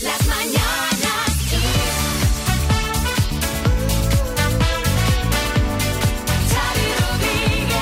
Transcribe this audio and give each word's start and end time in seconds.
Las 0.00 0.26
mañanas 0.26 1.30
Kiss. 1.48 1.60
Xavi 6.50 6.88
Rodríguez. 7.00 7.76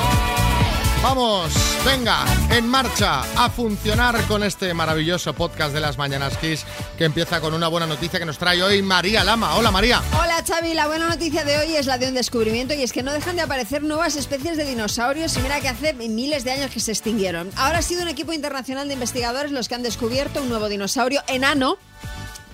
Vamos, 1.01 1.53
venga, 1.85 2.25
en 2.49 2.67
marcha 2.67 3.21
a 3.35 3.49
funcionar 3.49 4.21
con 4.27 4.43
este 4.43 4.73
maravilloso 4.73 5.33
podcast 5.33 5.73
de 5.73 5.81
las 5.81 5.97
Mañanas 5.97 6.37
Kiss 6.37 6.65
que 6.97 7.05
empieza 7.05 7.41
con 7.41 7.53
una 7.53 7.67
buena 7.67 7.85
noticia 7.85 8.19
que 8.19 8.25
nos 8.25 8.37
trae 8.37 8.61
hoy 8.63 8.81
María 8.81 9.23
Lama. 9.23 9.55
Hola 9.55 9.71
María. 9.71 10.01
Hola 10.13 10.43
Xavi, 10.45 10.73
la 10.73 10.87
buena 10.87 11.09
noticia 11.09 11.43
de 11.43 11.57
hoy 11.57 11.75
es 11.75 11.85
la 11.85 11.97
de 11.97 12.07
un 12.07 12.13
descubrimiento 12.13 12.73
y 12.73 12.83
es 12.83 12.93
que 12.93 13.03
no 13.03 13.11
dejan 13.11 13.35
de 13.35 13.41
aparecer 13.41 13.83
nuevas 13.83 14.15
especies 14.15 14.57
de 14.57 14.65
dinosaurios 14.65 15.35
y 15.37 15.39
mira 15.41 15.59
que 15.59 15.69
hace 15.69 15.93
miles 15.93 16.43
de 16.43 16.51
años 16.51 16.71
que 16.71 16.79
se 16.79 16.91
extinguieron. 16.91 17.51
Ahora 17.55 17.79
ha 17.79 17.81
sido 17.81 18.03
un 18.03 18.07
equipo 18.07 18.33
internacional 18.33 18.87
de 18.87 18.93
investigadores 18.93 19.51
los 19.51 19.67
que 19.67 19.75
han 19.75 19.83
descubierto 19.83 20.41
un 20.41 20.49
nuevo 20.49 20.69
dinosaurio 20.69 21.21
enano 21.27 21.77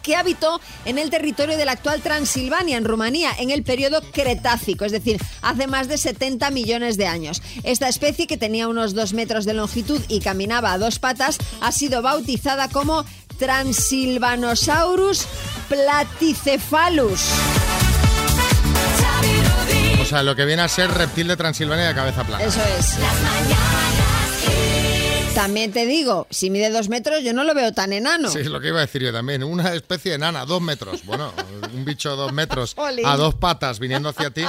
que 0.02 0.16
habitó 0.16 0.60
en 0.86 0.98
el 0.98 1.10
territorio 1.10 1.58
de 1.58 1.66
la 1.66 1.74
actual 1.74 2.02
Transilvania, 2.02 2.78
en 2.78 2.86
Rumanía, 2.86 3.32
en 3.38 3.52
el 3.52 3.64
periodo 3.64 4.02
Cretácico, 4.12 4.86
es 4.86 4.92
decir, 4.92 5.22
hace 5.42 5.68
más 5.68 5.88
de 5.88 5.98
70 5.98 6.50
millones 6.52 6.98
de 6.98 7.08
años. 7.08 7.42
Esta 7.64 7.88
especie, 7.88 8.28
que 8.28 8.38
tenía 8.38 8.68
unos 8.68 8.94
2 8.94 9.14
metros 9.14 9.46
de 9.46 9.54
longitud 9.54 10.02
y 10.08 10.20
caminaba 10.20 10.74
a 10.74 10.78
dos 10.78 11.00
patas, 11.00 11.38
ha 11.62 11.72
sido 11.72 12.02
bautizada 12.02 12.70
como 12.70 13.06
Transilvanosaurus 13.38 15.26
platycephalus. 15.70 17.22
O 20.02 20.06
sea, 20.06 20.24
lo 20.24 20.36
que 20.36 20.46
viene 20.46 20.62
a 20.62 20.68
ser 20.68 20.90
reptil 20.92 21.28
de 21.28 21.38
Transilvania 21.38 21.88
de 21.88 21.96
cabeza 21.96 22.24
plana. 22.24 22.44
Eso 22.44 22.62
es. 22.80 22.98
Las 22.98 23.22
mañanas 23.22 23.99
Kiss. 23.99 23.99
También 25.40 25.72
te 25.72 25.86
digo, 25.86 26.28
si 26.30 26.50
mide 26.50 26.70
dos 26.70 26.90
metros, 26.90 27.24
yo 27.24 27.32
no 27.32 27.46
lo 27.46 27.54
veo 27.54 27.72
tan 27.72 27.94
enano. 27.94 28.30
Sí, 28.30 28.40
es 28.40 28.48
lo 28.48 28.60
que 28.60 28.68
iba 28.68 28.80
a 28.80 28.82
decir 28.82 29.02
yo 29.02 29.14
también. 29.14 29.42
Una 29.42 29.74
especie 29.74 30.12
de 30.12 30.16
enana, 30.16 30.46
dos 30.46 30.62
metros. 30.62 31.06
Bueno, 31.06 31.32
un 31.74 31.86
bicho 31.86 32.14
dos 32.18 32.34
metros 32.34 32.76
a 33.06 33.16
dos 33.16 33.36
patas 33.36 33.80
viniendo 33.80 34.10
hacia 34.10 34.32
ti. 34.32 34.44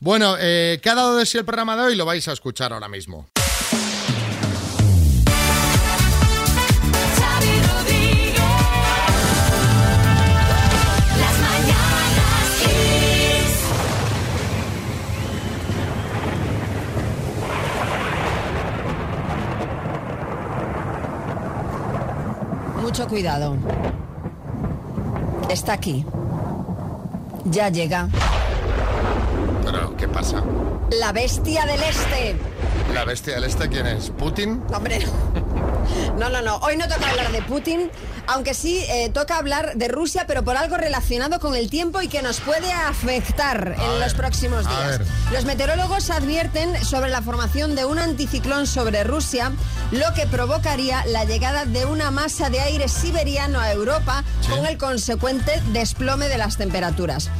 Bueno, 0.00 0.34
eh, 0.40 0.80
¿qué 0.82 0.90
ha 0.90 0.96
dado 0.96 1.14
de 1.14 1.24
sí 1.24 1.38
el 1.38 1.44
programa 1.44 1.76
de 1.76 1.82
hoy? 1.82 1.94
Lo 1.94 2.04
vais 2.04 2.26
a 2.26 2.32
escuchar 2.32 2.72
ahora 2.72 2.88
mismo. 2.88 3.28
Mucho 22.84 23.08
cuidado. 23.08 23.56
Está 25.48 25.72
aquí. 25.72 26.04
Ya 27.46 27.70
llega. 27.70 28.10
Pero, 29.64 29.96
¿qué 29.96 30.06
pasa? 30.06 30.44
La 30.90 31.10
bestia 31.12 31.64
del 31.64 31.82
este. 31.82 32.36
¿La 32.92 33.06
bestia 33.06 33.36
del 33.36 33.44
este 33.44 33.70
quién 33.70 33.86
es? 33.86 34.10
¿Putin? 34.10 34.62
Hombre, 34.70 34.98
no, 36.18 36.28
no, 36.28 36.42
no. 36.42 36.56
Hoy 36.56 36.76
no 36.76 36.86
toca 36.88 37.08
hablar 37.10 37.32
de 37.32 37.42
Putin, 37.42 37.90
aunque 38.26 38.54
sí 38.54 38.84
eh, 38.88 39.10
toca 39.10 39.38
hablar 39.38 39.74
de 39.74 39.88
Rusia, 39.88 40.24
pero 40.26 40.42
por 40.42 40.56
algo 40.56 40.76
relacionado 40.76 41.40
con 41.40 41.54
el 41.54 41.70
tiempo 41.70 42.02
y 42.02 42.08
que 42.08 42.22
nos 42.22 42.40
puede 42.40 42.70
afectar 42.72 43.74
en 43.78 43.78
ver, 43.78 44.00
los 44.00 44.14
próximos 44.14 44.68
días. 44.68 45.00
Los 45.32 45.44
meteorólogos 45.44 46.10
advierten 46.10 46.82
sobre 46.84 47.10
la 47.10 47.22
formación 47.22 47.74
de 47.74 47.84
un 47.84 47.98
anticiclón 47.98 48.66
sobre 48.66 49.04
Rusia, 49.04 49.52
lo 49.90 50.12
que 50.14 50.26
provocaría 50.26 51.04
la 51.06 51.24
llegada 51.24 51.64
de 51.64 51.84
una 51.86 52.10
masa 52.10 52.50
de 52.50 52.60
aire 52.60 52.88
siberiano 52.88 53.60
a 53.60 53.72
Europa 53.72 54.24
Sí. 54.40 54.50
con 54.50 54.66
el 54.66 54.76
consecuente 54.78 55.60
desplome 55.72 56.28
de 56.28 56.38
las 56.38 56.56
temperaturas. 56.56 57.30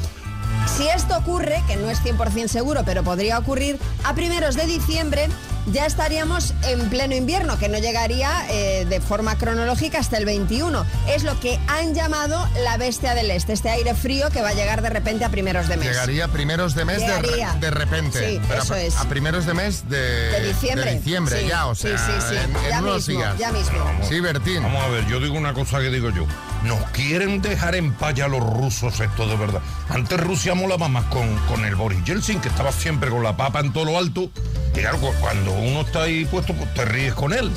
Si 0.77 0.89
esto 0.89 1.17
ocurre, 1.17 1.63
que 1.67 1.77
no 1.77 1.91
es 1.91 2.01
100% 2.03 2.49
seguro, 2.49 2.83
pero 2.85 3.03
podría 3.03 3.39
ocurrir, 3.39 3.79
a 4.05 4.15
primeros 4.15 4.57
de 4.57 4.67
diciembre 4.67 5.29
ya 5.67 5.87
estaríamos 5.87 6.53
en 6.69 6.89
pleno 6.91 7.15
invierno, 7.15 7.59
que 7.59 7.69
no 7.69 7.79
llegaría 7.79 8.31
eh, 8.51 8.85
de 8.89 9.01
forma 9.01 9.37
cronológica 9.37 9.99
hasta 9.99 10.19
el 10.19 10.25
21. 10.25 10.85
Es 11.09 11.25
lo 11.25 11.39
que 11.41 11.59
han 11.69 11.95
llamado 11.95 12.47
la 12.65 12.77
bestia 12.77 13.15
del 13.15 13.31
este, 13.31 13.53
este 13.53 13.71
aire 13.71 13.95
frío 13.95 14.31
que 14.31 14.43
va 14.43 14.51
a 14.51 14.55
llegar 14.55 14.83
de 14.83 14.91
repente 14.91 15.25
a 15.25 15.29
primeros 15.31 15.69
de 15.69 15.77
mes. 15.77 15.89
Llegaría 15.89 16.29
primeros 16.29 16.75
de 16.75 16.85
mes 16.85 17.01
de, 17.01 17.07
Llegaría. 17.07 17.53
de 17.61 17.71
repente. 17.71 18.31
Sí, 18.31 18.41
Pero 18.49 18.63
eso 18.63 18.75
a, 18.75 18.81
es. 18.81 18.97
a 18.97 19.09
primeros 19.09 19.47
de 19.47 19.55
mes 19.55 19.89
de, 19.89 19.99
De 19.99 20.49
diciembre. 20.49 20.91
de 20.91 20.97
diciembre 20.99 21.41
Sí, 21.41 21.47
ya, 21.49 21.67
o 21.67 21.75
sí, 21.75 21.89
sea, 21.89 21.99
sí, 21.99 22.27
sí. 22.29 22.35
en, 22.37 22.57
en 22.57 22.71
Ya 22.71 22.79
unos 22.81 23.09
mismo, 23.09 23.21
días. 23.23 23.39
ya 23.39 23.53
mismo. 23.53 23.79
Sí, 24.09 24.21
Bertín. 24.21 24.63
Vamos 24.63 24.83
a 24.83 24.89
ver, 24.89 25.07
yo 25.07 25.21
digo 25.21 25.35
una 25.35 25.55
cosa 25.55 25.79
que 25.81 25.91
digo 25.91 26.11
yo. 26.11 26.27
Nos 26.65 26.81
quieren 26.91 27.43
dejar 27.43 27.75
en 27.75 27.93
paz 27.93 28.15
ya 28.15 28.29
los 28.29 28.41
rusos 28.41 28.99
esto 29.01 29.27
de 29.27 29.37
verdad. 29.37 29.61
Antes 29.89 30.19
Rusia 30.19 30.55
molaba 30.55 30.89
más 30.89 31.05
con, 31.07 31.37
con 31.47 31.65
el 31.65 31.75
Boris 31.75 32.03
Yeltsin, 32.05 32.41
que 32.41 32.49
estaba 32.49 32.73
siempre 32.73 33.11
con 33.11 33.23
la 33.23 33.37
papa 33.37 33.61
en 33.61 33.73
todo 33.73 33.85
lo 33.85 33.99
alto. 33.99 34.31
Y 34.75 34.81
claro, 34.81 34.99
cu- 34.99 35.15
cuando 35.21 35.53
uno 35.53 35.83
está 35.83 36.03
ahí 36.03 36.25
puesto, 36.25 36.53
pues 36.55 36.73
te 36.75 36.85
ríes 36.85 37.15
con 37.15 37.33
él. 37.33 37.51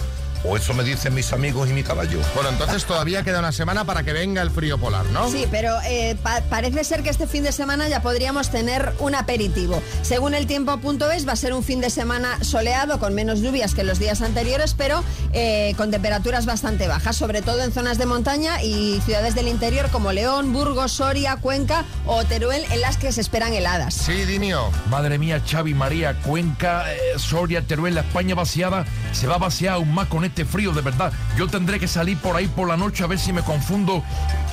O 0.43 0.55
eso 0.57 0.73
me 0.73 0.83
dicen 0.83 1.13
mis 1.13 1.33
amigos 1.33 1.69
y 1.69 1.73
mi 1.73 1.83
caballo. 1.83 2.19
Bueno, 2.35 2.49
entonces 2.49 2.85
todavía 2.85 3.23
queda 3.23 3.39
una 3.39 3.51
semana 3.51 3.85
para 3.85 4.03
que 4.03 4.13
venga 4.13 4.41
el 4.41 4.51
frío 4.51 4.77
polar, 4.77 5.05
¿no? 5.07 5.29
Sí, 5.29 5.45
pero 5.51 5.75
eh, 5.85 6.15
pa- 6.21 6.41
parece 6.49 6.83
ser 6.83 7.03
que 7.03 7.09
este 7.09 7.27
fin 7.27 7.43
de 7.43 7.51
semana 7.51 7.87
ya 7.89 8.01
podríamos 8.01 8.49
tener 8.49 8.93
un 8.99 9.15
aperitivo. 9.15 9.81
Según 10.03 10.33
el 10.35 10.47
tiempo.es, 10.47 11.27
va 11.27 11.33
a 11.33 11.35
ser 11.35 11.53
un 11.53 11.63
fin 11.63 11.81
de 11.81 11.89
semana 11.89 12.43
soleado 12.43 12.99
con 12.99 13.13
menos 13.13 13.39
lluvias 13.41 13.73
que 13.75 13.83
los 13.83 13.99
días 13.99 14.21
anteriores, 14.21 14.73
pero 14.73 15.03
eh, 15.33 15.73
con 15.77 15.91
temperaturas 15.91 16.45
bastante 16.45 16.87
bajas, 16.87 17.15
sobre 17.15 17.41
todo 17.41 17.63
en 17.63 17.71
zonas 17.71 17.97
de 17.97 18.05
montaña 18.05 18.61
y 18.63 19.01
ciudades 19.05 19.35
del 19.35 19.47
interior 19.47 19.89
como 19.91 20.11
León, 20.11 20.53
Burgos, 20.53 20.91
Soria, 20.93 21.37
Cuenca 21.37 21.83
o 22.05 22.23
Teruel, 22.25 22.63
en 22.71 22.81
las 22.81 22.97
que 22.97 23.11
se 23.11 23.21
esperan 23.21 23.53
heladas. 23.53 23.93
Sí, 23.93 24.13
Dinio. 24.25 24.69
Madre 24.89 25.17
mía, 25.17 25.41
Xavi, 25.45 25.73
María, 25.73 26.13
Cuenca, 26.21 26.91
eh, 26.93 26.97
Soria, 27.17 27.61
Teruel, 27.61 27.95
la 27.95 28.01
España 28.01 28.35
vaciada, 28.35 28.85
se 29.11 29.27
va 29.27 29.35
a 29.35 29.39
vaciar 29.39 29.73
aún 29.75 29.93
más 29.93 30.07
con 30.07 30.23
este 30.27 30.45
frío, 30.45 30.71
de 30.73 30.81
verdad. 30.81 31.11
Yo 31.37 31.47
tendré 31.47 31.79
que 31.79 31.87
salir 31.87 32.17
por 32.19 32.35
ahí 32.35 32.47
por 32.47 32.67
la 32.67 32.77
noche 32.77 33.03
a 33.03 33.07
ver 33.07 33.19
si 33.19 33.33
me 33.33 33.41
confundo 33.41 34.03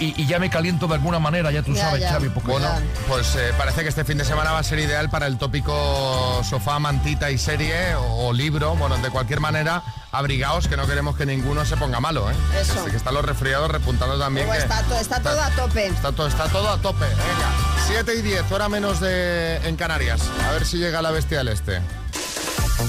y, 0.00 0.20
y 0.20 0.26
ya 0.26 0.38
me 0.38 0.50
caliento 0.50 0.86
de 0.88 0.94
alguna 0.94 1.18
manera, 1.18 1.50
ya 1.50 1.62
tú 1.62 1.74
Ya, 1.74 1.82
sabes, 1.84 2.00
ya. 2.00 2.10
Xavi. 2.12 2.28
Porque 2.30 2.50
Bueno, 2.50 2.66
Ya. 2.66 2.80
pues 3.08 3.34
eh, 3.36 3.52
parece 3.58 3.82
que 3.82 3.88
este 3.88 4.04
fin 4.04 4.18
de 4.18 4.24
semana 4.24 4.52
va 4.52 4.58
a 4.58 4.62
ser 4.64 4.78
ideal 4.78 5.10
para 5.10 5.26
el 5.26 5.38
tópico 5.38 6.42
sofá, 6.48 6.78
mantita 6.78 7.30
y 7.30 7.38
serie 7.38 7.94
o, 7.94 8.28
o 8.28 8.32
libro. 8.32 8.74
Bueno, 8.76 8.96
de 8.98 9.10
cualquier 9.10 9.40
manera, 9.40 9.82
abrigaos 10.12 10.68
que 10.68 10.76
no 10.76 10.86
queremos 10.86 11.16
que 11.16 11.26
ninguno 11.26 11.64
se 11.64 11.76
ponga 11.76 12.00
malo, 12.00 12.30
¿eh? 12.30 12.34
Eso. 12.60 12.80
Así 12.80 12.90
que 12.90 12.96
están 12.96 13.14
los 13.14 13.24
resfriados 13.24 13.70
repuntando 13.70 14.18
también. 14.18 14.48
Que- 14.50 14.58
está, 14.58 14.82
to- 14.82 14.96
está 14.96 15.20
todo 15.20 15.40
a 15.40 15.50
tope. 15.50 15.86
Está 15.86 16.12
todo, 16.12 16.26
está 16.26 16.48
todo 16.48 16.68
a 16.70 16.78
tope. 16.78 17.04
Venga, 17.06 17.50
7 17.86 18.14
y 18.16 18.22
10, 18.22 18.50
hora 18.52 18.68
menos 18.68 19.00
de 19.00 19.56
en 19.64 19.76
Canarias. 19.76 20.20
A 20.48 20.52
ver 20.52 20.64
si 20.66 20.78
llega 20.78 21.02
la 21.02 21.10
bestia 21.10 21.38
del 21.38 21.48
este. 21.48 21.80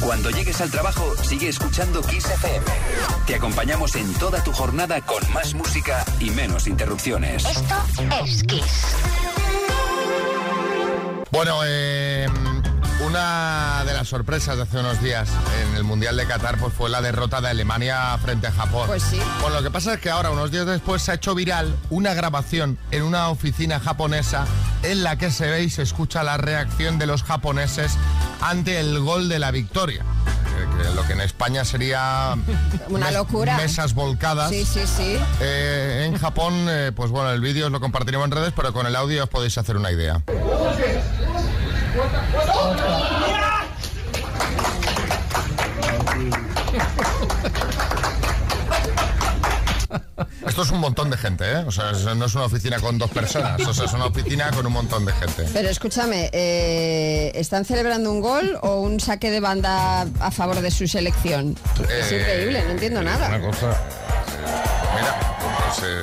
Cuando 0.01 0.29
llegues 0.29 0.61
al 0.61 0.71
trabajo, 0.71 1.15
sigue 1.23 1.49
escuchando 1.49 2.01
Kiss 2.01 2.25
FM. 2.25 2.65
Te 3.27 3.35
acompañamos 3.35 3.95
en 3.95 4.11
toda 4.13 4.43
tu 4.43 4.51
jornada 4.51 5.01
con 5.01 5.21
más 5.31 5.53
música 5.53 6.03
y 6.19 6.29
menos 6.31 6.67
interrupciones. 6.67 7.45
Esto 7.45 7.75
es 8.23 8.43
Kiss. 8.43 8.95
Bueno, 11.31 11.59
eh, 11.65 12.27
una 13.05 13.83
de 13.85 13.93
las 13.93 14.07
sorpresas 14.07 14.57
de 14.57 14.63
hace 14.63 14.79
unos 14.79 15.01
días 15.01 15.29
en 15.61 15.75
el 15.75 15.83
Mundial 15.83 16.17
de 16.17 16.25
Qatar 16.25 16.57
pues 16.57 16.73
fue 16.73 16.89
la 16.89 17.01
derrota 17.01 17.41
de 17.41 17.49
Alemania 17.49 18.17
frente 18.21 18.47
a 18.47 18.51
Japón. 18.51 18.87
Pues 18.87 19.03
sí. 19.03 19.19
Bueno, 19.41 19.57
lo 19.57 19.63
que 19.63 19.71
pasa 19.71 19.93
es 19.95 19.99
que 19.99 20.09
ahora, 20.09 20.31
unos 20.31 20.51
días 20.51 20.65
después, 20.65 21.01
se 21.01 21.11
ha 21.11 21.15
hecho 21.15 21.35
viral 21.35 21.75
una 21.89 22.13
grabación 22.13 22.77
en 22.91 23.03
una 23.03 23.29
oficina 23.29 23.79
japonesa 23.79 24.45
en 24.83 25.03
la 25.03 25.17
que 25.17 25.31
se 25.31 25.47
ve 25.49 25.63
y 25.63 25.69
se 25.69 25.81
escucha 25.83 26.23
la 26.23 26.37
reacción 26.37 26.97
de 26.97 27.05
los 27.07 27.23
japoneses 27.23 27.93
ante 28.41 28.79
el 28.79 28.99
gol 28.99 29.29
de 29.29 29.39
la 29.39 29.51
victoria. 29.51 30.03
Lo 30.95 31.05
que 31.07 31.13
en 31.13 31.21
España 31.21 31.63
sería 31.65 32.35
Una 32.89 33.11
locura. 33.11 33.57
mesas 33.57 33.93
volcadas. 33.93 34.49
Sí, 34.49 34.65
sí, 34.65 34.81
sí. 34.85 35.17
Eh, 35.39 36.05
en 36.07 36.17
Japón, 36.17 36.53
eh, 36.69 36.91
pues 36.95 37.11
bueno, 37.11 37.31
el 37.31 37.41
vídeo 37.41 37.67
os 37.67 37.71
lo 37.71 37.79
compartiremos 37.79 38.25
en 38.25 38.31
redes, 38.31 38.53
pero 38.55 38.73
con 38.73 38.85
el 38.85 38.95
audio 38.95 39.23
os 39.23 39.29
podéis 39.29 39.57
hacer 39.57 39.77
una 39.77 39.91
idea. 39.91 40.21
Esto 50.47 50.61
es 50.61 50.71
un 50.71 50.79
montón 50.79 51.09
de 51.09 51.17
gente, 51.17 51.43
¿eh? 51.51 51.57
O 51.67 51.71
sea, 51.71 51.91
no 52.15 52.25
es 52.25 52.35
una 52.35 52.45
oficina 52.45 52.79
con 52.79 52.97
dos 52.97 53.09
personas, 53.11 53.59
o 53.67 53.73
sea, 53.73 53.85
es 53.85 53.93
una 53.93 54.05
oficina 54.05 54.49
con 54.51 54.65
un 54.65 54.73
montón 54.73 55.05
de 55.05 55.11
gente. 55.13 55.45
Pero 55.51 55.69
escúchame, 55.69 56.29
eh, 56.31 57.31
¿están 57.35 57.65
celebrando 57.65 58.11
un 58.11 58.21
gol 58.21 58.57
o 58.61 58.79
un 58.79 58.99
saque 58.99 59.31
de 59.31 59.39
banda 59.39 60.01
a 60.19 60.31
favor 60.31 60.61
de 60.61 60.71
su 60.71 60.87
selección? 60.87 61.55
es 61.89 62.11
Eh, 62.11 62.19
increíble, 62.19 62.63
no 62.63 62.71
entiendo 62.71 62.99
Una 63.01 63.17
nada. 63.17 63.41
cosa. 63.41 63.75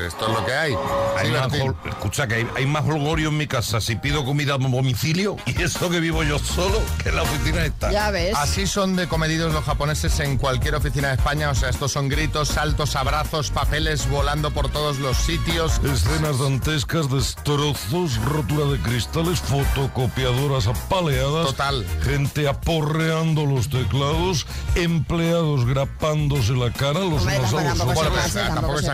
Esto 0.07 0.29
es 0.29 0.33
lo 0.35 0.45
que 0.47 0.53
hay. 0.53 0.75
Hay 1.19 1.27
Sí, 1.27 1.33
más 1.33 1.53
hol- 1.53 1.77
escucha 1.89 2.27
que 2.27 2.35
hay, 2.37 2.47
hay 2.57 2.67
más 2.67 2.85
holgorio 2.85 3.29
en 3.29 3.37
mi 3.37 3.47
casa 3.47 3.81
si 3.81 3.97
pido 3.97 4.25
comida 4.25 4.55
a 4.55 4.59
domicilio 4.59 5.37
y 5.47 5.63
eso 5.63 5.89
que 5.91 6.01
vivo 6.01 6.23
yo 6.23 6.39
solo 6.39 6.81
que 7.03 7.09
en 7.11 7.17
la 7.17 7.23
oficina 7.23 7.65
está. 7.65 7.91
Ya 7.93 8.11
ves. 8.11 8.35
Así 8.37 8.67
son 8.67 8.97
de 8.97 9.09
comedidos 9.09 9.53
los 9.53 9.65
japoneses 9.65 10.19
en 10.21 10.39
cualquier 10.39 10.75
oficina 10.75 11.09
de 11.09 11.15
España. 11.15 11.51
O 11.51 11.55
sea, 11.55 11.69
estos 11.71 11.93
son 11.93 12.09
gritos, 12.09 12.49
saltos, 12.49 12.97
abrazos, 12.97 13.51
papeles 13.51 14.09
volando 14.09 14.51
por 14.51 14.71
todos 14.71 14.99
los 14.99 15.17
sitios. 15.17 15.81
Escenas 15.85 16.39
dantescas, 16.39 17.11
destrozos, 17.11 18.17
rotura 18.25 18.67
de 18.67 18.79
cristales, 18.81 19.41
fotocopiadoras 19.41 20.67
apaleadas. 20.67 21.47
Total. 21.47 21.85
Gente 22.03 22.49
aporreando 22.49 23.45
los 23.47 23.69
teclados, 23.69 24.47
empleados 24.75 25.65
grapándose 25.67 26.53
la 26.53 26.73
cara, 26.73 27.01
los 27.01 27.23
Hombre, 27.23 27.39
unos 27.39 27.53
a 27.55 27.57
tampoco- 27.75 28.05
se 28.05 28.11
pues, 28.11 28.33
tampoco 28.33 28.79
se. 28.79 28.87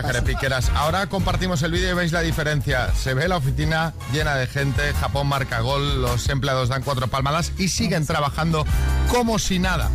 Ahora 0.79 1.07
compartimos 1.07 1.61
el 1.63 1.71
vídeo 1.71 1.91
y 1.91 1.93
veis 1.93 2.11
la 2.13 2.21
diferencia. 2.21 2.93
Se 2.95 3.13
ve 3.13 3.27
la 3.27 3.35
oficina 3.37 3.93
llena 4.13 4.35
de 4.35 4.47
gente, 4.47 4.93
Japón 4.93 5.27
marca 5.27 5.59
gol, 5.59 6.01
los 6.01 6.27
empleados 6.29 6.69
dan 6.69 6.81
cuatro 6.83 7.07
palmadas 7.07 7.51
y 7.57 7.67
siguen 7.67 8.05
trabajando 8.07 8.65
como 9.09 9.37
si 9.39 9.59
nada. 9.59 9.89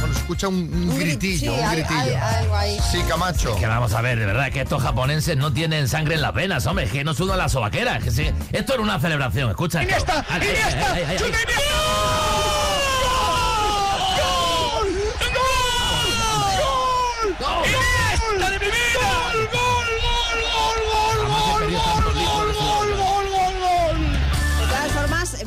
Bueno, 0.00 0.14
escucha 0.14 0.46
un, 0.46 0.54
un 0.54 0.90
Un 0.90 0.96
gri- 0.96 1.00
gritillo, 1.18 1.52
sí, 1.52 1.58
un 1.60 1.64
hay- 1.68 1.76
gritillo. 1.78 2.00
hay 2.00 2.14
algo 2.14 2.56
ahí. 2.56 2.78
Sí, 2.92 3.00
Camacho. 3.08 3.56
Que 3.56 3.66
vamos 3.66 3.92
a 3.94 4.00
ver, 4.00 4.16
de 4.20 4.26
verdad 4.26 4.52
que 4.52 4.60
estos 4.60 4.80
japoneses 4.80 5.36
no 5.36 5.52
tienen 5.52 5.88
sangre 5.88 6.14
en 6.14 6.22
las 6.22 6.32
venas, 6.32 6.64
hombre, 6.66 6.88
que 6.88 7.02
no 7.02 7.14
sudan 7.14 7.36
las 7.38 7.50
sobaqueras. 7.50 8.04
que 8.04 8.12
sí. 8.12 8.30
Esto 8.52 8.74
era 8.74 8.82
una 8.82 9.00
celebración, 9.00 9.50
escucha. 9.50 9.82
¡Iniesta! 9.82 10.24
¡Iniesta! 10.36 11.00
¡Iniesta 11.00 11.38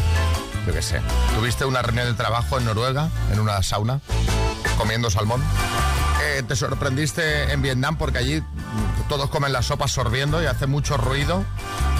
Yo 0.67 0.73
qué 0.73 0.81
sé, 0.81 0.99
¿tuviste 1.33 1.63
una 1.63 1.81
reunión 1.81 2.07
de 2.07 2.13
trabajo 2.13 2.57
en 2.57 2.65
Noruega, 2.65 3.07
en 3.31 3.39
una 3.39 3.63
sauna, 3.63 4.01
comiendo 4.77 5.09
salmón? 5.09 5.41
Eh, 6.21 6.43
¿Te 6.45 6.57
sorprendiste 6.57 7.53
en 7.53 7.61
Vietnam 7.61 7.97
porque 7.97 8.17
allí 8.17 8.43
todos 9.07 9.29
comen 9.29 9.53
la 9.53 9.61
sopa 9.61 9.87
sorbiendo 9.87 10.43
y 10.43 10.45
hace 10.45 10.67
mucho 10.67 10.97
ruido? 10.97 11.45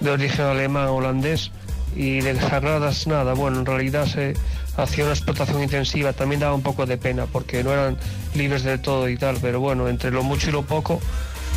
de 0.00 0.10
origen 0.10 0.46
alemán 0.46 0.88
holandés 0.88 1.52
y 1.94 2.20
de 2.20 2.38
sagradas 2.40 3.06
nada, 3.06 3.34
bueno, 3.34 3.58
en 3.58 3.66
realidad 3.66 4.06
se 4.06 4.34
hacía 4.76 5.04
una 5.04 5.12
explotación 5.12 5.62
intensiva, 5.62 6.12
también 6.12 6.40
daba 6.40 6.54
un 6.54 6.62
poco 6.62 6.86
de 6.86 6.96
pena 6.96 7.26
porque 7.26 7.62
no 7.64 7.72
eran 7.72 7.96
libres 8.34 8.62
de 8.62 8.78
todo 8.78 9.08
y 9.08 9.16
tal, 9.16 9.38
pero 9.40 9.60
bueno, 9.60 9.88
entre 9.88 10.10
lo 10.10 10.22
mucho 10.22 10.50
y 10.50 10.52
lo 10.52 10.62
poco, 10.62 11.00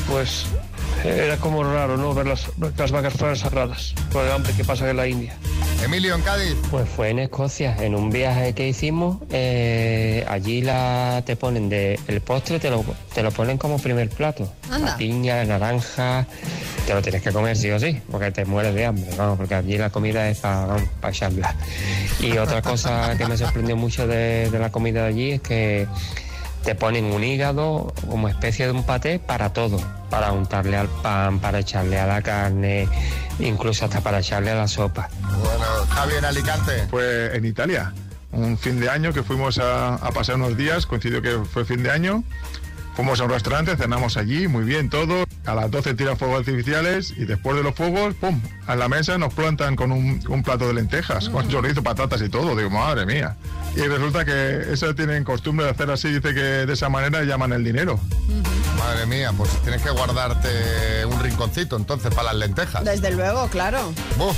pues 0.09 0.45
era 1.03 1.37
como 1.37 1.63
raro, 1.63 1.97
¿no? 1.97 2.13
Ver 2.13 2.27
las, 2.27 2.47
las 2.77 2.91
vacas 2.91 3.13
fueran 3.13 3.35
sagradas, 3.35 3.93
por 4.11 4.23
el 4.25 4.31
hambre 4.31 4.53
que 4.53 4.63
pasa 4.63 4.89
en 4.89 4.97
la 4.97 5.07
India. 5.07 5.35
Emilio, 5.83 6.15
en 6.15 6.21
Cádiz. 6.21 6.55
Pues 6.71 6.87
fue 6.87 7.09
en 7.09 7.19
Escocia, 7.19 7.75
en 7.81 7.93
un 7.93 8.09
viaje 8.09 8.53
que 8.53 8.69
hicimos. 8.69 9.17
eh, 9.31 10.25
allí 10.29 10.61
la 10.61 11.23
te 11.25 11.35
ponen 11.35 11.67
de 11.67 11.99
el 12.07 12.21
postre, 12.21 12.57
te 12.59 12.69
lo, 12.69 12.85
te 13.13 13.21
lo 13.21 13.31
ponen 13.31 13.57
como 13.57 13.77
primer 13.79 14.09
plato. 14.09 14.49
Anda. 14.71 14.91
La 14.91 14.97
piña, 14.97 15.35
la 15.37 15.45
naranja, 15.45 16.25
te 16.87 16.93
lo 16.93 17.01
tienes 17.01 17.21
que 17.21 17.31
comer 17.31 17.57
sí 17.57 17.69
o 17.71 17.79
sí, 17.79 17.99
porque 18.09 18.31
te 18.31 18.45
mueres 18.45 18.73
de 18.75 18.85
hambre, 18.85 19.09
vamos, 19.17 19.37
porque 19.37 19.55
allí 19.55 19.77
la 19.77 19.89
comida 19.89 20.29
es 20.29 20.37
para 20.39 20.77
echarla. 21.09 21.53
Y 22.21 22.37
otra 22.37 22.61
cosa 22.61 23.17
que 23.17 23.25
me 23.25 23.35
sorprendió 23.35 23.75
mucho 23.75 24.07
de, 24.07 24.49
de 24.49 24.59
la 24.59 24.71
comida 24.71 25.01
de 25.01 25.07
allí 25.09 25.31
es 25.31 25.41
que 25.41 25.87
te 26.63 26.75
ponen 26.75 27.05
un 27.05 27.23
hígado 27.23 27.93
como 28.09 28.29
especie 28.29 28.65
de 28.65 28.71
un 28.71 28.83
paté 28.83 29.19
para 29.19 29.51
todo, 29.51 29.79
para 30.09 30.31
untarle 30.31 30.77
al 30.77 30.87
pan, 30.87 31.39
para 31.39 31.59
echarle 31.59 31.99
a 31.99 32.07
la 32.07 32.21
carne, 32.21 32.87
incluso 33.39 33.85
hasta 33.85 34.01
para 34.01 34.19
echarle 34.19 34.51
a 34.51 34.55
la 34.55 34.67
sopa. 34.67 35.09
Bueno, 35.21 35.65
Javi 35.89 36.13
en 36.15 36.25
Alicante. 36.25 36.87
Fue 36.89 37.35
en 37.35 37.45
Italia, 37.45 37.93
un 38.31 38.57
fin 38.57 38.79
de 38.79 38.89
año 38.89 39.13
que 39.13 39.23
fuimos 39.23 39.57
a, 39.57 39.95
a 39.95 40.11
pasar 40.11 40.35
unos 40.35 40.55
días, 40.55 40.85
coincidió 40.85 41.21
que 41.21 41.39
fue 41.51 41.65
fin 41.65 41.83
de 41.83 41.91
año. 41.91 42.23
Fuimos 42.95 43.19
a 43.19 43.23
un 43.23 43.31
restaurante, 43.31 43.75
cenamos 43.75 44.17
allí, 44.17 44.47
muy 44.47 44.63
bien 44.63 44.89
todo. 44.89 45.25
A 45.45 45.55
las 45.55 45.71
12 45.71 45.95
tiran 45.95 46.17
fuegos 46.17 46.39
artificiales 46.39 47.11
y 47.17 47.25
después 47.25 47.57
de 47.57 47.63
los 47.63 47.73
fuegos, 47.75 48.13
¡pum! 48.15 48.39
A 48.67 48.75
la 48.75 48.87
mesa 48.87 49.17
nos 49.17 49.33
plantan 49.33 49.75
con 49.75 49.91
un, 49.91 50.23
un 50.29 50.43
plato 50.43 50.67
de 50.67 50.75
lentejas, 50.75 51.29
con 51.29 51.47
chorizo, 51.49 51.81
patatas 51.81 52.21
y 52.21 52.29
todo. 52.29 52.55
Digo, 52.55 52.69
madre 52.69 53.05
mía. 53.05 53.35
Y 53.75 53.81
resulta 53.81 54.23
que 54.25 54.71
eso 54.71 54.93
tienen 54.93 55.23
costumbre 55.23 55.65
de 55.65 55.71
hacer 55.71 55.89
así, 55.89 56.09
dice 56.09 56.33
que 56.33 56.41
de 56.41 56.73
esa 56.73 56.89
manera 56.89 57.23
llaman 57.23 57.51
el 57.53 57.63
dinero. 57.63 57.99
Madre 58.77 59.05
mía, 59.07 59.31
pues 59.35 59.49
tienes 59.63 59.81
que 59.81 59.89
guardarte 59.89 61.05
un 61.05 61.19
rinconcito 61.19 61.75
entonces 61.77 62.13
para 62.13 62.31
las 62.31 62.35
lentejas. 62.35 62.85
Desde 62.85 63.11
luego, 63.11 63.47
claro. 63.47 63.91
Buf. 64.17 64.37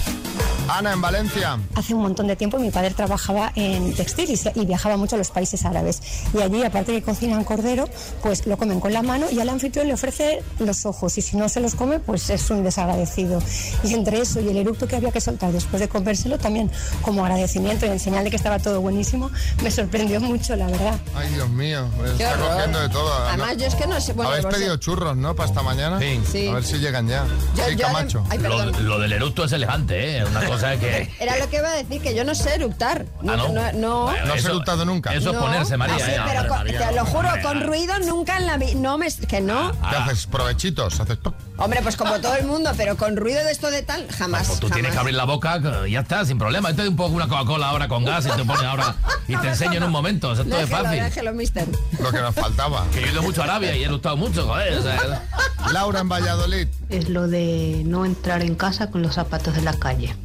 Ana 0.68 0.94
en 0.94 1.02
Valencia. 1.02 1.58
Hace 1.76 1.94
un 1.94 2.02
montón 2.02 2.28
de 2.28 2.36
tiempo 2.36 2.58
mi 2.58 2.72
padre 2.72 2.92
trabajaba 2.92 3.52
en 3.56 3.94
textil 3.94 4.30
y, 4.56 4.66
viajaba 4.66 4.98
mucho 4.98 5.16
a 5.16 5.18
los 5.20 5.30
países 5.32 5.64
árabes. 5.66 6.02
Y 6.34 6.42
allí, 6.42 6.64
aparte 6.64 6.92
que 6.94 7.02
cocinan 7.02 7.44
cordero, 7.44 7.88
pues 8.22 8.48
lo 8.48 8.58
comen 8.58 8.80
con 8.80 8.92
la 8.94 9.02
mano 9.04 9.28
y 9.32 9.40
al 9.40 9.50
anfitrión 9.50 9.88
le 9.88 9.94
ofrece 9.94 10.42
los 10.60 10.86
ojos. 10.86 11.18
Y 11.18 11.22
si 11.22 11.38
no 11.38 11.50
se 11.50 11.60
los 11.60 11.76
come, 11.76 12.00
pues 12.00 12.30
es 12.30 12.50
un 12.50 12.64
desagradecido. 12.64 13.42
Y 13.84 13.94
entre 13.94 14.22
eso 14.22 14.40
y 14.42 14.50
el 14.50 14.58
eructo 14.58 14.88
que 14.88 14.96
había 14.96 15.12
que 15.12 15.22
soltar 15.22 15.52
después 15.52 15.80
de 15.80 15.88
comérselo, 15.88 16.38
también 16.38 16.72
como 17.02 17.24
agradecimiento 17.24 17.86
y 17.86 17.90
en 17.90 18.00
señal 18.00 18.24
de 18.24 18.30
que 18.32 18.36
estaba 18.38 18.60
todo 18.60 18.82
buenísimo, 18.82 19.30
me 19.62 19.70
sorprendió 19.70 20.20
mucho, 20.20 20.56
la 20.56 20.68
verdad. 20.68 21.00
Ay, 21.16 21.30
Dios 21.30 21.50
mío, 21.50 21.88
está 22.06 22.34
horror. 22.34 22.50
cogiendo 22.54 22.80
de 22.80 22.90
todo. 22.90 23.14
Además, 23.28 23.54
¿no? 23.54 23.60
yo 23.60 23.66
es 23.68 23.76
que 23.76 23.88
no 23.88 24.02
sé. 24.02 24.14
Bueno, 24.14 24.32
Habéis 24.32 24.46
pedido 24.48 24.78
churros, 24.78 25.16
¿no? 25.16 25.36
Para 25.36 25.50
esta 25.50 25.62
mañana. 25.62 26.00
Sí. 26.00 26.20
Sí. 26.32 26.48
A 26.48 26.54
ver 26.56 26.64
si 26.64 26.78
llegan 26.80 27.08
ya. 27.08 27.26
Yo- 27.56 27.66
sí, 27.66 27.76
yo- 27.76 27.86
Camacho. 27.86 28.24
Ay, 28.30 28.40
Lo, 28.40 28.66
lo 28.66 29.00
del 29.00 29.14
eructo 29.14 29.44
es 29.46 29.52
elegante, 29.52 30.18
¿eh? 30.18 30.26
Una 30.26 30.40
cosa 30.46 30.55
que... 30.80 31.12
Era 31.20 31.38
lo 31.38 31.50
que 31.50 31.58
iba 31.58 31.70
a 31.70 31.76
decir, 31.76 32.02
que 32.02 32.16
yo 32.16 32.24
no 32.24 32.36
sé 32.36 32.56
eructar. 32.56 33.06
Ah, 33.20 33.22
¿no? 33.24 33.36
no, 33.50 33.50
¿No 33.50 33.72
no- 33.74 34.10
has 34.10 34.40
Eso- 34.40 34.50
eructado 34.50 34.86
nunca? 34.86 35.14
Eso 35.14 35.30
es 35.30 35.36
no. 35.36 35.42
ponerse, 35.42 35.78
María. 35.78 35.96
Ah, 35.96 36.00
sí, 36.06 36.12
¿eh? 36.12 36.22
pero 36.26 36.40
Hombre, 36.42 36.48
con- 36.48 36.58
María, 36.58 36.90
te 36.90 36.96
lo 36.96 37.06
juro, 37.06 37.30
con 37.44 37.58
ah. 37.58 37.66
ruido 37.66 38.00
nunca 38.00 38.38
en 38.38 38.46
la 38.46 38.58
vida. 38.58 38.72
No 38.76 38.98
me. 38.98 39.08
Que 39.14 39.42
no. 39.42 39.72
¿Qué 39.90 39.96
haces? 39.96 40.26
¿Provechitos? 40.28 41.00
¿Haces? 41.00 41.18
Hombre, 41.58 41.80
pues 41.82 41.96
como 41.96 42.20
todo 42.20 42.36
el 42.36 42.46
mundo, 42.46 42.72
pero 42.76 42.98
con 42.98 43.16
ruido 43.16 43.44
de 43.44 43.52
esto 43.52 43.72
de 43.72 43.82
tal, 43.84 44.08
jamás. 44.12 44.48
Pues 44.48 44.60
tú 44.60 44.70
tienes 44.70 44.92
que 44.92 44.98
abrir 44.98 45.16
la 45.16 45.26
boca 45.26 45.60
ya 45.88 46.02
está, 46.02 46.26
sin 46.26 46.38
problema. 46.38 46.70
Esto 46.70 46.84
es 46.84 46.90
un 46.90 46.96
poco 46.96 47.14
una 47.16 47.28
Coca-Cola 47.28 47.70
ahora 47.70 47.88
con 47.88 48.04
gas 48.04 48.26
y 48.26 48.30
te 48.30 48.44
pones 48.44 48.64
ahora 48.64 48.96
y 49.28 49.36
te 49.38 49.48
enseño 49.48 49.74
en 49.78 49.84
un 49.84 49.92
momento. 49.92 50.34
Esto 50.34 50.58
es 50.60 50.70
fácil. 50.70 51.02
déjelo, 51.04 51.34
mister. 51.34 51.68
Lo 52.00 52.12
que 52.12 52.20
nos 52.22 52.36
faltaba. 52.36 52.86
Que 52.94 53.02
yo 53.02 53.08
he 53.08 53.12
ido 53.12 53.22
mucho 53.22 53.42
a 53.42 53.46
Arabia 53.46 53.76
y 53.76 53.84
he 53.84 53.88
gustado 53.88 54.18
mucho, 54.18 54.46
joder. 54.46 54.78
o 54.78 54.82
sea, 54.84 55.24
Laura 55.72 56.02
en 56.02 56.10
Valladolid. 56.10 56.68
es 56.90 57.10
lo 57.10 57.28
de 57.28 57.82
no 57.86 58.06
entrar 58.06 58.42
en 58.42 58.56
casa 58.56 58.92
con 58.92 59.02
los 59.02 59.16
zapatos 59.16 59.56
de 59.56 59.62
la 59.62 59.74
calle, 59.74 60.16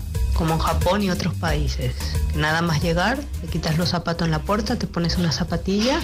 como 0.40 0.54
en 0.54 0.58
Japón 0.60 1.02
y 1.02 1.10
otros 1.10 1.34
países. 1.34 1.92
Nada 2.34 2.62
más 2.62 2.80
llegar, 2.82 3.18
te 3.42 3.46
quitas 3.48 3.76
los 3.76 3.90
zapatos 3.90 4.24
en 4.24 4.30
la 4.30 4.38
puerta, 4.38 4.76
te 4.76 4.86
pones 4.86 5.18
una 5.18 5.32
zapatilla 5.32 6.00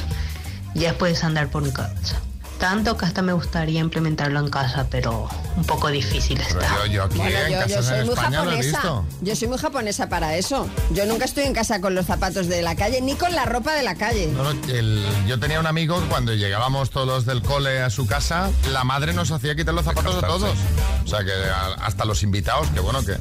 y 0.75 0.81
ya 0.81 0.93
puedes 0.99 1.25
andar 1.25 1.49
por 1.49 1.73
casa. 1.73 2.21
Tanto 2.59 2.97
que 2.99 3.07
hasta 3.07 3.23
me 3.23 3.33
gustaría 3.33 3.81
implementarlo 3.81 4.38
en 4.40 4.50
casa, 4.50 4.87
pero 4.90 5.26
un 5.57 5.64
poco 5.64 5.88
difícil 5.88 6.38
está. 6.40 6.61
yo, 6.85 6.87
yo 6.87 7.05
aquí 7.05 7.16
Bueno, 7.19 7.38
en 7.38 7.52
yo, 7.52 7.66
yo 7.76 7.83
soy 7.83 7.99
en 8.00 8.07
muy 8.07 8.14
España 8.14 8.45
lo 8.45 8.50
he 8.50 8.57
japonesa. 8.57 8.78
visto. 8.81 9.05
Yo 9.23 9.37
soy 9.37 9.49
muy 9.49 9.59
japonesa 9.59 10.09
para 10.11 10.37
eso. 10.37 10.69
Yo 10.90 11.07
nunca 11.07 11.25
estoy 11.25 11.45
en 11.45 11.55
casa 11.55 11.81
con 11.81 11.95
los 11.95 12.05
zapatos 12.07 12.47
de 12.49 12.61
la 12.61 12.75
calle, 12.76 13.00
ni 13.00 13.14
con 13.14 13.35
la 13.35 13.47
ropa 13.47 13.73
de 13.75 13.83
la 13.83 13.95
calle. 13.95 14.26
No, 14.28 14.43
no, 14.52 14.73
el- 14.73 15.02
yo 15.26 15.38
tenía 15.40 15.61
un 15.61 15.66
amigo 15.66 15.99
que 16.00 16.09
cuando 16.09 16.35
llegábamos 16.35 16.90
todos 16.90 17.07
los 17.07 17.25
del 17.26 17.43
cole 17.43 17.81
a 17.83 17.88
su 17.90 18.07
casa, 18.07 18.50
la 18.71 18.85
madre 18.85 19.12
nos 19.14 19.31
hacía 19.31 19.55
quitar 19.57 19.73
los 19.75 19.85
zapatos 19.87 20.23
a 20.23 20.26
todos. 20.26 20.57
O 21.05 21.09
sea 21.09 21.25
que 21.25 21.33
a- 21.33 21.85
hasta 21.87 22.05
los 22.07 22.23
invitados, 22.23 22.69
que 22.69 22.81
bueno 22.81 23.02
que. 23.05 23.16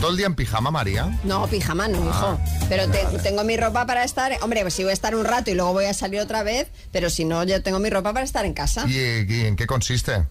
¿Todo 0.00 0.10
el 0.10 0.16
día 0.18 0.26
en 0.26 0.34
pijama, 0.34 0.70
María? 0.70 1.18
No, 1.24 1.46
pijama 1.48 1.88
no, 1.88 1.98
hijo. 2.08 2.38
Pero 2.68 2.88
te- 2.90 3.04
tengo 3.22 3.42
mi 3.44 3.56
ropa 3.56 3.86
para 3.86 4.04
estar. 4.04 4.32
Hombre, 4.42 4.60
pues 4.62 4.74
si 4.74 4.82
voy 4.82 4.90
a 4.90 4.94
estar 4.94 5.14
un 5.16 5.24
rato 5.24 5.50
y 5.50 5.54
luego 5.54 5.72
voy 5.72 5.86
a 5.86 5.94
salir 5.94 6.20
otra 6.20 6.42
vez, 6.42 6.68
pero 6.92 7.08
si 7.10 7.24
no, 7.24 7.42
yo 7.44 7.62
tengo 7.62 7.78
mi 7.78 7.88
ropa 7.90 8.12
para 8.12 8.24
estar 8.24 8.44
en 8.44 8.52
casa. 8.52 8.84
¿Y, 8.86 8.92
y 9.32 9.46
en 9.46 9.56
qué 9.56 9.66
consiste? 9.66 10.26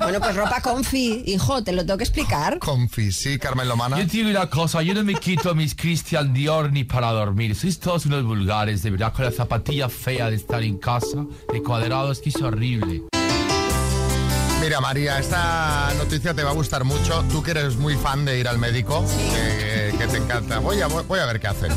Bueno, 0.00 0.20
pues 0.20 0.36
ropa 0.36 0.60
confi, 0.60 1.24
hijo, 1.26 1.64
te 1.64 1.72
lo 1.72 1.84
tengo 1.84 1.98
que 1.98 2.04
explicar. 2.04 2.58
Confi, 2.60 3.10
sí, 3.10 3.36
Carmen 3.38 3.66
Lomana. 3.66 3.98
Yo 3.98 4.06
te 4.06 4.18
digo 4.18 4.30
una 4.30 4.48
cosa, 4.48 4.80
yo 4.82 4.94
no 4.94 5.02
me 5.02 5.14
quito 5.16 5.54
mis 5.56 5.74
Christian 5.74 6.32
Dior 6.32 6.70
ni 6.72 6.84
para 6.84 7.10
dormir. 7.10 7.56
Sois 7.56 7.80
todos 7.80 8.06
unos 8.06 8.22
vulgares, 8.24 8.82
de 8.84 8.90
verdad, 8.92 9.12
con 9.12 9.24
la 9.24 9.32
zapatilla 9.32 9.88
fea 9.88 10.30
de 10.30 10.36
estar 10.36 10.62
en 10.62 10.78
casa, 10.78 11.26
de 11.52 11.62
cuadrados, 11.62 12.20
que 12.20 12.28
es 12.28 12.36
horrible. 12.40 13.02
Mira, 14.60 14.80
María, 14.80 15.18
esta 15.18 15.92
noticia 15.96 16.34
te 16.34 16.42
va 16.42 16.50
a 16.50 16.54
gustar 16.54 16.84
mucho. 16.84 17.24
Tú 17.30 17.42
que 17.42 17.52
eres 17.52 17.76
muy 17.76 17.96
fan 17.96 18.24
de 18.24 18.38
ir 18.38 18.48
al 18.48 18.58
médico, 18.58 19.04
que, 19.34 19.94
que 19.96 20.06
te 20.08 20.16
encanta. 20.16 20.58
Voy 20.58 20.80
a, 20.80 20.88
voy 20.88 21.20
a 21.20 21.26
ver 21.26 21.40
qué 21.40 21.46
hace. 21.46 21.68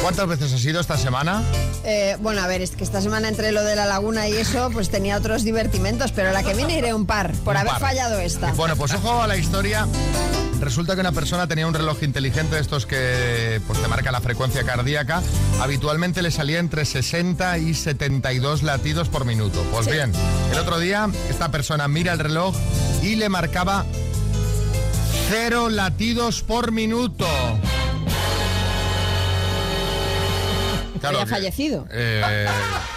¿Cuántas 0.00 0.26
veces 0.28 0.52
has 0.52 0.64
ido 0.64 0.80
esta 0.80 0.96
semana? 0.96 1.42
Eh, 1.84 2.16
bueno, 2.20 2.40
a 2.42 2.46
ver, 2.46 2.62
es 2.62 2.70
que 2.72 2.84
esta 2.84 3.00
semana 3.00 3.28
entre 3.28 3.52
lo 3.52 3.62
de 3.64 3.76
la 3.76 3.86
laguna 3.86 4.28
y 4.28 4.34
eso, 4.34 4.70
pues 4.72 4.88
tenía 4.88 5.16
otros 5.16 5.42
divertimentos, 5.44 6.12
pero 6.12 6.32
la 6.32 6.42
que 6.42 6.54
viene 6.54 6.78
iré 6.78 6.94
un 6.94 7.06
par, 7.06 7.32
por 7.44 7.54
Un 7.54 7.58
haber 7.58 7.72
par. 7.72 7.80
fallado 7.80 8.18
esta. 8.18 8.52
Bueno, 8.52 8.76
pues 8.76 8.92
ojo 8.94 9.22
a 9.22 9.26
la 9.26 9.36
historia. 9.36 9.86
Resulta 10.62 10.94
que 10.94 11.00
una 11.00 11.10
persona 11.10 11.48
tenía 11.48 11.66
un 11.66 11.74
reloj 11.74 12.04
inteligente 12.04 12.54
de 12.54 12.60
estos 12.60 12.86
que 12.86 13.60
pues, 13.66 13.82
te 13.82 13.88
marca 13.88 14.12
la 14.12 14.20
frecuencia 14.20 14.62
cardíaca. 14.62 15.20
Habitualmente 15.60 16.22
le 16.22 16.30
salía 16.30 16.60
entre 16.60 16.84
60 16.84 17.58
y 17.58 17.74
72 17.74 18.62
latidos 18.62 19.08
por 19.08 19.24
minuto. 19.24 19.60
Pues 19.72 19.86
bien, 19.86 20.12
el 20.52 20.58
otro 20.60 20.78
día 20.78 21.10
esta 21.28 21.50
persona 21.50 21.88
mira 21.88 22.12
el 22.12 22.20
reloj 22.20 22.54
y 23.02 23.16
le 23.16 23.28
marcaba 23.28 23.84
cero 25.28 25.68
latidos 25.68 26.42
por 26.42 26.70
minuto. 26.70 27.26
Había 31.02 31.26
fallecido. 31.26 31.88
eh, 31.90 32.46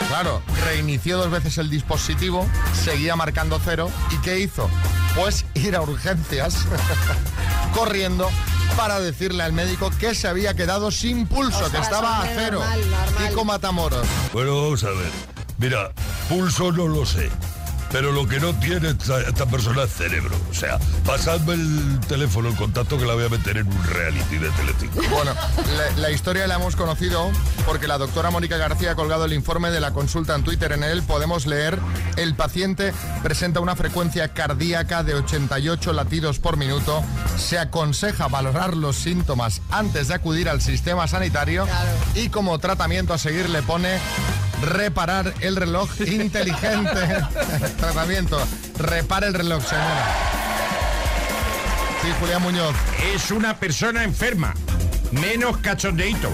claro, 0.07 0.43
reinició 0.67 1.17
dos 1.17 1.31
veces 1.31 1.57
el 1.57 1.71
dispositivo, 1.71 2.47
seguía 2.83 3.15
marcando 3.15 3.59
cero. 3.63 3.89
¿Y 4.11 4.17
qué 4.21 4.39
hizo? 4.39 4.69
Pues 5.15 5.45
ir 5.53 5.75
a 5.75 5.81
urgencias, 5.81 6.57
corriendo, 7.75 8.29
para 8.77 8.99
decirle 9.01 9.43
al 9.43 9.51
médico 9.53 9.91
que 9.99 10.15
se 10.15 10.27
había 10.27 10.53
quedado 10.53 10.91
sin 10.91 11.27
pulso, 11.27 11.69
que 11.69 11.77
estaba 11.77 12.21
a 12.21 12.25
cero. 12.25 12.59
normal, 12.59 12.89
normal. 12.89 13.27
Kiko 13.29 13.45
Matamoros. 13.45 14.07
Bueno, 14.33 14.61
vamos 14.61 14.83
a 14.85 14.89
ver. 14.89 15.11
Mira, 15.57 15.91
pulso 16.29 16.71
no 16.71 16.87
lo 16.87 17.05
sé. 17.05 17.29
Pero 17.95 18.11
lo 18.11 18.27
que 18.27 18.41
no 18.41 18.53
tiene 18.53 18.89
esta, 18.89 19.21
esta 19.21 19.45
persona 19.45 19.83
es 19.83 19.93
cerebro. 19.93 20.35
O 20.51 20.53
sea, 20.53 20.77
pasadme 21.05 21.53
el 21.53 21.97
teléfono, 22.09 22.49
el 22.49 22.55
contacto 22.57 22.97
que 22.97 23.05
la 23.05 23.13
voy 23.13 23.23
a 23.23 23.29
meter 23.29 23.55
en 23.55 23.67
un 23.67 23.83
reality 23.85 24.37
de 24.37 24.49
Telecinco. 24.49 24.99
Bueno, 25.09 25.31
la, 25.77 26.01
la 26.01 26.11
historia 26.11 26.45
la 26.45 26.55
hemos 26.55 26.75
conocido 26.75 27.31
porque 27.65 27.87
la 27.87 27.97
doctora 27.97 28.31
Mónica 28.31 28.57
García 28.57 28.91
ha 28.91 28.95
colgado 28.95 29.23
el 29.23 29.31
informe 29.31 29.71
de 29.71 29.79
la 29.79 29.91
consulta 29.91 30.35
en 30.35 30.43
Twitter. 30.43 30.73
En 30.73 30.83
él 30.83 31.03
podemos 31.03 31.45
leer, 31.45 31.79
el 32.17 32.35
paciente 32.35 32.93
presenta 33.23 33.61
una 33.61 33.77
frecuencia 33.77 34.33
cardíaca 34.33 35.01
de 35.03 35.13
88 35.13 35.93
latidos 35.93 36.39
por 36.39 36.57
minuto. 36.57 37.01
Se 37.37 37.57
aconseja 37.59 38.27
valorar 38.27 38.75
los 38.75 38.97
síntomas 38.97 39.61
antes 39.71 40.09
de 40.09 40.15
acudir 40.15 40.49
al 40.49 40.61
sistema 40.61 41.07
sanitario 41.07 41.65
y 42.13 42.27
como 42.27 42.59
tratamiento 42.59 43.13
a 43.13 43.17
seguir 43.17 43.49
le 43.49 43.61
pone 43.61 43.99
reparar 44.65 45.33
el 45.41 45.55
reloj 45.55 45.89
inteligente. 46.01 46.99
tratamiento, 47.77 48.37
repara 48.77 49.27
el 49.27 49.33
reloj, 49.33 49.63
señora. 49.63 50.05
Sí, 52.01 52.09
Julián 52.19 52.41
Muñoz. 52.41 52.75
Es 53.13 53.31
una 53.31 53.57
persona 53.57 54.03
enferma, 54.03 54.53
menos 55.11 55.57
cachondeito. 55.57 56.29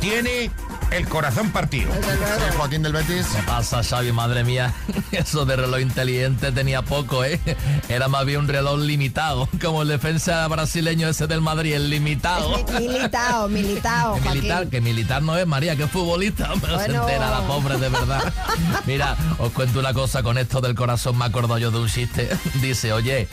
Tiene 0.00 0.50
el 0.90 1.08
corazón 1.08 1.50
partido. 1.50 1.92
Sí, 1.92 2.56
Joaquín 2.56 2.82
del 2.82 2.92
Betis. 2.92 3.26
¿Qué 3.26 3.42
pasa, 3.42 3.82
Xavi? 3.82 4.12
Madre 4.12 4.44
mía, 4.44 4.72
eso 5.12 5.44
de 5.44 5.56
reloj 5.56 5.80
inteligente 5.80 6.52
tenía 6.52 6.82
poco, 6.82 7.24
¿eh? 7.24 7.40
Era 7.88 8.08
más 8.08 8.24
bien 8.24 8.40
un 8.40 8.48
reloj 8.48 8.78
limitado, 8.78 9.48
como 9.62 9.82
el 9.82 9.88
defensa 9.88 10.46
brasileño 10.48 11.08
ese 11.08 11.26
del 11.26 11.40
Madrid, 11.40 11.74
el 11.74 11.90
limitado. 11.90 12.56
Mi- 12.56 12.88
Militao, 12.88 13.48
militao, 13.48 14.14
Que 14.14 14.20
militar, 14.30 14.50
Joaquín. 14.56 14.70
que 14.70 14.80
militar 14.80 15.22
no 15.22 15.36
es 15.36 15.46
María, 15.46 15.76
que 15.76 15.84
es 15.84 15.90
futbolista, 15.90 16.50
pero 16.60 16.78
se 16.78 16.86
entera 16.86 17.30
la 17.30 17.40
pobre 17.46 17.76
de 17.78 17.88
verdad. 17.88 18.32
Mira, 18.86 19.16
os 19.38 19.50
cuento 19.52 19.78
una 19.80 19.92
cosa 19.94 20.22
con 20.22 20.38
esto 20.38 20.60
del 20.60 20.74
corazón, 20.74 21.18
me 21.18 21.24
acuerdo 21.24 21.58
yo 21.58 21.70
de 21.70 21.78
un 21.78 21.88
chiste. 21.88 22.30
Dice, 22.60 22.92
oye, 22.92 23.28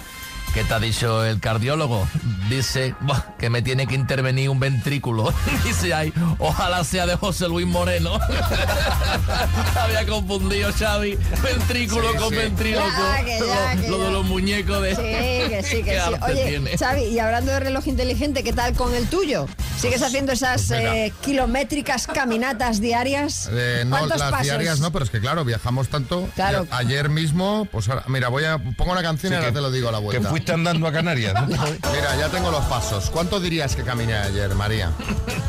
¿qué 0.54 0.64
te 0.64 0.74
ha 0.74 0.80
dicho 0.80 1.24
el 1.26 1.40
cardiólogo? 1.40 2.08
Dice, 2.50 2.96
"Buah, 3.02 3.38
que 3.38 3.50
me 3.50 3.62
tiene 3.62 3.88
que 3.88 3.96
intervenir 3.96 4.50
un 4.50 4.60
ventrículo. 4.60 5.34
Dice, 5.64 5.94
ay, 5.94 6.14
ojalá 6.40 6.84
sea 6.84 7.06
de 7.06 7.16
José 7.16 7.48
Luis 7.48 7.66
Moreno. 7.68 8.20
Había 9.80 10.06
confundido, 10.06 10.72
Xavi, 10.78 11.18
ventrículo 11.44 12.12
Sí, 12.12 12.18
con 12.18 12.30
sí. 12.30 12.36
ventríloco. 12.36 12.86
Ya, 12.88 13.24
que 13.24 13.40
ya, 13.40 13.76
lo, 13.76 13.82
que 13.82 13.88
lo 13.90 14.00
de 14.04 14.12
los 14.12 14.26
muñecos 14.26 14.82
de... 14.82 14.96
Sí, 14.96 15.02
que 15.50 15.64
sí, 15.64 15.84
que 15.84 15.92
sí. 15.92 15.98
arte 15.98 16.32
Oye, 16.32 16.46
tiene. 16.50 16.78
Xavi, 16.78 17.04
y 17.06 17.20
hablando 17.20 17.52
de 17.52 17.60
reloj 17.60 17.88
inteligente, 17.88 18.44
¿qué 18.44 18.54
tal 18.54 18.74
con 18.74 18.94
el 18.94 19.08
tuyo? 19.08 19.48
¿Sigues 19.78 20.04
haciendo 20.04 20.32
esas 20.32 20.68
pues 20.68 20.80
eh, 20.80 21.14
kilométricas 21.22 22.06
caminatas 22.08 22.80
diarias? 22.82 23.50
Eh, 23.52 23.84
no, 23.86 23.98
¿Cuántos 23.98 24.20
las 24.20 24.30
pasos? 24.32 24.46
diarias 24.46 24.80
no, 24.80 24.92
pero 24.92 25.06
es 25.06 25.10
que 25.12 25.20
claro, 25.20 25.44
viajamos 25.44 25.88
tanto. 25.90 26.28
Claro. 26.36 26.68
Ayer 26.70 27.10
mismo, 27.10 27.68
pues 27.72 27.90
ahora, 27.90 28.04
mira, 28.08 28.28
voy 28.30 28.44
a 28.46 28.60
pongo 28.60 28.92
una 28.92 29.02
canción 29.02 29.34
y 29.34 29.36
ahora 29.38 29.52
te 29.52 29.62
lo 29.62 29.72
digo 29.72 29.90
a 29.90 29.92
la 29.94 29.98
Que 30.00 30.04
vuelta. 30.06 30.30
Fuiste 30.42 30.54
andando 30.54 30.88
a 30.88 30.92
Canarias. 30.92 31.34
¿no? 31.34 31.48
Mira, 31.48 32.16
ya 32.18 32.30
tengo 32.30 32.50
los 32.52 32.66
pasos. 32.66 33.10
¿Cuánto 33.12 33.40
dirías 33.40 33.76
que 33.76 33.84
caminé 33.84 34.16
ayer, 34.16 34.54
María? 34.56 34.92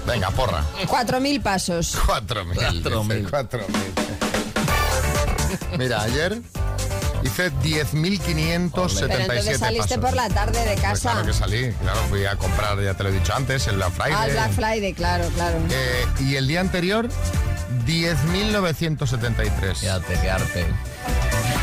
Venga, 0.07 0.31
porra. 0.31 0.63
Cuatro 0.87 1.19
mil 1.21 1.41
pasos. 1.41 1.97
Cuatro 2.07 2.45
mil. 2.45 2.57
Cuatro 2.59 3.05
mil. 3.05 3.27
cuatro 3.29 3.61
mil. 3.69 3.93
Mira, 5.79 6.03
ayer 6.03 6.41
hice 7.25 7.53
10.577 7.53 9.07
Pero 9.09 9.21
entonces 9.21 9.59
saliste 9.59 9.97
pasos. 9.97 10.05
por 10.05 10.15
la 10.15 10.29
tarde 10.29 10.59
de 10.61 10.71
Pues 10.73 10.81
casa. 10.83 11.13
claro 11.13 11.27
que 11.27 11.33
salí, 11.33 11.73
claro, 11.81 12.01
fui 12.11 12.27
a 12.27 12.37
comprar, 12.37 12.83
ya 12.83 12.95
te 12.95 13.05
lo 13.05 13.09
he 13.11 13.13
dicho 13.13 13.33
antes, 13.35 13.67
el 13.69 13.77
Black 13.77 13.93
Friday. 13.93 14.13
Al 14.13 14.31
Black 14.33 14.53
Friday, 14.53 14.93
claro, 14.93 15.29
claro. 15.35 15.59
Eh, 15.71 16.07
y 16.21 16.35
el 16.37 16.47
día 16.49 16.61
anterior, 16.61 17.09
10.973. 17.87 19.75
Fíjate, 19.77 20.19
qué 20.21 20.31
arte. 20.31 20.67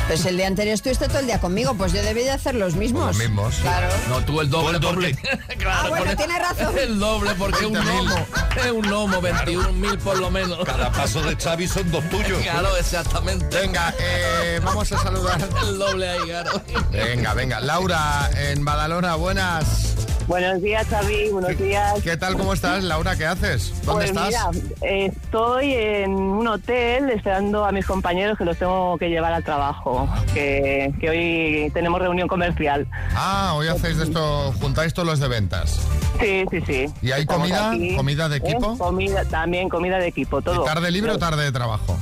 Pues 0.07 0.25
el 0.25 0.37
día 0.37 0.47
anterior 0.47 0.73
estuviste 0.73 1.07
todo 1.07 1.19
el 1.19 1.27
día 1.27 1.39
conmigo, 1.39 1.75
pues 1.75 1.93
yo 1.93 2.01
debí 2.01 2.21
de 2.23 2.31
hacer 2.31 2.55
los 2.55 2.73
mismos. 2.73 3.05
Los 3.09 3.17
mismos. 3.17 3.53
Claro. 3.61 3.87
No, 4.09 4.17
tú 4.25 4.41
el 4.41 4.49
doble, 4.49 4.77
el 4.77 4.81
doble. 4.81 5.15
porque- 5.15 5.55
claro, 5.57 5.81
Ah, 5.85 5.89
bueno, 5.89 6.09
el- 6.09 6.17
tienes 6.17 6.39
razón. 6.39 6.75
El 6.79 6.99
doble, 6.99 7.35
porque 7.37 7.59
es 7.59 7.65
un 7.67 7.73
20.000. 7.75 7.83
gnomo. 8.05 8.25
Es 8.65 8.71
un 8.71 8.81
gnomo, 8.81 9.21
21.000 9.21 9.97
por 9.99 10.17
lo 10.17 10.31
menos. 10.31 10.65
Cada 10.65 10.91
paso 10.91 11.21
de 11.21 11.35
Xavi 11.35 11.67
son 11.67 11.91
dos 11.91 12.03
tuyos. 12.09 12.41
Claro, 12.41 12.75
exactamente. 12.77 13.55
Venga, 13.55 13.93
eh, 13.99 14.59
vamos 14.63 14.91
a 14.91 14.97
saludar. 14.97 15.47
El 15.67 15.77
doble 15.77 16.09
ahí, 16.09 16.21
claro. 16.25 16.59
Venga, 16.91 17.33
venga. 17.35 17.59
Laura, 17.59 18.31
en 18.35 18.65
Badalona, 18.65 19.13
buenas. 19.13 19.88
Buenos 20.29 20.61
días, 20.61 20.85
Xavi. 20.87 21.29
Buenos 21.31 21.57
días. 21.57 21.95
¿Qué 22.03 22.15
tal, 22.15 22.37
cómo 22.37 22.53
estás, 22.53 22.83
Laura? 22.83 23.15
¿Qué 23.15 23.25
haces? 23.25 23.73
¿Dónde 23.83 24.11
Pues 24.13 24.29
estás? 24.29 24.53
mira, 24.53 24.67
estoy 24.83 25.73
en 25.73 26.11
un 26.13 26.47
hotel 26.47 27.09
esperando 27.09 27.65
a 27.65 27.71
mis 27.71 27.83
compañeros 27.87 28.37
que 28.37 28.45
los 28.45 28.55
tengo 28.55 28.95
que 28.99 29.09
llevar 29.09 29.33
al 29.33 29.43
trabajo, 29.43 30.07
que, 30.35 30.93
que 31.01 31.09
hoy 31.09 31.71
tenemos 31.73 31.99
reunión 31.99 32.27
comercial. 32.27 32.85
Ah, 33.15 33.53
hoy 33.55 33.69
hacéis 33.69 33.97
de 33.97 34.03
esto, 34.03 34.53
juntáis 34.61 34.93
todos 34.93 35.07
los 35.07 35.19
de 35.19 35.27
ventas. 35.29 35.79
Sí, 36.19 36.45
sí, 36.51 36.61
sí. 36.61 36.85
¿Y 37.01 37.11
hay 37.11 37.21
Estamos 37.21 37.47
comida? 37.49 37.71
aquí. 37.71 37.95
¿Comida 37.95 38.29
de 38.29 38.35
¿Eh? 38.37 38.41
equipo? 38.45 38.77
Comida, 38.77 39.25
también 39.25 39.67
comida 39.67 39.97
de 39.97 40.09
equipo, 40.09 40.43
todo. 40.43 40.61
¿Y 40.61 40.65
¿Tarde 40.67 40.91
libre 40.91 41.11
o 41.13 41.17
tarde 41.17 41.43
de 41.43 41.51
trabajo? 41.51 41.97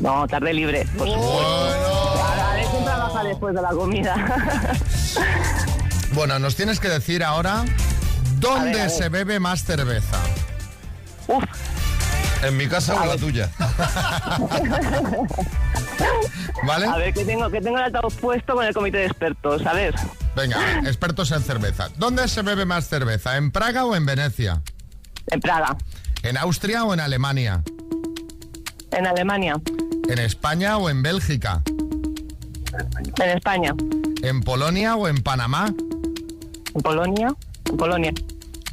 No, 0.00 0.26
tarde 0.26 0.54
libre. 0.54 0.86
Por 0.96 1.06
supuesto. 1.08 2.14
Trabaja 2.84 3.22
después 3.24 3.54
de 3.54 3.60
la 3.60 3.68
comida. 3.70 4.14
Bueno, 6.16 6.38
nos 6.38 6.56
tienes 6.56 6.80
que 6.80 6.88
decir 6.88 7.22
ahora 7.22 7.64
dónde 8.40 8.70
A 8.70 8.72
ver, 8.72 8.80
a 8.80 8.84
ver. 8.84 8.90
se 8.90 9.08
bebe 9.10 9.38
más 9.38 9.64
cerveza. 9.64 10.16
Uf, 11.28 11.44
En 12.42 12.56
mi 12.56 12.66
casa 12.66 12.94
o 12.94 13.02
en 13.02 13.08
la 13.10 13.16
tuya. 13.18 13.50
¿Vale? 16.66 16.86
a 16.86 16.96
ver, 16.96 17.12
que 17.14 17.24
tengo, 17.24 17.50
que 17.50 17.60
tengo 17.60 17.76
el 17.76 17.84
altavoz 17.84 18.14
puesto 18.16 18.54
con 18.54 18.64
el 18.64 18.72
comité 18.74 18.98
de 18.98 19.06
expertos. 19.06 19.64
A 19.66 19.72
ver, 19.74 19.94
Venga, 20.34 20.58
expertos 20.84 21.30
en 21.32 21.42
cerveza. 21.42 21.88
¿Dónde 21.96 22.26
se 22.28 22.40
bebe 22.42 22.64
más 22.64 22.88
cerveza? 22.88 23.36
¿En 23.36 23.50
Praga 23.50 23.84
o 23.84 23.94
en 23.94 24.06
Venecia? 24.06 24.62
en 25.28 25.40
Praga, 25.40 25.76
¿En 26.22 26.36
Austria 26.38 26.84
o 26.84 26.94
en 26.94 27.00
Alemania? 27.00 27.62
en 28.92 29.06
Alemania, 29.06 29.54
¿En 30.08 30.18
España 30.18 30.78
o 30.78 30.88
en 30.88 31.02
Bélgica? 31.02 31.62
en 33.18 33.28
España, 33.30 33.74
¿En 34.22 34.40
Polonia 34.40 34.96
o 34.96 35.08
en 35.08 35.22
Panamá? 35.22 35.72
En 36.76 36.82
Polonia, 36.82 37.34
en 37.70 37.76
Polonia, 37.76 38.12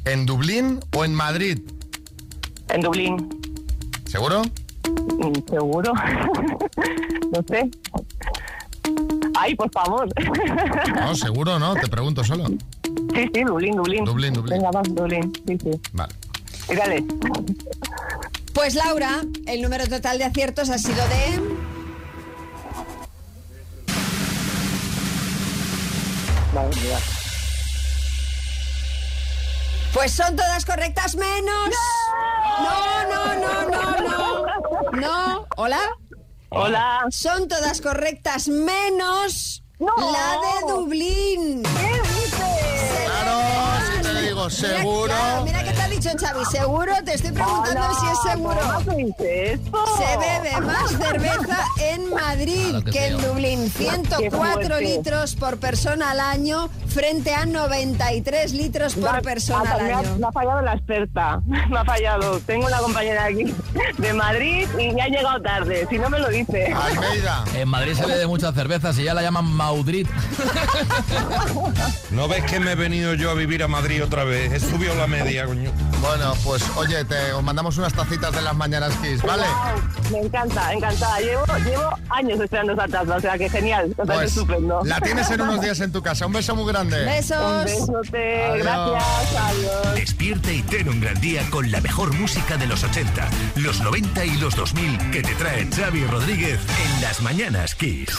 ¿En 0.05 0.25
Dublín 0.25 0.79
o 0.95 1.05
en 1.05 1.15
Madrid? 1.15 1.59
en 2.69 2.81
Dublín. 2.81 3.29
¿Seguro? 4.05 4.41
Mm, 4.87 5.49
¿Seguro? 5.49 5.93
no 7.31 7.43
sé. 7.47 7.69
Ay, 9.39 9.55
por 9.55 9.71
favor. 9.71 10.07
No, 10.95 11.15
seguro 11.15 11.57
no, 11.59 11.73
te 11.75 11.87
pregunto 11.87 12.23
solo. 12.23 12.47
sí, 12.47 13.29
sí, 13.33 13.43
Dublín, 13.43 13.75
Dublín. 13.75 14.03
Dublín, 14.05 14.33
Dublín. 14.33 14.57
Venga, 14.57 14.71
va, 14.71 14.81
Dublín. 14.83 15.31
Sí, 15.47 15.57
sí. 15.63 15.71
Vale. 15.93 16.13
Y 16.69 16.75
dale. 16.75 17.05
Pues 18.53 18.75
Laura, 18.75 19.21
el 19.47 19.61
número 19.61 19.87
total 19.87 20.17
de 20.17 20.25
aciertos 20.25 20.69
ha 20.69 20.77
sido 20.77 21.03
de 21.07 21.39
Vale, 26.53 26.69
mira. 26.83 26.97
Pues 29.93 30.11
son 30.11 30.35
todas 30.35 30.65
correctas 30.65 31.15
menos. 31.15 31.69
No, 32.59 33.03
no, 33.09 33.35
no, 33.35 33.69
no, 33.69 34.09
no. 34.09 34.99
No. 34.99 35.47
¿Hola? 35.55 35.79
Hola. 36.49 37.05
Son 37.11 37.47
todas 37.47 37.79
correctas 37.79 38.47
menos 38.47 39.63
la 39.79 40.39
de 40.41 40.73
Dublín. 40.73 41.63
Claro, 43.05 43.41
si 43.85 44.01
te 44.01 44.21
digo, 44.21 44.49
seguro. 44.49 45.13
Mira, 45.13 45.23
claro, 45.23 45.43
mira 45.45 45.62
qué 45.62 45.62
te 45.62 45.62
ha 45.62 45.62
dicho 46.03 46.17
Xavi. 46.25 46.45
Seguro, 46.45 46.93
te 47.05 47.13
estoy 47.13 47.31
preguntando 47.31 47.81
Hola, 47.81 47.93
si 47.99 48.05
es 48.07 48.31
seguro. 48.33 48.57
¿cómo 48.61 48.81
se 48.91 48.95
dice 49.03 49.53
esto? 49.53 49.85
Se 49.97 50.17
bebe 50.17 50.61
más 50.61 50.91
cerveza 50.91 51.57
en 51.81 52.09
Madrid 52.09 52.69
Claro 52.69 52.91
que 52.91 53.07
en. 53.07 53.21
Dublín. 53.21 53.69
104 53.71 54.37
fuerte. 54.37 54.81
litros 54.81 55.35
por 55.35 55.57
persona 55.57 56.11
al 56.11 56.19
año 56.19 56.69
frente 56.87 57.33
a 57.33 57.45
93 57.45 58.53
litros 58.53 58.95
por 58.95 59.21
persona 59.21 59.71
al 59.73 59.83
me 59.83 59.93
ha- 59.93 59.97
año. 59.99 60.17
Me 60.17 60.27
ha 60.27 60.31
fallado 60.31 60.61
la 60.61 60.73
experta. 60.73 61.41
Me 61.69 61.79
ha 61.79 61.85
fallado. 61.85 62.39
Tengo 62.41 62.67
una 62.67 62.77
compañera 62.79 63.25
aquí 63.25 63.53
de 63.97 64.13
Madrid 64.13 64.67
y 64.77 64.91
me 64.91 65.01
ha 65.01 65.07
llegado 65.07 65.41
tarde. 65.41 65.87
Si 65.89 65.97
no 65.97 66.09
me 66.09 66.19
lo 66.19 66.29
dice. 66.29 66.73
Almeida. 66.73 67.43
En 67.55 67.67
Madrid 67.69 67.93
se 67.93 68.05
bebe 68.05 68.27
muchas 68.27 68.53
cervezas 68.53 68.97
y 68.99 69.03
ya 69.03 69.13
la 69.13 69.21
llaman 69.21 69.45
Maudrit. 69.45 70.07
¿No 72.11 72.27
ves 72.27 72.43
que 72.45 72.59
me 72.59 72.73
he 72.73 72.75
venido 72.75 73.13
yo 73.13 73.31
a 73.31 73.33
vivir 73.33 73.63
a 73.63 73.67
Madrid 73.67 74.03
otra 74.03 74.23
vez? 74.23 74.51
He 74.51 74.59
subido 74.59 74.93
la 74.95 75.07
media, 75.07 75.45
coño. 75.45 75.71
Bueno, 76.03 76.33
pues 76.43 76.61
oye, 76.75 77.05
te 77.05 77.31
os 77.31 77.41
mandamos 77.41 77.77
unas 77.77 77.93
tacitas 77.93 78.33
de 78.35 78.41
las 78.41 78.53
mañanas 78.55 78.93
Kiss, 78.97 79.21
¿vale? 79.23 79.43
Me 80.11 80.19
encanta, 80.19 80.73
encantada. 80.73 81.17
Llevo, 81.21 81.45
llevo 81.65 81.89
años 82.09 82.39
esperando 82.41 82.73
esa 82.73 82.87
taza, 82.89 83.15
o 83.15 83.21
sea 83.21 83.37
que 83.37 83.49
genial. 83.49 83.93
O 83.97 84.05
sea, 84.05 84.13
que 84.15 84.19
Pues 84.19 84.31
estupendo. 84.37 84.81
la 84.83 84.99
tienes 84.99 85.31
en 85.31 85.41
unos 85.41 85.61
días 85.61 85.79
en 85.79 85.93
tu 85.93 86.01
casa. 86.03 86.25
Un 86.25 86.33
beso 86.33 86.55
muy 86.57 86.65
grande. 86.71 86.99
Un 86.99 87.05
Besos. 87.05 87.63
besote, 87.63 88.43
Adiós. 88.43 88.63
gracias, 88.65 89.35
adiós. 89.41 89.95
Despierta 89.95 90.51
y 90.51 90.61
ten 90.63 90.89
un 90.89 90.99
gran 90.99 91.19
día 91.21 91.49
con 91.49 91.71
la 91.71 91.79
mejor 91.79 92.13
música 92.13 92.57
de 92.57 92.67
los 92.67 92.83
80, 92.83 93.29
los 93.55 93.79
90 93.79 94.25
y 94.25 94.35
los 94.37 94.55
2000 94.57 95.11
que 95.11 95.21
te 95.23 95.33
trae 95.35 95.67
Xavi 95.73 96.05
Rodríguez 96.05 96.59
en 96.85 97.01
las 97.01 97.21
mañanas 97.21 97.75
Kiss. 97.75 98.09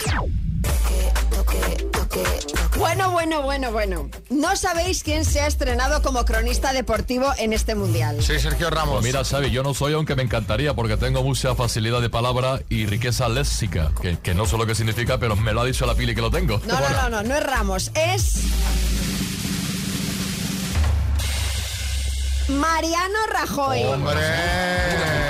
Bueno, 2.77 3.11
bueno, 3.11 3.41
bueno, 3.41 3.71
bueno. 3.71 4.09
No 4.29 4.55
sabéis 4.55 5.03
quién 5.03 5.25
se 5.25 5.41
ha 5.41 5.47
estrenado 5.47 6.01
como 6.01 6.25
cronista 6.25 6.73
deportivo 6.73 7.31
en 7.37 7.53
este 7.53 7.75
mundial. 7.75 8.21
Sí, 8.21 8.39
Sergio 8.39 8.69
Ramos. 8.69 8.95
Pues 8.95 9.05
mira, 9.05 9.23
Xavi, 9.23 9.49
yo 9.49 9.63
no 9.63 9.73
soy 9.73 9.93
aunque 9.93 10.15
me 10.15 10.23
encantaría 10.23 10.73
porque 10.73 10.97
tengo 10.97 11.23
mucha 11.23 11.55
facilidad 11.55 12.01
de 12.01 12.09
palabra 12.09 12.61
y 12.69 12.85
riqueza 12.85 13.29
léxica, 13.29 13.91
que, 14.01 14.17
que 14.19 14.33
no 14.33 14.45
sé 14.45 14.57
lo 14.57 14.65
que 14.65 14.75
significa, 14.75 15.17
pero 15.17 15.35
me 15.35 15.53
lo 15.53 15.61
ha 15.61 15.65
dicho 15.65 15.85
la 15.85 15.95
pili 15.95 16.13
que 16.15 16.21
lo 16.21 16.31
tengo. 16.31 16.61
No, 16.65 16.79
no, 16.79 16.89
no, 16.89 17.09
no, 17.09 17.23
no 17.23 17.35
es 17.35 17.43
Ramos, 17.43 17.91
es. 17.95 18.35
Mariano 22.49 23.19
Rajoy. 23.31 23.83
¡Hombre! 23.83 25.24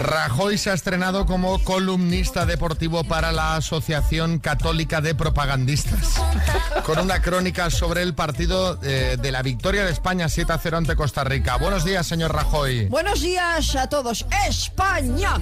Rajoy 0.00 0.58
se 0.58 0.70
ha 0.70 0.74
estrenado 0.74 1.26
como 1.26 1.62
columnista 1.64 2.46
deportivo 2.46 3.04
para 3.04 3.32
la 3.32 3.56
Asociación 3.56 4.38
Católica 4.38 5.00
de 5.00 5.14
Propagandistas, 5.14 6.14
con 6.84 6.98
una 6.98 7.20
crónica 7.22 7.70
sobre 7.70 8.02
el 8.02 8.14
partido 8.14 8.78
eh, 8.82 9.16
de 9.20 9.32
la 9.32 9.42
victoria 9.42 9.84
de 9.84 9.90
España 9.92 10.28
7 10.28 10.52
a 10.52 10.58
0 10.58 10.76
ante 10.78 10.96
Costa 10.96 11.24
Rica. 11.24 11.56
Buenos 11.56 11.84
días, 11.84 12.06
señor 12.06 12.34
Rajoy. 12.34 12.86
Buenos 12.86 13.20
días 13.20 13.74
a 13.76 13.88
todos. 13.88 14.24
España, 14.48 15.34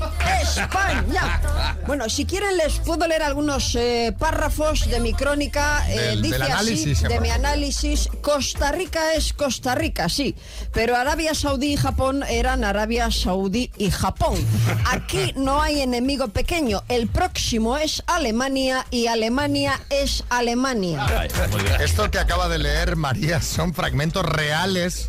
España. 0.43 1.41
Bueno, 1.87 2.09
si 2.09 2.25
quieren 2.25 2.57
les 2.57 2.79
puedo 2.81 3.07
leer 3.07 3.23
algunos 3.23 3.75
eh, 3.75 4.15
párrafos 4.19 4.89
de 4.89 5.01
mi 5.01 5.13
crónica. 5.13 5.85
Eh, 5.89 5.97
Del- 5.99 6.23
dice 6.23 6.39
del 6.39 6.53
así, 6.53 6.95
de 6.95 7.21
mi 7.21 7.31
análisis. 7.31 8.09
Costa 8.23 8.73
Rica 8.73 9.15
es 9.15 9.33
Costa 9.33 9.75
Rica, 9.75 10.09
sí, 10.09 10.35
pero 10.73 10.97
Arabia 10.97 11.35
Saudí 11.35 11.75
y 11.75 11.77
Japón 11.77 12.23
eran 12.29 12.65
Arabia 12.65 13.11
Saudí 13.11 13.71
y 13.77 13.91
Japón. 13.91 14.26
Aquí 14.87 15.33
no 15.37 15.61
hay 15.63 15.81
enemigo 15.81 16.29
pequeño. 16.29 16.83
El 16.89 17.09
próximo 17.09 17.77
es 17.77 18.03
Alemania 18.07 18.87
y 18.91 19.07
Alemania 19.07 19.81
es 19.91 20.25
Alemania. 20.31 21.29
Esto 21.81 22.11
que 22.11 22.19
acaba 22.19 22.49
de 22.49 22.59
leer 22.59 22.97
María 22.97 23.41
son 23.41 23.75
fragmentos 23.75 24.25
reales, 24.25 25.09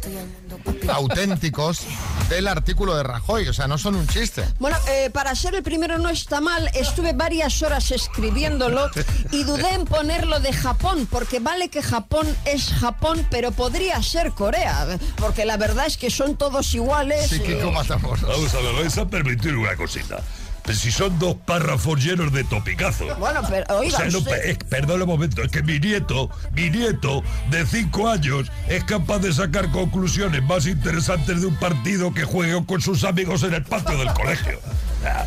auténticos, 0.88 1.82
del 2.30 2.48
artículo 2.48 2.96
de 2.96 3.04
Rajoy. 3.04 3.48
O 3.48 3.54
sea, 3.54 3.67
no 3.67 3.78
son 3.78 3.96
un 3.96 4.08
chiste. 4.08 4.43
Bueno, 4.60 4.78
eh, 4.89 5.10
para 5.12 5.36
ser 5.36 5.56
el 5.56 5.63
primero 5.63 5.98
no 5.98 6.10
está 6.10 6.41
mal. 6.41 6.70
Estuve 6.74 7.13
varias 7.13 7.62
horas 7.62 7.91
escribiéndolo 7.91 8.89
y 9.32 9.43
dudé 9.43 9.74
en 9.74 9.86
ponerlo 9.86 10.39
de 10.39 10.54
Japón, 10.54 11.08
porque 11.10 11.39
vale 11.39 11.70
que 11.70 11.82
Japón 11.82 12.28
es 12.46 12.74
Japón, 12.74 13.26
pero 13.30 13.52
podría 13.52 14.02
ser 14.04 14.32
Corea, 14.32 15.00
porque 15.17 15.46
la 15.46 15.58
verdad 15.58 15.86
es 15.88 15.98
que 15.98 16.10
son 16.10 16.36
todos 16.36 16.74
iguales. 16.74 17.30
Sí, 17.30 17.41
Matamoros. 17.74 18.22
Vamos 18.22 18.54
a 18.54 18.60
ver, 18.60 18.76
vais 18.76 18.98
a 18.98 19.06
permitir 19.08 19.56
una 19.56 19.76
cosita. 19.76 20.24
Pero 20.67 20.77
si 20.77 20.91
son 20.91 21.17
dos 21.17 21.36
párrafos 21.45 22.03
llenos 22.03 22.32
de 22.32 22.43
topicazos. 22.43 23.17
Bueno, 23.17 23.41
pero 23.49 23.65
O 23.73 23.80
oiga, 23.80 23.97
sea, 23.97 24.08
no, 24.10 24.19
usted- 24.19 24.32
pe- 24.41 24.51
es- 24.51 24.58
perdón 24.69 25.01
un 25.01 25.08
momento, 25.08 25.41
es 25.41 25.49
que 25.49 25.63
mi 25.63 25.80
nieto, 25.80 26.30
mi 26.53 26.69
nieto 26.69 27.23
de 27.49 27.65
cinco 27.65 28.10
años 28.10 28.51
es 28.67 28.84
capaz 28.84 29.19
de 29.19 29.34
sacar 29.34 29.71
conclusiones 29.71 30.43
más 30.43 30.67
interesantes 30.67 31.41
de 31.41 31.47
un 31.47 31.56
partido 31.56 32.13
que 32.13 32.23
juegue 32.25 32.63
con 32.65 32.82
sus 32.82 33.03
amigos 33.06 33.41
en 33.43 33.53
el 33.56 33.63
patio 33.63 33.97
del 33.97 34.12
colegio. 34.13 34.60
O 34.60 35.01
sea, 35.01 35.25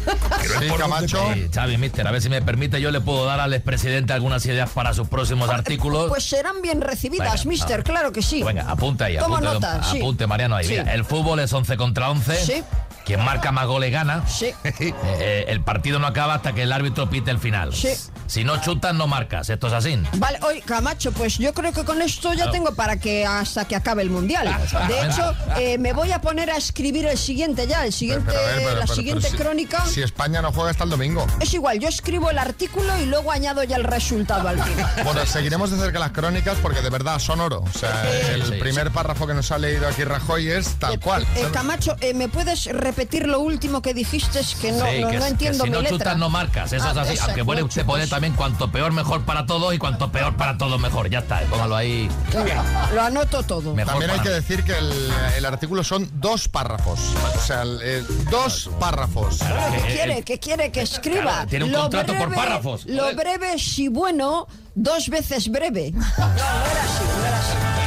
Sí, 0.60 0.66
Camacho. 0.76 1.32
Sí, 1.34 1.48
Xavi, 1.54 1.78
mister, 1.78 2.06
a 2.06 2.10
ver 2.10 2.20
si 2.20 2.28
me 2.28 2.42
permite, 2.42 2.80
yo 2.80 2.90
le 2.90 3.00
puedo 3.00 3.24
dar 3.24 3.40
al 3.40 3.52
expresidente 3.54 4.12
algunas 4.12 4.44
ideas 4.46 4.68
para 4.70 4.92
sus 4.94 5.08
próximos 5.08 5.48
artículos. 5.48 6.08
Pues 6.08 6.24
serán 6.24 6.60
bien 6.60 6.80
recibidas, 6.82 7.32
Venga, 7.32 7.48
mister, 7.48 7.80
ah. 7.80 7.84
claro 7.84 8.12
que 8.12 8.20
sí. 8.22 8.42
Venga, 8.42 8.64
apunta 8.70 9.06
ahí, 9.06 9.16
apunte, 9.16 9.42
nota, 9.44 9.82
sí. 9.84 9.98
apunte, 9.98 10.26
Mariano, 10.26 10.56
ahí. 10.56 10.66
Sí. 10.66 10.72
mira, 10.72 10.92
el 10.92 11.04
fútbol 11.04 11.40
es 11.40 11.52
11 11.52 11.76
contra 11.76 12.10
11. 12.10 12.36
Sí. 12.44 12.62
Quien 13.10 13.24
marca 13.24 13.50
más 13.50 13.66
goles 13.66 13.90
gana. 13.90 14.24
Sí. 14.28 14.52
Eh, 15.22 15.46
el 15.48 15.62
partido 15.62 15.98
no 15.98 16.06
acaba 16.06 16.34
hasta 16.34 16.52
que 16.54 16.62
el 16.62 16.72
árbitro 16.72 17.10
pite 17.10 17.30
el 17.30 17.38
final. 17.38 17.74
Sí. 17.74 17.88
Si 18.26 18.44
no 18.44 18.60
chutas, 18.60 18.94
no 18.94 19.06
marcas. 19.06 19.50
Esto 19.50 19.66
es 19.66 19.72
así. 19.72 20.00
Vale, 20.14 20.38
oye, 20.42 20.62
Camacho, 20.62 21.12
pues 21.12 21.36
yo 21.38 21.52
creo 21.52 21.72
que 21.72 21.84
con 21.84 22.00
esto 22.00 22.30
ya 22.30 22.36
Claro. 22.44 22.52
tengo 22.52 22.74
para 22.74 22.96
que 22.98 23.26
hasta 23.26 23.66
que 23.66 23.74
acabe 23.76 24.02
el 24.02 24.10
mundial. 24.10 24.46
De 24.46 24.62
exactamente. 24.64 25.06
hecho, 25.06 25.34
eh, 25.58 25.78
me 25.78 25.92
voy 25.92 26.12
a 26.12 26.20
poner 26.20 26.50
a 26.50 26.56
escribir 26.56 27.06
el 27.06 27.18
siguiente 27.18 27.66
ya, 27.66 27.84
el 27.84 27.92
siguiente, 27.92 28.24
Pero, 28.26 28.40
pero, 28.56 28.74
la 28.76 28.80
pero, 28.82 28.94
siguiente 28.94 29.28
si- 29.30 29.36
crónica. 29.36 29.84
Si 29.86 30.00
España 30.02 30.40
no 30.42 30.52
juega 30.52 30.70
hasta 30.70 30.84
el 30.84 30.90
domingo. 30.90 31.26
Es 31.40 31.52
igual, 31.52 31.78
yo 31.80 31.88
escribo 31.88 32.30
el 32.30 32.38
artículo 32.38 32.96
y 33.00 33.06
luego 33.06 33.32
añado 33.32 33.62
ya 33.64 33.76
el 33.76 33.84
resultado 33.84 34.48
al 34.48 34.62
final. 34.62 34.90
Bueno, 35.04 35.26
seguiremos 35.26 35.70
de 35.70 35.76
cerca 35.78 35.98
las 35.98 36.12
crónicas 36.12 36.56
porque 36.62 36.80
de 36.82 36.90
verdad 36.90 37.18
son 37.18 37.40
oro. 37.40 37.62
O 37.74 37.78
sea, 37.78 38.08
el 38.32 38.44
Sí, 38.44 38.52
primer 38.60 38.90
párrafo 38.92 39.26
que 39.26 39.34
nos 39.34 39.50
ha 39.50 39.58
leído 39.58 39.86
aquí 39.88 40.04
Rajoy 40.04 40.48
es 40.50 40.74
tal 40.78 40.98
cual. 41.00 41.26
Eh, 41.36 41.46
Camacho, 41.52 41.96
eh, 42.00 42.14
¿me 42.14 42.28
puedes 42.28 42.66
repetir 42.66 42.99
lo 43.26 43.40
último 43.40 43.82
que 43.82 43.94
dijiste? 43.94 44.40
Es 44.40 44.54
que 44.54 44.72
no, 44.72 44.84
Sí, 44.86 45.00
no, 45.00 45.08
que, 45.08 45.16
no 45.16 45.22
que 45.22 45.28
entiendo 45.28 45.64
si 45.64 45.70
no 45.70 45.80
letra. 45.80 45.98
chutas, 45.98 46.16
no 46.18 46.28
marcas. 46.30 46.72
Eso 46.72 46.84
Ah, 46.86 46.90
es 46.92 46.96
así. 46.98 47.10
exacto, 47.12 47.30
Aunque 47.32 47.44
puede, 47.44 47.70
se 47.70 47.84
pone 47.84 48.06
también 48.06 48.34
cuanto 48.34 48.70
peor, 48.70 48.92
mejor 48.92 49.24
para 49.24 49.46
todos 49.46 49.74
y 49.74 49.78
cuanto 49.78 50.10
peor 50.12 50.36
para 50.36 50.56
todos, 50.58 50.80
mejor. 50.80 51.08
Ya 51.10 51.20
está, 51.20 51.40
póngalo 51.50 51.76
ahí. 51.76 52.08
Venga, 52.32 52.90
Lo 52.94 53.02
anoto 53.02 53.42
todo. 53.42 53.74
Mejor 53.74 53.92
También 53.92 54.10
hay 54.10 54.20
que 54.20 54.28
mí. 54.28 54.34
decir 54.34 54.64
que 54.64 54.76
el, 54.78 55.12
el 55.38 55.44
artículo 55.44 55.84
son 55.84 56.10
dos 56.14 56.48
párrafos. 56.48 56.98
O 57.36 57.40
sea, 57.40 57.62
el- 57.62 57.80
el- 57.82 58.24
dos 58.26 58.70
párrafos. 58.78 59.38
¿Qué 59.38 59.44
Eh, 59.44 59.94
quiere? 59.94 60.18
eh, 60.18 60.22
¿Qué 60.22 60.38
quiere 60.38 60.72
que 60.72 60.82
escriba? 60.82 61.22
claro, 61.22 61.46
tiene 61.48 61.64
un 61.66 61.72
Lo 61.72 61.80
contrato 61.82 62.14
por 62.14 62.34
párrafos. 62.34 62.84
Lo 62.86 63.14
breve, 63.14 63.58
si 63.58 63.88
bueno, 63.88 64.46
dos 64.74 65.08
veces 65.08 65.48
breve. 65.50 65.92
No, 66.18 66.26
no 66.26 66.34
era 66.34 66.84
así, 66.84 67.04
no 67.18 67.26
era 67.26 67.38
así. 67.38 67.79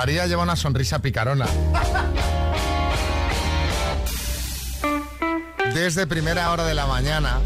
María 0.00 0.26
lleva 0.26 0.42
una 0.44 0.56
sonrisa 0.56 1.00
picarona. 1.00 1.44
Desde 5.74 6.06
primera 6.06 6.50
hora 6.50 6.64
de 6.64 6.72
la 6.72 6.86
mañana 6.86 7.38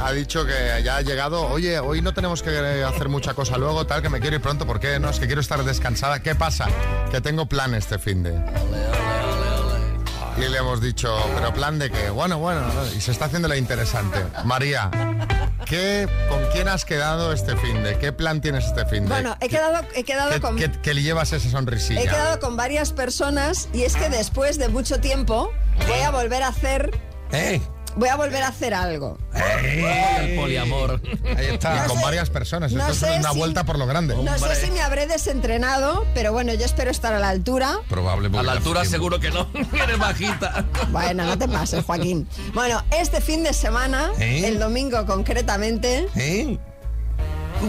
ha 0.00 0.12
dicho 0.12 0.46
que 0.46 0.84
ya 0.84 0.98
ha 0.98 1.02
llegado. 1.02 1.48
Oye, 1.48 1.80
hoy 1.80 2.00
no 2.00 2.14
tenemos 2.14 2.44
que 2.44 2.84
hacer 2.84 3.08
mucha 3.08 3.34
cosa 3.34 3.58
luego, 3.58 3.88
tal, 3.88 4.02
que 4.02 4.08
me 4.08 4.20
quiero 4.20 4.36
ir 4.36 4.40
pronto. 4.40 4.68
¿Por 4.68 4.78
qué? 4.78 5.00
No, 5.00 5.10
es 5.10 5.18
que 5.18 5.26
quiero 5.26 5.40
estar 5.40 5.64
descansada. 5.64 6.22
¿Qué 6.22 6.36
pasa? 6.36 6.68
Que 7.10 7.20
tengo 7.20 7.46
plan 7.46 7.74
este 7.74 7.98
fin 7.98 8.22
de. 8.22 8.40
Y 10.36 10.48
le 10.48 10.58
hemos 10.58 10.80
dicho, 10.80 11.12
¿pero 11.34 11.52
plan 11.52 11.80
de 11.80 11.90
qué? 11.90 12.08
Bueno, 12.10 12.38
bueno, 12.38 12.60
no, 12.72 12.86
y 12.96 13.00
se 13.00 13.10
está 13.10 13.24
haciendo 13.24 13.48
la 13.48 13.56
interesante. 13.56 14.24
María, 14.44 14.92
¿qué, 15.64 16.08
¿con 16.28 16.44
quién 16.52 16.68
has 16.68 16.84
quedado 16.84 17.32
este 17.32 17.56
fin 17.56 17.82
de? 17.82 17.98
¿Qué 17.98 18.12
plan 18.12 18.40
tienes 18.40 18.64
este 18.66 18.84
fin 18.86 19.04
de? 19.04 19.08
Bueno, 19.08 19.36
he 19.40 19.48
quedado, 19.48 19.86
he 19.94 20.04
quedado 20.04 20.30
¿Qué- 20.32 20.40
con... 20.40 20.56
qué- 20.56 20.70
que 20.70 20.94
le 20.94 21.02
llevas 21.02 21.32
esa 21.32 21.48
sonrisilla? 21.50 22.00
He 22.00 22.04
quedado 22.04 22.38
con 22.40 22.56
varias 22.56 22.92
personas 22.92 23.68
y 23.72 23.82
es 23.82 23.96
que 23.96 24.08
después 24.08 24.58
de 24.58 24.68
mucho 24.68 25.00
tiempo 25.00 25.50
voy 25.88 26.00
a 26.00 26.10
volver 26.10 26.42
a 26.42 26.48
hacer 26.48 26.90
¿Eh? 27.32 27.60
Voy 27.96 28.08
a 28.08 28.16
volver 28.16 28.42
a 28.42 28.48
hacer 28.48 28.74
algo. 28.74 29.18
El 29.34 30.36
poliamor. 30.36 31.00
Ahí 31.36 31.46
está, 31.46 31.82
No 31.82 31.88
con 31.88 31.98
sé- 31.98 32.04
varias 32.04 32.30
personas. 32.30 32.72
no 32.72 32.86
Esto 32.88 33.06
es 33.06 33.18
una 33.18 33.32
si- 33.32 33.38
vuelta 33.38 33.64
por 33.64 33.78
lo 33.78 33.86
grande. 33.86 34.16
No 34.16 34.38
sé 34.38 34.54
si 34.56 34.70
me 34.70 34.80
habré 34.80 35.06
desentrenado, 35.06 36.06
pero 36.14 36.32
bueno, 36.32 36.52
yo 36.54 36.64
espero 36.64 36.90
estar 36.90 37.12
a 37.14 37.18
la 37.18 37.28
altura. 37.28 37.78
Probable 37.88 38.28
A 38.38 38.42
la 38.42 38.52
altura 38.52 38.80
tiempo. 38.82 38.90
seguro 38.96 39.20
que 39.20 39.30
no. 39.30 39.48
Eres 39.82 39.98
bajita. 39.98 40.64
Bueno, 40.90 41.24
no 41.24 41.38
te 41.38 41.48
pases, 41.48 41.84
Joaquín. 41.84 42.28
Bueno, 42.52 42.82
este 42.98 43.20
fin 43.20 43.42
de 43.44 43.52
semana, 43.52 44.10
¿Eh? 44.18 44.46
el 44.46 44.58
domingo 44.58 45.04
concretamente, 45.06 46.08
¿Eh? 46.16 46.58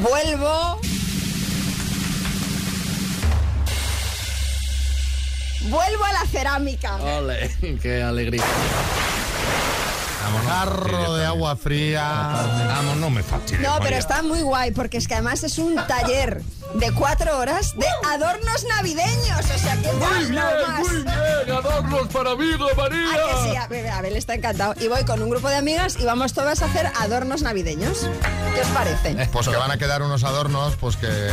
vuelvo. 0.01 0.79
Vuelvo 5.69 6.03
a 6.03 6.13
la 6.13 6.25
cerámica. 6.27 6.95
Ole, 6.97 7.49
qué 7.81 8.03
alegría. 8.03 8.43
Jarro 10.47 11.15
de 11.15 11.25
agua 11.25 11.55
fría. 11.55 12.03
Vamos, 12.67 12.97
no 12.97 13.09
me 13.09 13.23
fastidies. 13.23 13.61
No, 13.61 13.73
pero 13.73 13.83
María. 13.83 13.97
está 13.99 14.21
muy 14.21 14.41
guay 14.41 14.71
porque 14.71 14.97
es 14.97 15.07
que 15.07 15.13
además 15.15 15.43
es 15.43 15.57
un 15.57 15.75
taller 15.88 16.41
de 16.75 16.91
cuatro 16.91 17.38
horas 17.38 17.73
de 17.77 17.85
adornos 18.11 18.65
navideños. 18.69 19.39
O 19.39 19.57
sea, 19.57 19.75
que 19.81 19.91
Muy 19.93 20.25
bien, 20.25 20.35
más. 20.35 20.79
muy 20.79 21.03
bien. 21.03 21.57
Adornos 21.57 22.07
para 22.07 22.35
mí, 22.35 22.45
Ah, 22.57 22.67
que 22.67 23.41
sí, 23.41 23.47
María. 23.47 23.63
a 23.63 23.67
ver, 23.67 23.88
Abel 23.89 24.15
está 24.15 24.33
encantado. 24.35 24.73
Y 24.79 24.88
voy 24.88 25.03
con 25.05 25.21
un 25.21 25.29
grupo 25.29 25.49
de 25.49 25.55
amigas 25.55 25.97
y 25.99 26.05
vamos 26.05 26.33
todas 26.33 26.61
a 26.61 26.65
hacer 26.65 26.91
adornos 26.99 27.41
navideños. 27.41 28.07
¿Qué 28.53 28.61
os 28.61 28.67
parece? 28.69 29.27
Pues 29.31 29.47
que 29.47 29.55
van 29.55 29.71
a 29.71 29.77
quedar 29.77 30.01
unos 30.01 30.23
adornos, 30.23 30.75
pues 30.75 30.97
que. 30.97 31.29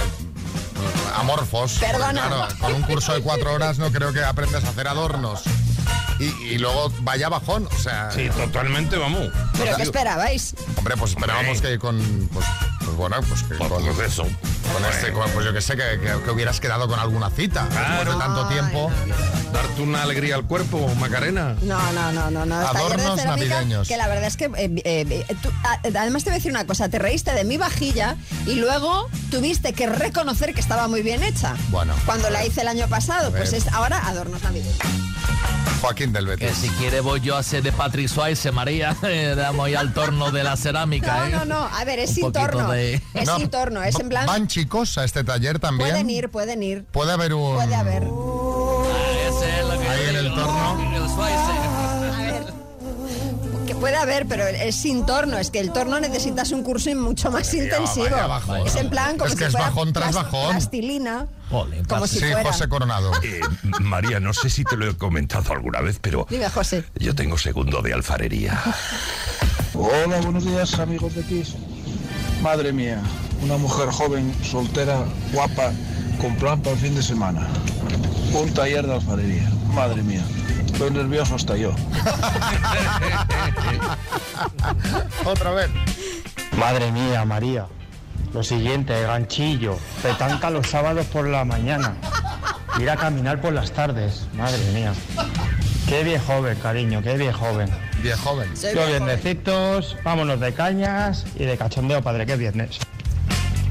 amorfos. 1.17 1.75
Perdona. 1.79 2.27
Claro, 2.29 2.49
con 2.61 2.75
un 2.75 2.83
curso 2.83 3.13
de 3.15 3.21
cuatro 3.23 3.53
horas 3.53 3.79
no 3.79 3.91
creo 3.93 4.13
que 4.13 4.23
aprendas 4.25 4.65
a 4.65 4.69
hacer 4.71 4.89
adornos. 4.89 5.43
Y, 6.23 6.45
y 6.55 6.59
luego 6.59 6.93
vaya 7.01 7.29
bajón, 7.29 7.69
o 7.71 7.79
sea. 7.79 8.11
Sí, 8.11 8.29
totalmente, 8.31 8.97
vamos. 8.97 9.29
¿Pero 9.59 9.77
qué 9.77 9.83
esperabais? 9.83 10.55
Hombre, 10.77 10.97
pues 10.97 11.13
esperábamos 11.13 11.61
que 11.61 11.79
con. 11.79 11.99
Pues, 12.33 12.47
pues 12.85 12.97
bueno, 12.97 13.17
pues 13.29 13.43
que 13.43 13.57
con, 13.59 13.69
Pues 13.69 13.99
eso. 14.13 14.23
con 14.73 14.85
este, 14.91 15.13
con- 15.13 15.31
pues 15.31 15.45
yo 15.47 15.53
que 15.53 15.61
sé, 15.61 15.77
que, 15.77 15.99
que- 16.01 16.23
que 16.25 16.31
hubieras 16.31 16.61
quedado 16.61 16.87
con 16.89 16.99
alguna 17.01 17.31
cita. 17.31 17.65
Después 17.65 17.87
Claro. 17.87 18.13
de 18.13 18.19
tanto 18.19 18.49
tiempo. 18.49 18.91
Darte 19.53 19.83
una 19.83 20.03
alegría 20.03 20.35
al 20.37 20.47
cuerpo, 20.47 20.89
Macarena. 20.99 21.57
No, 21.61 21.93
no, 21.93 22.11
no, 22.13 22.31
no, 22.31 22.47
no. 22.47 22.55
Adornos 22.57 23.21
cerámica 23.21 23.55
navideños. 23.57 23.87
Que 23.89 23.97
la 23.99 24.09
verdad 24.09 24.25
es 24.25 24.37
que. 24.39 24.47
eh, 24.47 24.51
eh, 24.85 25.27
eh, 25.29 25.37
tú- 25.43 25.51
además, 25.95 26.25
te 26.25 26.31
voy 26.31 26.37
a 26.37 26.39
decir 26.39 26.51
una 26.53 26.67
cosa. 26.67 26.89
Te 26.89 26.99
reíste 26.99 27.33
de 27.35 27.45
mi 27.45 27.59
vajilla 27.59 28.17
y 28.47 28.55
luego 28.55 29.09
tuviste 29.31 29.73
que 29.75 29.87
reconocer 29.89 30.55
que 30.55 30.61
estaba 30.61 30.89
muy 30.89 31.03
bien 31.03 31.23
hecha. 31.23 31.55
Bueno. 31.69 31.95
Cuando 32.07 32.31
la 32.31 32.45
hice 32.47 32.63
el 32.63 32.69
año 32.69 32.89
pasado, 32.89 33.31
pues 33.31 33.53
es 33.53 33.67
ahora 33.69 34.07
adornos 34.09 34.43
navideños. 34.43 34.79
Joaquín 35.83 36.13
del 36.13 36.25
Que 36.27 36.47
Betis. 36.47 36.57
si 36.59 36.69
quiere 36.71 37.01
voy 37.01 37.21
yo 37.21 37.37
a 37.37 37.43
ser 37.43 37.63
de 37.63 37.73
Patrick 37.73 38.09
Swayze, 38.09 38.53
María. 38.53 38.97
Eh, 39.03 39.35
Damos 39.37 39.67
ahí 39.67 39.75
al 39.75 39.93
torno 39.93 40.31
de 40.31 40.45
la 40.45 40.57
cerámica, 40.57 41.19
No, 41.19 41.25
¿eh? 41.27 41.31
no, 41.31 41.45
no. 41.45 41.65
A 41.77 41.85
ver, 41.85 41.99
es 41.99 42.11
Un 42.11 42.15
sin 42.17 42.33
torno. 42.33 42.71
de- 42.71 43.03
Es 43.15 43.27
No, 43.27 43.37
sin 43.37 43.51
torno. 43.51 43.83
Es 43.83 43.99
en 43.99 44.09
plan. 44.09 44.27
¿Van 44.27 44.47
chicos 44.47 44.97
a 44.97 45.05
este 45.05 45.25
taller 45.25 45.59
también? 45.59 45.91
Pueden 45.91 46.09
ir, 46.11 46.29
pueden 46.31 46.63
ir. 46.63 46.85
Puede 46.85 47.13
haber 47.13 47.35
un. 47.35 47.57
Puede 47.57 47.75
haber. 47.75 48.03
Que 48.05 49.89
Ahí 49.89 50.09
en 50.09 50.17
el 50.17 50.35
torno. 50.35 50.79
A 52.13 52.23
ver. 52.23 52.45
Que 53.67 53.75
puede 53.75 53.97
haber, 53.97 54.27
pero 54.27 54.47
es 54.47 54.77
sin 54.77 55.05
torno. 55.05 55.37
Es 55.39 55.51
que 55.51 55.59
el 55.61 55.73
torno 55.73 55.99
necesitas 56.01 56.53
un 56.53 56.63
curso 56.63 56.95
mucho 56.95 57.31
más 57.31 57.53
intensivo. 57.55 58.07
vaya 58.11 58.27
bajón. 58.27 58.67
es 58.67 58.77
en 58.77 58.89
plan 58.91 59.13
como 59.19 59.27
Es 59.27 59.33
si 59.33 59.39
que 59.39 59.45
es 59.47 59.53
fuera 59.53 59.67
bajón 59.69 59.93
tras 59.93 60.15
bajón. 60.15 60.51
Plastilina. 60.51 61.27
Ole, 61.53 61.83
Como 61.89 62.07
si 62.07 62.19
Sí, 62.19 62.25
fuera. 62.25 62.43
José 62.45 62.69
Coronado. 62.69 63.11
Eh, 63.23 63.41
María, 63.81 64.19
no 64.21 64.33
sé 64.35 64.51
si 64.51 64.65
te 64.65 64.77
lo 64.77 64.89
he 64.91 64.97
comentado 64.97 65.53
alguna 65.53 65.81
vez, 65.81 65.99
pero 66.01 66.27
Dime, 66.29 66.49
José. 66.49 66.85
yo 66.97 67.15
tengo 67.15 67.39
segundo 67.39 67.81
de 67.83 67.93
alfarería. 67.93 68.61
Hola, 69.75 70.21
buenos 70.23 70.45
días 70.45 70.79
amigos 70.79 71.15
de 71.15 71.23
Kiss. 71.23 71.55
Madre 72.43 72.73
mía, 72.73 73.01
una 73.43 73.57
mujer 73.59 73.89
joven, 73.91 74.35
soltera, 74.43 75.05
guapa, 75.33 75.71
con 76.21 76.35
plan 76.37 76.61
para 76.61 76.75
el 76.75 76.81
fin 76.83 76.95
de 76.95 77.03
semana. 77.03 77.47
Un 78.35 78.53
taller 78.55 78.87
de 78.87 78.95
alfarería. 78.95 79.49
Madre 79.75 80.03
mía, 80.03 80.25
estoy 80.67 80.91
nervioso 80.91 81.35
hasta 81.37 81.57
yo. 81.57 81.73
Otra 85.25 85.51
vez. 85.53 85.71
Madre 86.59 86.91
mía, 86.93 87.25
María. 87.25 87.67
Lo 88.33 88.43
siguiente, 88.43 89.01
ganchillo. 89.03 89.79
Petanca 90.03 90.51
los 90.51 90.69
sábados 90.69 91.07
por 91.07 91.27
la 91.29 91.45
mañana. 91.45 91.95
Ir 92.81 92.89
a 92.89 92.97
caminar 92.97 93.41
por 93.41 93.53
las 93.53 93.73
tardes. 93.73 94.27
Madre 94.35 94.59
mía. 94.73 94.93
Qué 95.89 96.03
bien 96.05 96.21
joven, 96.23 96.57
cariño, 96.63 97.03
qué 97.03 97.17
bien 97.19 97.33
joven. 97.33 97.69
Bien 98.03 98.17
joven. 98.17 98.49
Los 98.51 98.63
bien 98.63 98.75
joven. 98.77 98.89
viernecitos, 99.05 99.97
vámonos 100.03 100.41
de 100.41 100.55
cañas 100.55 101.27
y 101.37 101.45
de 101.45 101.59
cachondeo, 101.59 102.01
padre, 102.03 102.25
es 102.27 102.39
viernes. 102.39 102.79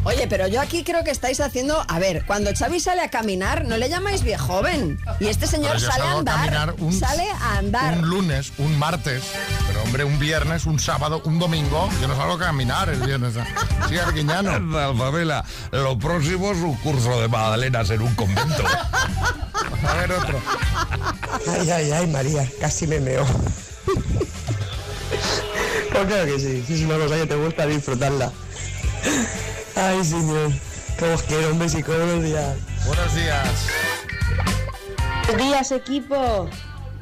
Oye, 0.03 0.27
pero 0.27 0.47
yo 0.47 0.61
aquí 0.61 0.83
creo 0.83 1.03
que 1.03 1.11
estáis 1.11 1.39
haciendo. 1.39 1.83
A 1.87 1.99
ver, 1.99 2.25
cuando 2.25 2.51
Xavi 2.55 2.79
sale 2.79 3.01
a 3.01 3.09
caminar, 3.09 3.65
no 3.65 3.77
le 3.77 3.87
llamáis 3.89 4.23
viejo 4.23 4.45
joven. 4.47 4.99
Y 5.19 5.27
este 5.27 5.45
señor 5.47 5.77
yo 5.77 5.91
sale 5.91 6.03
a 6.03 6.11
andar. 6.17 6.73
un- 6.79 6.93
sale 6.93 7.27
a 7.29 7.57
andar. 7.57 7.97
Un 7.99 8.09
lunes, 8.09 8.51
un 8.57 8.77
martes, 8.79 9.23
hombre, 9.91 10.05
un 10.05 10.19
viernes, 10.19 10.65
un 10.67 10.79
sábado, 10.79 11.21
un 11.25 11.37
domingo. 11.37 11.89
Yo 11.99 12.07
no 12.07 12.15
salgo 12.15 12.35
a 12.35 12.39
caminar 12.39 12.87
el 12.87 13.01
viernes. 13.01 13.33
Sí, 13.89 13.97
Arguiñano. 13.97 14.51
Alfabela, 14.79 15.43
lo 15.71 15.99
próximo 15.99 16.53
es 16.53 16.59
un 16.59 16.75
curso 16.75 17.19
de 17.19 17.27
magdalenas 17.27 17.89
en 17.89 18.01
un 18.01 18.15
convento. 18.15 18.63
A 19.85 19.93
ver, 19.95 20.13
otro. 20.13 20.39
Ay, 21.45 21.69
ay, 21.71 21.91
ay, 21.91 22.07
María, 22.07 22.47
casi 22.61 22.87
me 22.87 23.01
meo. 23.01 23.25
Pues 25.91 26.07
claro 26.07 26.25
que 26.25 26.39
sí, 26.39 26.63
si 26.65 26.73
es 26.75 26.81
una 26.83 26.95
cosa 26.95 27.15
que 27.17 27.25
te 27.25 27.35
gusta 27.35 27.65
disfrutarla. 27.65 28.31
Ay, 29.75 30.05
señor, 30.05 30.53
que 30.97 31.05
os 31.13 31.21
quiero, 31.23 31.51
un 31.51 31.59
besico, 31.59 31.91
buenos 31.91 32.23
días. 32.23 32.55
Buenos 32.85 33.13
días. 33.13 33.67
Buenos 35.27 35.45
días, 35.45 35.71
equipo. 35.73 36.49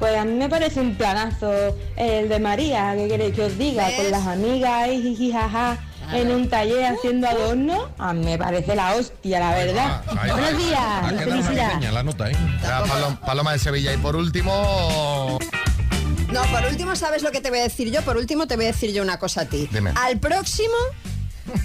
Pues 0.00 0.16
a 0.16 0.24
mí 0.24 0.32
me 0.32 0.48
parece 0.48 0.80
un 0.80 0.94
planazo 0.96 1.76
el 1.96 2.30
de 2.30 2.40
María, 2.40 2.94
¿qué 2.96 3.06
queréis 3.06 3.34
que 3.34 3.44
os 3.44 3.58
diga? 3.58 3.86
¿Ves? 3.86 3.96
Con 3.96 4.10
las 4.10 4.26
amigas 4.26 4.88
y 4.88 5.02
jiji, 5.02 5.30
jaja, 5.30 5.76
en 6.10 6.30
un 6.30 6.48
taller 6.48 6.86
haciendo 6.86 7.28
adorno. 7.28 7.90
A 7.98 8.14
mí 8.14 8.24
me 8.24 8.38
parece 8.38 8.74
la 8.74 8.94
hostia, 8.94 9.40
la 9.40 9.54
verdad. 9.54 10.02
ahí. 10.18 10.30
Buenos 10.30 10.58
días, 11.50 11.78
quedado 11.78 11.92
la 11.92 12.02
nota, 12.02 12.30
¿eh? 12.30 12.36
Paloma 13.26 13.52
de 13.52 13.58
Sevilla. 13.58 13.92
Y 13.92 13.98
por 13.98 14.16
último. 14.16 15.38
No, 16.32 16.42
por 16.44 16.64
último, 16.64 16.96
¿sabes 16.96 17.22
lo 17.22 17.30
que 17.30 17.42
te 17.42 17.50
voy 17.50 17.58
a 17.58 17.64
decir 17.64 17.90
yo? 17.90 18.00
Por 18.00 18.16
último, 18.16 18.46
te 18.46 18.56
voy 18.56 18.64
a 18.64 18.68
decir 18.68 18.92
yo 18.94 19.02
una 19.02 19.18
cosa 19.18 19.42
a 19.42 19.44
ti. 19.44 19.68
Dime. 19.70 19.92
Al 19.96 20.18
próximo 20.18 20.72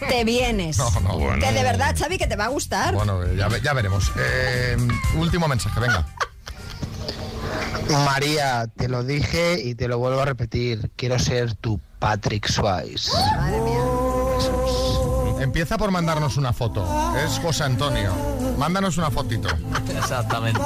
te 0.09 0.25
vienes. 0.25 0.77
No, 0.85 0.89
no, 0.99 1.19
bueno. 1.19 1.39
Que 1.39 1.53
de 1.53 1.63
verdad, 1.63 1.95
Xavi, 1.97 2.17
que 2.17 2.27
te 2.27 2.35
va 2.35 2.45
a 2.45 2.49
gustar. 2.49 2.95
Bueno, 2.95 3.21
ya 3.33 3.73
veremos. 3.73 4.11
Eh, 4.19 4.75
último 5.15 5.47
mensaje, 5.47 5.79
venga. 5.79 6.05
María, 8.05 8.67
te 8.75 8.87
lo 8.87 9.03
dije 9.03 9.61
y 9.61 9.75
te 9.75 9.87
lo 9.87 9.97
vuelvo 9.99 10.21
a 10.21 10.25
repetir. 10.25 10.91
Quiero 10.95 11.19
ser 11.19 11.55
tu 11.55 11.79
Patrick 11.99 12.47
Swayze. 12.47 13.11
Madre 13.37 13.61
mía. 13.61 13.81
Empieza 15.39 15.77
por 15.77 15.91
mandarnos 15.91 16.37
una 16.37 16.53
foto. 16.53 16.85
Es 17.23 17.39
José 17.39 17.65
Antonio. 17.65 18.11
Mándanos 18.57 18.97
una 18.97 19.11
fotito. 19.11 19.49
Exactamente. 19.95 20.59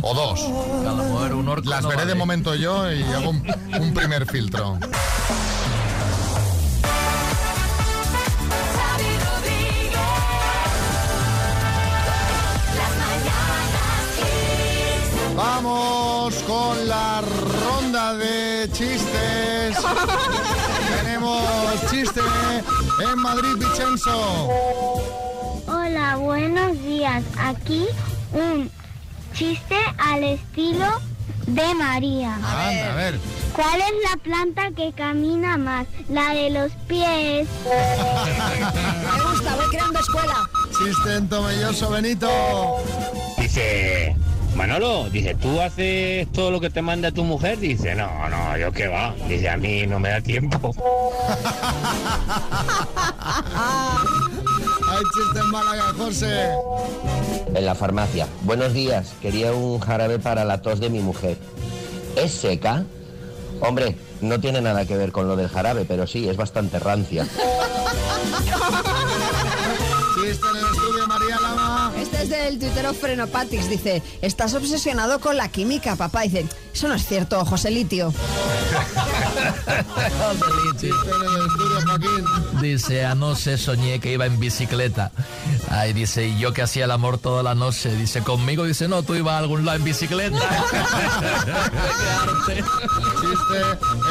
O 0.00 0.14
dos. 0.14 0.40
A 0.40 0.92
lo 0.92 0.96
mejor 0.96 1.34
un 1.34 1.48
orco 1.48 1.68
Las 1.68 1.82
no 1.82 1.88
veré 1.88 2.06
de 2.06 2.14
momento 2.14 2.54
yo 2.54 2.90
y 2.90 3.02
hago 3.02 3.30
un, 3.30 3.44
un 3.80 3.94
primer 3.94 4.26
filtro. 4.26 4.78
Vamos 15.42 16.34
con 16.46 16.86
la 16.86 17.20
ronda 17.20 18.14
de 18.14 18.70
chistes. 18.72 19.76
Tenemos 21.02 21.42
chiste 21.90 22.20
en 23.02 23.18
Madrid, 23.18 23.56
Vicenzo. 23.56 24.48
Hola, 25.66 26.14
buenos 26.20 26.80
días. 26.84 27.24
Aquí 27.36 27.86
un 28.32 28.70
chiste 29.34 29.76
al 29.98 30.22
estilo 30.22 30.86
de 31.48 31.74
María. 31.74 32.36
Anda, 32.36 32.92
a 32.92 32.94
ver. 32.94 33.18
¿Cuál 33.52 33.80
es 33.80 34.10
la 34.10 34.16
planta 34.22 34.70
que 34.76 34.92
camina 34.92 35.56
más? 35.56 35.88
La 36.08 36.34
de 36.34 36.50
los 36.50 36.70
pies. 36.86 37.48
Me 37.64 39.22
gusta, 39.24 39.56
voy 39.56 39.66
creando 39.70 39.98
escuela. 39.98 40.48
Chiste 40.78 41.16
en 41.16 41.28
Tomelloso, 41.28 41.90
Benito. 41.90 42.30
Dice, 43.38 44.14
Manolo, 44.56 45.08
dice, 45.10 45.34
¿tú 45.34 45.60
haces 45.60 46.30
todo 46.32 46.50
lo 46.50 46.60
que 46.60 46.70
te 46.70 46.82
manda 46.82 47.10
tu 47.10 47.24
mujer? 47.24 47.58
Dice, 47.58 47.94
no, 47.94 48.28
no, 48.28 48.56
yo 48.58 48.70
qué 48.72 48.86
va. 48.88 49.14
Dice, 49.28 49.48
a 49.48 49.56
mí 49.56 49.86
no 49.86 49.98
me 49.98 50.10
da 50.10 50.20
tiempo. 50.20 50.74
Hay 54.92 55.02
chiste 55.14 55.40
en 55.40 55.50
Málaga, 55.50 55.84
José. 55.96 56.50
En 57.54 57.64
la 57.64 57.74
farmacia. 57.74 58.26
Buenos 58.42 58.74
días. 58.74 59.14
Quería 59.22 59.52
un 59.52 59.80
jarabe 59.80 60.18
para 60.18 60.44
la 60.44 60.60
tos 60.60 60.80
de 60.80 60.90
mi 60.90 61.00
mujer. 61.00 61.38
¿Es 62.16 62.32
seca? 62.32 62.84
Hombre, 63.60 63.96
No 64.20 64.38
tiene 64.38 64.60
nada 64.60 64.84
que 64.84 64.96
ver 64.96 65.12
con 65.12 65.28
lo 65.28 65.34
del 65.34 65.48
jarabe, 65.48 65.84
pero 65.86 66.06
sí, 66.06 66.28
es 66.28 66.36
bastante 66.36 66.78
rancia. 66.78 67.26
Chiste 70.32 70.48
en 70.48 70.56
el 70.56 70.64
estudio, 70.64 71.06
María 71.06 71.38
Lama. 71.40 71.92
Este 71.98 72.22
es 72.22 72.30
del 72.30 72.58
tuitero 72.58 72.94
Frenopatix. 72.94 73.68
Dice, 73.68 74.02
estás 74.22 74.54
obsesionado 74.54 75.20
con 75.20 75.36
la 75.36 75.50
química, 75.50 75.94
papá. 75.94 76.22
Dice, 76.22 76.46
eso 76.72 76.88
no 76.88 76.94
es 76.94 77.04
cierto, 77.04 77.44
José 77.44 77.70
Litio. 77.70 78.14
Joaquín. 81.86 82.24
Dice, 82.62 83.04
anoche 83.04 83.58
soñé 83.58 84.00
que 84.00 84.12
iba 84.12 84.24
en 84.24 84.40
bicicleta. 84.40 85.12
Ay, 85.68 85.92
dice, 85.92 86.28
y 86.28 86.38
yo 86.38 86.54
que 86.54 86.62
hacía 86.62 86.86
el 86.86 86.92
amor 86.92 87.18
toda 87.18 87.42
la 87.42 87.54
noche. 87.54 87.94
Dice, 87.94 88.22
conmigo, 88.22 88.64
dice, 88.64 88.88
no, 88.88 89.02
tú 89.02 89.14
ibas 89.14 89.34
a 89.34 89.38
algún 89.38 89.66
lado 89.66 89.76
en 89.76 89.84
bicicleta. 89.84 90.38
Chiste 92.46 93.60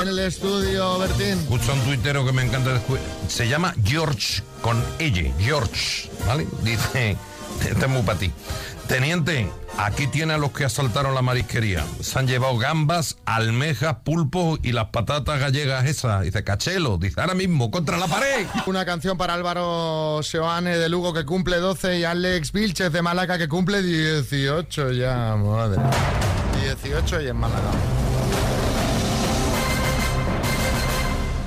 en 0.03 0.07
el 0.07 0.19
estudio, 0.19 0.99
Bertín. 0.99 1.39
Escucha 1.39 1.73
un 1.73 1.79
tuitero 1.81 2.23
que 2.23 2.31
me 2.31 2.43
encanta. 2.43 2.79
Se 3.27 3.47
llama 3.47 3.73
George 3.83 4.43
con 4.61 4.83
ella, 4.99 5.31
George, 5.39 6.09
¿vale? 6.27 6.47
Dice, 6.63 7.17
este 7.67 7.85
es 7.85 7.89
muy 7.89 8.03
para 8.03 8.19
ti. 8.19 8.31
Teniente, 8.87 9.49
aquí 9.77 10.07
tiene 10.07 10.33
a 10.33 10.37
los 10.37 10.51
que 10.51 10.65
asaltaron 10.65 11.15
la 11.15 11.21
marisquería. 11.21 11.85
Se 12.01 12.19
han 12.19 12.27
llevado 12.27 12.57
gambas, 12.57 13.17
almejas, 13.25 13.97
pulpos 14.03 14.59
y 14.63 14.73
las 14.73 14.87
patatas 14.87 15.39
gallegas 15.39 15.85
esas. 15.85 16.23
Dice, 16.23 16.43
cachelo, 16.43 16.97
dice, 16.97 17.21
ahora 17.21 17.33
mismo, 17.33 17.71
contra 17.71 17.97
la 17.97 18.07
pared. 18.07 18.45
Una 18.65 18.85
canción 18.85 19.17
para 19.17 19.33
Álvaro 19.33 20.19
Seoane 20.23 20.77
de 20.77 20.89
Lugo 20.89 21.13
que 21.13 21.25
cumple 21.25 21.57
12 21.57 21.99
y 21.99 22.03
Alex 22.03 22.51
Vilches 22.51 22.91
de 22.91 23.01
Málaga 23.01 23.37
que 23.37 23.47
cumple 23.47 23.81
18 23.81 24.91
ya, 24.91 25.35
madre. 25.37 25.81
18 26.61 27.21
y 27.21 27.27
en 27.29 27.37
Málaga. 27.37 27.71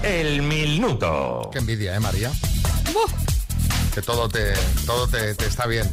El 0.02 0.42
minuto. 0.42 1.48
Qué 1.52 1.58
envidia, 1.58 1.94
¿eh, 1.94 2.00
María? 2.00 2.30
Que 3.94 4.02
todo 4.02 4.28
te, 4.28 4.52
todo 4.86 5.06
te, 5.08 5.34
te 5.34 5.46
está 5.46 5.66
bien. 5.66 5.88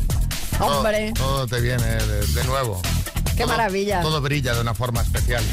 Hombre. 0.60 1.14
Todo, 1.16 1.48
te 1.48 1.60
viene 1.62 1.84
de, 1.84 2.28
de 2.28 2.44
nuevo. 2.46 2.82
Qué 3.36 3.44
Todo- 3.44 3.48
maravilla. 3.58 4.02
Todo 4.02 4.22
brilla 4.22 4.54
de 4.54 4.62
una 4.62 4.74
forma 4.74 5.02
especial. 5.02 5.44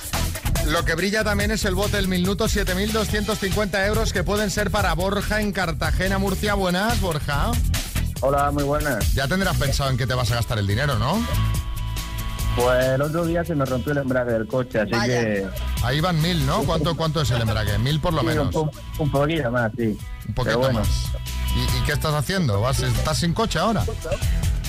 Lo 0.66 0.84
que 0.84 0.94
brilla 0.94 1.24
también 1.24 1.50
es 1.50 1.64
el 1.64 1.74
bote 1.74 1.96
del 1.96 2.06
minuto, 2.08 2.46
7.250 2.46 3.86
euros 3.86 4.12
que 4.12 4.22
pueden 4.22 4.50
ser 4.50 4.70
para 4.70 4.94
Borja 4.94 5.40
en 5.40 5.52
Cartagena, 5.52 6.18
Murcia. 6.18 6.54
Buenas, 6.54 7.00
Borja. 7.00 7.50
Hola, 8.20 8.50
muy 8.52 8.62
buenas. 8.62 9.12
Ya 9.14 9.26
tendrás 9.26 9.56
pensado 9.56 9.90
en 9.90 9.96
qué 9.96 10.06
te 10.06 10.14
vas 10.14 10.30
a 10.30 10.36
gastar 10.36 10.58
el 10.58 10.66
dinero, 10.66 10.98
¿no? 10.98 11.20
Pues 12.54 12.84
el 12.84 13.02
otro 13.02 13.24
día 13.24 13.44
se 13.44 13.54
me 13.54 13.64
rompió 13.64 13.92
el 13.92 13.98
embrague 13.98 14.32
del 14.32 14.46
coche, 14.46 14.80
así 14.80 14.92
Vaya. 14.92 15.20
que... 15.20 15.46
Ahí 15.82 16.00
van 16.00 16.20
mil, 16.20 16.44
¿no? 16.46 16.62
¿Cuánto, 16.64 16.94
cuánto 16.96 17.22
es 17.22 17.30
el 17.30 17.40
embrague? 17.40 17.78
Mil 17.78 17.98
por 17.98 18.12
lo 18.12 18.20
Sí, 18.20 18.26
menos. 18.26 18.54
Un, 18.54 18.70
un 18.98 19.10
poquito 19.10 19.50
más, 19.50 19.72
sí. 19.76 19.98
Un 20.28 20.34
poquito 20.34 20.58
bueno. 20.58 20.80
más. 20.80 20.88
¿Y, 21.54 21.60
y 21.78 21.82
qué 21.84 21.92
estás 21.92 22.14
haciendo? 22.14 22.60
¿Vas, 22.60 22.80
¿Estás 22.80 23.18
sin 23.18 23.32
coche 23.34 23.58
ahora? 23.58 23.84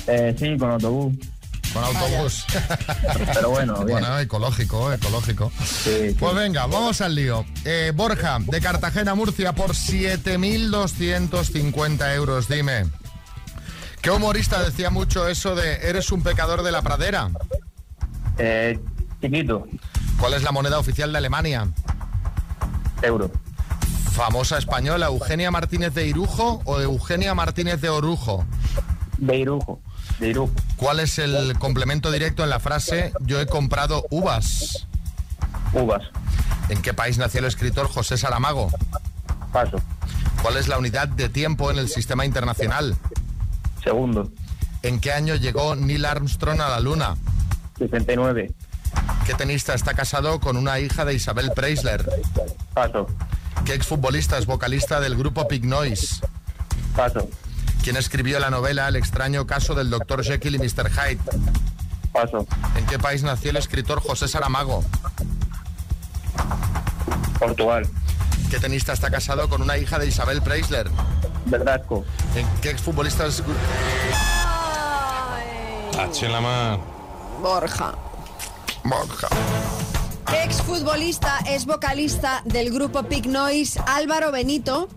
Eh, 0.07 0.35
sí, 0.37 0.57
con 0.57 0.71
autobús. 0.71 1.13
Con 1.73 1.83
autobús. 1.83 2.45
Pero 3.33 3.49
bueno, 3.49 3.73
bien. 3.85 3.99
Bueno, 3.99 4.19
ecológico, 4.19 4.91
ecológico. 4.93 5.51
Pues 6.19 6.35
venga, 6.35 6.65
vamos 6.67 7.01
al 7.01 7.15
lío. 7.15 7.45
Eh, 7.65 7.91
Borja, 7.95 8.37
de 8.39 8.61
Cartagena, 8.61 9.15
Murcia, 9.15 9.53
por 9.53 9.71
7.250 9.71 12.15
euros, 12.15 12.47
dime. 12.47 12.85
¿Qué 14.01 14.11
humorista 14.11 14.61
decía 14.61 14.89
mucho 14.89 15.27
eso 15.29 15.55
de 15.55 15.75
eres 15.87 16.11
un 16.11 16.21
pecador 16.21 16.61
de 16.63 16.71
la 16.73 16.81
pradera? 16.81 17.29
Eh, 18.37 18.77
chiquito. 19.21 19.65
¿Cuál 20.19 20.33
es 20.33 20.43
la 20.43 20.51
moneda 20.51 20.77
oficial 20.77 21.09
de 21.11 21.17
Alemania? 21.19 21.67
Euro. 23.01 23.31
Famosa 24.13 24.59
española, 24.59 25.07
Eugenia 25.07 25.49
Martínez 25.49 25.95
de 25.95 26.05
Irujo 26.05 26.61
o 26.65 26.79
Eugenia 26.79 27.33
Martínez 27.33 27.81
de 27.81 27.89
Orujo. 27.89 28.45
De 29.17 29.37
Irujo. 29.37 29.79
De 30.19 30.29
Irujo. 30.29 30.53
¿Cuál 30.77 30.99
es 30.99 31.17
el 31.17 31.57
complemento 31.57 32.11
directo 32.11 32.43
en 32.43 32.51
la 32.51 32.59
frase 32.59 33.11
yo 33.21 33.41
he 33.41 33.47
comprado 33.47 34.05
uvas? 34.11 34.87
Uvas. 35.73 36.03
¿En 36.69 36.83
qué 36.83 36.93
país 36.93 37.17
nació 37.17 37.39
el 37.39 37.47
escritor 37.47 37.87
José 37.87 38.17
Saramago? 38.17 38.69
Paso. 39.51 39.77
¿Cuál 40.43 40.57
es 40.57 40.67
la 40.67 40.77
unidad 40.77 41.07
de 41.07 41.27
tiempo 41.29 41.71
en 41.71 41.79
el 41.79 41.89
sistema 41.89 42.23
internacional? 42.23 42.95
Segundo. 43.83 44.31
¿En 44.83 44.99
qué 44.99 45.11
año 45.11 45.33
llegó 45.35 45.75
Neil 45.75 46.05
Armstrong 46.05 46.61
a 46.61 46.69
la 46.69 46.79
Luna? 46.79 47.15
69. 47.79 48.53
¿Qué 49.25 49.33
tenista 49.33 49.73
está 49.73 49.95
casado 49.95 50.39
con 50.39 50.55
una 50.55 50.79
hija 50.79 51.03
de 51.03 51.15
Isabel 51.15 51.51
Preisler? 51.55 52.07
Paso. 52.75 53.07
¿Qué 53.65 53.73
exfutbolista 53.73 54.37
es 54.37 54.45
vocalista 54.45 54.99
del 54.99 55.15
grupo 55.15 55.47
Pig 55.47 55.63
Noise? 55.65 56.21
Paso. 56.95 57.29
¿Quién 57.81 57.97
escribió 57.97 58.39
la 58.39 58.49
novela 58.49 58.87
El 58.87 58.95
extraño 58.95 59.47
caso 59.47 59.73
del 59.73 59.89
Dr. 59.89 60.23
Jekyll 60.23 60.55
y 60.55 60.59
Mr. 60.59 60.89
Hyde? 60.89 61.19
Paso. 62.11 62.45
¿En 62.77 62.85
qué 62.85 62.99
país 62.99 63.23
nació 63.23 63.51
el 63.51 63.57
escritor 63.57 64.01
José 64.01 64.27
Saramago? 64.27 64.83
Portugal. 67.39 67.87
¿Qué 68.49 68.59
tenista 68.59 68.93
está 68.93 69.09
casado 69.09 69.49
con 69.49 69.61
una 69.61 69.77
hija 69.77 69.97
de 69.97 70.07
Isabel 70.07 70.41
Preisler? 70.41 70.89
Verdasco. 71.45 72.05
¿En 72.35 72.45
qué 72.61 72.69
exfutbolista 72.69 73.25
es... 73.25 73.41
H 75.97 76.25
en 76.25 76.31
la 76.31 76.41
mano. 76.41 76.83
Borja. 77.41 77.95
Borja. 78.83 79.27
¿Qué 80.27 80.43
exfutbolista 80.43 81.39
es 81.47 81.65
vocalista 81.65 82.41
del 82.45 82.71
grupo 82.71 83.03
Pig 83.03 83.27
Noise 83.27 83.79
Álvaro 83.85 84.31
Benito? 84.31 84.87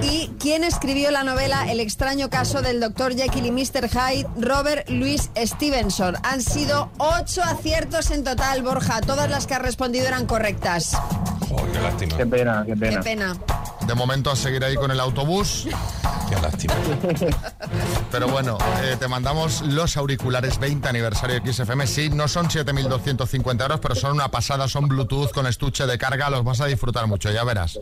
¿Y 0.00 0.28
quién 0.38 0.62
escribió 0.64 1.10
la 1.10 1.24
novela 1.24 1.70
El 1.70 1.80
extraño 1.80 2.30
caso 2.30 2.62
del 2.62 2.80
Dr. 2.80 3.14
Jekyll 3.14 3.46
y 3.46 3.50
Mr. 3.50 3.88
Hyde? 3.88 4.28
Robert 4.38 4.88
Louis 4.88 5.30
Stevenson. 5.36 6.16
Han 6.22 6.40
sido 6.40 6.90
ocho 6.98 7.42
aciertos 7.42 8.10
en 8.10 8.24
total, 8.24 8.62
Borja. 8.62 9.00
Todas 9.00 9.28
las 9.28 9.46
que 9.46 9.54
has 9.54 9.62
respondido 9.62 10.06
eran 10.06 10.26
correctas. 10.26 10.96
Joder, 11.48 11.72
qué 11.72 11.80
lástima. 11.80 12.16
Qué 12.16 12.26
pena, 12.26 12.64
qué 12.66 12.76
pena. 12.76 13.36
De 13.86 13.94
momento 13.94 14.30
a 14.30 14.36
seguir 14.36 14.64
ahí 14.64 14.76
con 14.76 14.90
el 14.90 15.00
autobús. 15.00 15.66
Qué 16.28 16.40
lástima. 16.40 16.74
Pero 18.12 18.28
bueno, 18.28 18.58
eh, 18.82 18.96
te 18.98 19.08
mandamos 19.08 19.62
los 19.62 19.96
auriculares 19.96 20.60
20 20.60 20.86
aniversario 20.86 21.40
de 21.40 21.52
XFM. 21.52 21.86
Sí, 21.86 22.10
no 22.10 22.28
son 22.28 22.48
7.250 22.48 23.62
euros, 23.62 23.80
pero 23.80 23.94
son 23.94 24.12
una 24.12 24.28
pasada, 24.28 24.68
son 24.68 24.86
Bluetooth 24.86 25.32
con 25.32 25.46
estuche 25.46 25.86
de 25.86 25.96
carga, 25.96 26.28
los 26.28 26.44
vas 26.44 26.60
a 26.60 26.66
disfrutar 26.66 27.06
mucho, 27.06 27.30
ya 27.32 27.42
verás. 27.42 27.80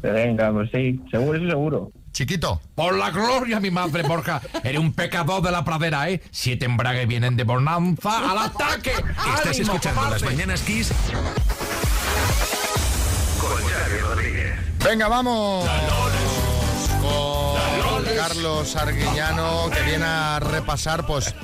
Venga, 0.00 0.52
pues 0.52 0.70
sí. 0.72 1.00
Seguro, 1.10 1.38
eso 1.38 1.48
seguro. 1.48 1.92
Chiquito. 2.12 2.60
Por 2.76 2.96
la 2.96 3.10
gloria, 3.10 3.58
mi 3.58 3.72
madre, 3.72 4.04
Borja. 4.04 4.40
Eres 4.62 4.80
un 4.80 4.92
pecador 4.92 5.42
de 5.42 5.50
la 5.50 5.64
pradera, 5.64 6.08
¿eh? 6.10 6.22
Siete 6.30 6.66
embragues 6.66 7.08
vienen 7.08 7.36
de 7.36 7.42
bonanza. 7.44 8.30
¡Al 8.30 8.38
ataque! 8.38 8.92
Estás 9.34 9.46
¡Ánimo, 9.46 9.62
escuchando! 9.64 10.08
Las 10.08 10.22
Mañanas 10.22 10.62
Kiss 10.62 10.92
con 13.40 13.62
Xavi 13.62 13.98
Rodríguez. 14.00 14.54
Venga, 14.84 15.08
vamos. 15.08 15.64
Carlos 18.28 18.76
Arguiñano, 18.76 19.68
que 19.68 19.82
viene 19.82 20.04
a 20.04 20.38
repasar 20.38 21.04
pues 21.04 21.34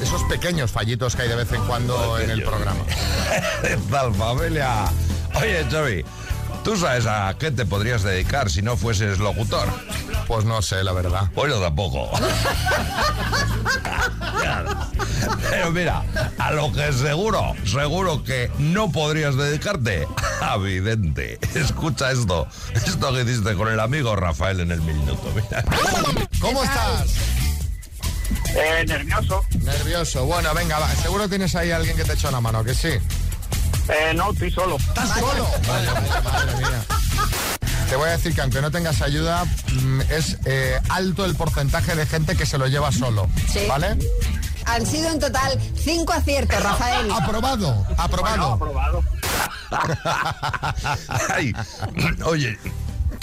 esos 0.00 0.22
pequeños 0.30 0.70
fallitos 0.70 1.16
que 1.16 1.22
hay 1.22 1.28
de 1.28 1.34
vez 1.34 1.50
en 1.50 1.60
cuando 1.66 2.20
en 2.20 2.30
el 2.30 2.44
programa. 2.44 2.84
¿Qué 3.62 3.76
tal, 3.90 4.14
familia? 4.14 4.84
Oye, 5.34 5.66
Xavi, 5.68 6.04
¿tú 6.64 6.76
sabes 6.76 7.06
a 7.06 7.36
qué 7.38 7.50
te 7.50 7.66
podrías 7.66 8.02
dedicar 8.02 8.50
si 8.50 8.62
no 8.62 8.76
fueses 8.76 9.18
locutor? 9.18 9.68
Pues 10.26 10.44
no 10.44 10.62
sé, 10.62 10.82
la 10.82 10.92
verdad. 10.92 11.30
Pues 11.34 11.52
yo 11.52 11.60
tampoco. 11.60 12.10
Pero 15.50 15.70
mira, 15.70 16.02
a 16.38 16.52
lo 16.52 16.72
que 16.72 16.92
seguro, 16.92 17.54
seguro 17.64 18.24
que 18.24 18.50
no 18.58 18.90
podrías 18.90 19.36
dedicarte, 19.36 20.08
a 20.40 20.56
vidente. 20.56 21.38
Escucha 21.54 22.10
esto, 22.10 22.48
esto 22.74 23.12
que 23.12 23.22
hiciste 23.22 23.54
con 23.54 23.68
el 23.68 23.78
amigo 23.80 24.16
Rafael 24.16 24.60
en 24.60 24.72
el 24.72 24.80
minuto. 24.80 25.32
Mira. 25.34 25.64
¿Cómo 26.40 26.64
estás? 26.64 27.14
Eh, 28.56 28.84
nervioso. 28.86 29.44
Nervioso. 29.62 30.24
Bueno, 30.24 30.54
venga, 30.54 30.78
va. 30.78 30.88
Seguro 30.96 31.28
tienes 31.28 31.54
ahí 31.54 31.70
alguien 31.70 31.96
que 31.96 32.04
te 32.04 32.14
echa 32.14 32.28
una 32.28 32.40
mano, 32.40 32.64
que 32.64 32.74
sí. 32.74 32.90
Eh, 33.88 34.14
no, 34.14 34.30
estoy 34.32 34.50
solo. 34.50 34.76
¿Estás 34.76 35.18
solo? 35.18 35.46
Vaya, 35.66 36.20
madre 36.22 36.56
mía. 36.56 36.84
Te 37.88 37.96
voy 37.96 38.08
a 38.08 38.12
decir 38.12 38.34
que 38.34 38.40
aunque 38.40 38.62
no 38.62 38.70
tengas 38.70 39.02
ayuda, 39.02 39.44
mm, 39.44 40.00
es 40.10 40.38
eh, 40.46 40.80
alto 40.88 41.24
el 41.24 41.34
porcentaje 41.34 41.94
de 41.94 42.06
gente 42.06 42.36
que 42.36 42.46
se 42.46 42.58
lo 42.58 42.66
lleva 42.66 42.90
solo. 42.92 43.28
Sí. 43.52 43.60
¿Vale? 43.68 43.96
Han 44.66 44.86
sido 44.86 45.10
en 45.10 45.18
total 45.18 45.60
cinco 45.76 46.12
aciertos, 46.12 46.62
Rafael. 46.62 47.10
Aprobado, 47.10 47.86
aprobado. 47.98 48.52
aprobado. 48.54 49.04
Ay, 51.34 51.52
oye, 52.24 52.58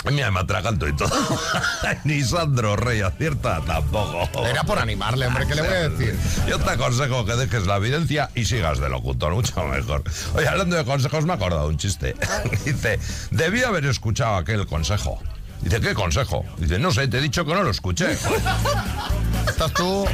Mira, 0.10 0.32
me 0.32 0.40
atraganto 0.40 0.88
y 0.88 0.96
todo. 0.96 1.12
Ni 2.04 2.24
Sandro 2.24 2.76
Rey 2.76 3.02
acierta 3.02 3.62
tampoco. 3.62 4.46
Era 4.46 4.64
por 4.64 4.80
animarle, 4.80 5.28
hombre, 5.28 5.46
¿qué 5.48 5.56
le 5.56 5.62
voy 5.62 5.72
a 5.72 5.90
decir? 5.90 6.18
Yo 6.48 6.60
te 6.60 6.72
aconsejo 6.72 7.26
que 7.26 7.36
dejes 7.36 7.68
la 7.68 7.78
evidencia 7.78 8.30
y 8.34 8.46
sigas 8.46 8.80
de 8.80 8.90
locutor, 8.90 9.34
mucho 9.34 9.64
mejor. 9.64 10.04
Oye, 10.34 10.48
hablando 10.48 10.76
de 10.76 10.86
consejos, 10.86 11.26
me 11.26 11.34
he 11.34 11.36
acordado 11.36 11.64
de 11.64 11.70
un 11.70 11.78
chiste. 11.78 12.16
Dice, 12.66 13.00
debí 13.30 13.64
haber 13.64 13.86
escuchado 13.86 14.38
aquel 14.38 14.66
consejo. 14.66 15.20
Dice, 15.62 15.80
¿qué 15.80 15.94
consejo? 15.94 16.44
Dice, 16.58 16.80
no 16.80 16.92
sé, 16.92 17.08
te 17.08 17.20
he 17.20 17.22
dicho 17.22 17.46
que 17.46 17.54
no 17.54 17.62
lo 17.62 17.70
escuché. 17.70 18.18
Estás 19.62 19.78
tú, 19.78 20.08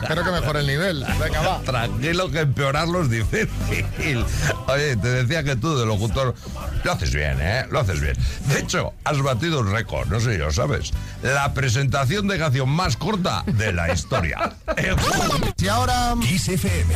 espero 0.00 0.24
que 0.24 0.30
mejore 0.30 0.60
el 0.60 0.66
nivel. 0.66 1.04
Venga, 1.20 1.42
va. 1.42 1.60
Tranquilo 1.60 2.30
que 2.30 2.40
empeorarlo 2.40 3.02
es 3.02 3.10
difícil. 3.10 4.24
Oye, 4.68 4.96
te 4.96 5.08
decía 5.08 5.44
que 5.44 5.54
tú 5.54 5.76
de 5.76 5.84
locutor 5.84 6.34
lo 6.82 6.92
haces 6.92 7.12
bien, 7.12 7.36
¿eh? 7.38 7.66
Lo 7.70 7.80
haces 7.80 8.00
bien. 8.00 8.16
De 8.46 8.58
hecho, 8.58 8.94
has 9.04 9.20
batido 9.20 9.60
un 9.60 9.70
récord, 9.70 10.08
no 10.08 10.18
sé 10.18 10.32
si 10.32 10.38
lo 10.38 10.50
sabes. 10.50 10.94
La 11.22 11.52
presentación 11.52 12.26
de 12.26 12.38
canción 12.38 12.70
más 12.70 12.96
corta 12.96 13.42
de 13.46 13.70
la 13.74 13.92
historia. 13.92 14.54
Y 15.58 15.68
ahora... 15.68 16.14
Kiss 16.22 16.48
FM, 16.48 16.94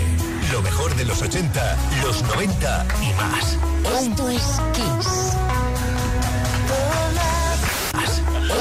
lo 0.53 0.63
mejor 0.63 0.95
de 0.97 1.05
los 1.05 1.21
80, 1.21 1.77
los 2.03 2.23
90 2.23 2.87
y 3.03 3.13
más. 3.15 3.59
Esto 4.01 4.31
es 4.31 4.43
Kiss. 4.73 5.37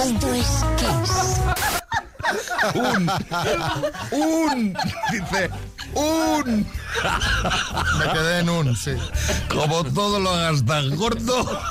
Esto 0.03 0.33
es 0.33 0.65
Kiss. 0.77 1.58
Un, 2.73 3.11
un, 4.11 4.77
dice, 5.11 5.49
un. 5.93 6.67
Me 7.97 8.13
quedé 8.13 8.39
en 8.39 8.49
un, 8.49 8.75
sí. 8.75 8.93
Como 9.49 9.83
todo 9.85 10.19
lo 10.19 10.31
hagas 10.31 10.65
tan 10.65 10.95
corto. 10.95 11.61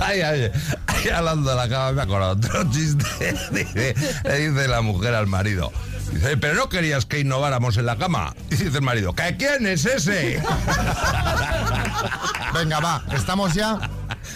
Ay, 0.00 0.20
ay, 0.22 0.50
ay, 0.86 1.08
hablando 1.10 1.50
de 1.50 1.56
la 1.56 1.68
cama 1.68 1.92
me 1.92 2.02
acuerdo 2.02 2.30
otro 2.30 2.70
chiste. 2.70 3.34
Dice, 3.50 3.94
le 4.24 4.48
dice 4.48 4.68
la 4.68 4.80
mujer 4.80 5.14
al 5.14 5.26
marido. 5.26 5.72
Dice, 6.12 6.36
pero 6.36 6.54
no 6.54 6.68
querías 6.68 7.04
que 7.06 7.20
innováramos 7.20 7.76
en 7.76 7.86
la 7.86 7.96
cama. 7.96 8.34
Y 8.50 8.56
dice 8.56 8.78
el 8.78 8.82
marido, 8.82 9.14
¿que 9.14 9.36
quién 9.36 9.66
es 9.66 9.84
ese? 9.84 10.42
Venga, 12.54 12.80
va, 12.80 13.02
¿estamos 13.12 13.54
ya? 13.54 13.78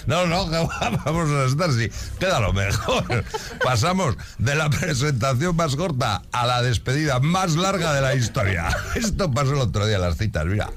No, 0.07 0.27
no, 0.27 0.47
vamos 0.49 1.31
a 1.31 1.45
estar 1.45 1.71
así. 1.71 1.91
Queda 2.19 2.41
lo 2.41 2.53
mejor. 2.53 3.25
Pasamos 3.65 4.17
de 4.39 4.55
la 4.55 4.69
presentación 4.71 5.55
más 5.57 5.77
corta 5.77 6.23
a 6.33 6.47
la 6.47 6.63
despedida 6.63 7.21
más 7.21 7.55
larga 7.55 7.93
de 7.93 8.01
la 8.01 8.15
historia. 8.15 8.69
Esto 8.95 9.31
pasó 9.31 9.53
el 9.53 9.61
otro 9.61 9.87
día 9.87 9.97
en 9.97 10.03
las 10.03 10.17
citas, 10.17 10.45
mira. 10.47 10.71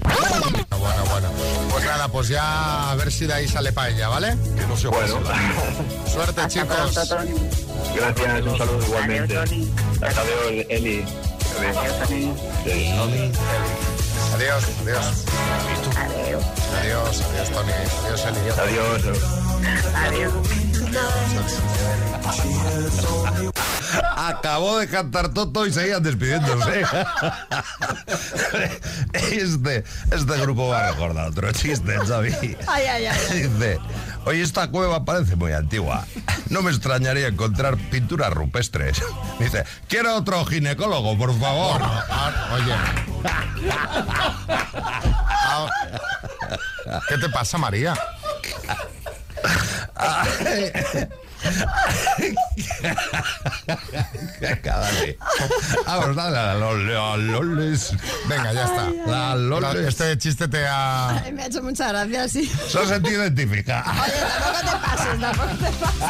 Bueno, 0.00 1.04
bueno. 1.10 1.28
Pues 1.70 1.84
nada, 1.84 2.08
pues 2.08 2.28
ya 2.28 2.90
a 2.90 2.94
ver 2.94 3.12
si 3.12 3.26
de 3.26 3.34
ahí 3.34 3.48
sale 3.48 3.72
paella, 3.72 4.08
¿vale? 4.08 4.36
Que 4.56 4.66
no 4.66 4.76
se 4.76 4.88
Bueno. 4.88 5.20
Suerte, 6.12 6.42
chicos. 6.48 7.14
Gracias, 7.94 8.42
un 8.42 8.58
saludo 8.58 8.86
igualmente. 8.86 9.38
Hasta 9.38 10.24
luego, 10.24 10.66
Eli. 10.68 11.04
Adiós, 11.58 12.28
adiós. 14.34 14.64
Adiós. 14.80 15.24
Adiós, 16.80 17.22
adiós, 17.22 17.48
Tony. 17.50 17.72
Adiós, 18.62 19.04
Eli. 19.04 19.18
Adiós. 20.06 20.32
Acabó 24.16 24.78
de 24.78 24.88
cantar 24.88 25.28
Toto 25.32 25.66
y 25.66 25.72
seguían 25.72 26.02
despidiéndose. 26.02 26.84
Este, 29.12 29.84
este 30.10 30.36
grupo 30.40 30.68
va 30.68 30.88
a 30.88 30.90
recordar 30.92 31.28
otro 31.28 31.50
chiste, 31.52 31.96
Xavi. 32.06 32.56
Ay, 32.66 32.84
ay, 32.86 33.06
ay. 33.06 33.18
Dice, 33.32 33.78
oye, 34.28 34.42
esta 34.42 34.68
cueva 34.68 35.04
parece 35.04 35.36
muy 35.36 35.52
antigua. 35.52 36.04
No 36.50 36.62
me 36.62 36.70
extrañaría 36.70 37.28
encontrar 37.28 37.76
pinturas 37.76 38.32
rupestres. 38.32 39.02
Dice, 39.38 39.64
quiero 39.88 40.14
otro 40.16 40.44
ginecólogo, 40.44 41.16
por 41.16 41.38
favor. 41.38 41.80
Ah, 41.82 42.50
Oye. 42.54 42.74
Ah, 46.90 47.00
¿Qué 47.08 47.18
te 47.18 47.28
pasa, 47.28 47.58
María? 47.58 47.94
Cada 54.62 54.90
vez. 54.92 55.16
Vamos, 55.86 56.16
dale 56.16 56.38
a 56.38 56.54
los 56.54 56.96
a 56.96 57.16
loles. 57.16 57.94
Venga, 58.28 58.52
ya 58.52 58.64
está. 58.64 58.90
La 59.06 59.34
loles. 59.36 59.86
Este 59.86 60.18
chiste 60.18 60.48
te 60.48 60.66
ha... 60.66 61.10
Ay, 61.10 61.32
me 61.32 61.42
ha 61.42 61.46
hecho 61.46 61.62
mucha 61.62 61.88
gracia, 61.88 62.28
sí. 62.28 62.46
Se 62.46 62.78
ha 62.78 62.86
sentido 62.86 63.22
identificada. 63.22 63.84
Oye, 64.02 64.12
tampoco 64.20 64.60
te 64.60 64.76
pases, 64.86 65.20
tampoco 65.20 65.48
te 65.48 65.70
pases. 65.78 66.00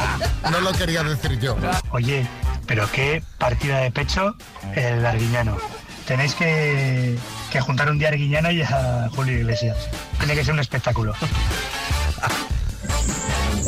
No 0.51 0.59
lo 0.61 0.71
quería 0.73 1.03
decir 1.03 1.39
yo. 1.39 1.55
Oye, 1.91 2.27
pero 2.65 2.89
qué 2.91 3.21
partida 3.37 3.77
de 3.79 3.91
pecho 3.91 4.35
el 4.75 5.05
Arguiñano. 5.05 5.57
Tenéis 6.05 6.33
que, 6.33 7.17
que 7.51 7.61
juntar 7.61 7.91
un 7.91 7.99
día 7.99 8.07
a 8.07 8.11
Arguiñano 8.11 8.49
y 8.51 8.63
a 8.63 9.09
Julio 9.15 9.37
Iglesias. 9.37 9.77
Tiene 10.17 10.33
que 10.33 10.43
ser 10.43 10.53
un 10.53 10.59
espectáculo. 10.59 11.13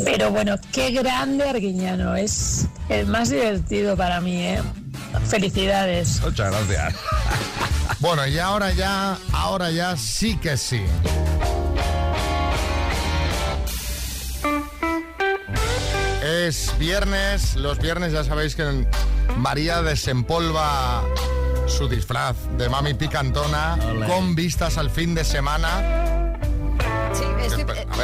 Pero 0.04 0.30
bueno, 0.30 0.56
qué 0.72 0.90
grande 0.90 1.48
Arguiñano. 1.48 2.16
Es 2.16 2.66
el 2.88 3.06
más 3.06 3.30
divertido 3.30 3.96
para 3.96 4.20
mí, 4.20 4.36
¿eh? 4.36 4.62
Felicidades. 5.26 6.20
Muchas 6.22 6.50
gracias. 6.50 6.94
Bueno, 8.00 8.26
y 8.26 8.36
ahora 8.36 8.72
ya, 8.72 9.16
ahora 9.32 9.70
ya 9.70 9.96
sí 9.96 10.36
que 10.36 10.56
sí. 10.56 10.82
Es 16.24 16.76
viernes, 16.80 17.54
los 17.54 17.78
viernes 17.78 18.12
ya 18.12 18.24
sabéis 18.24 18.56
que 18.56 18.88
María 19.36 19.82
desempolva 19.82 21.04
su 21.68 21.88
disfraz 21.88 22.36
de 22.58 22.68
mami 22.68 22.94
picantona 22.94 23.78
con 24.08 24.34
vistas 24.34 24.78
al 24.78 24.90
fin 24.90 25.14
de 25.14 25.24
semana. 25.24 26.01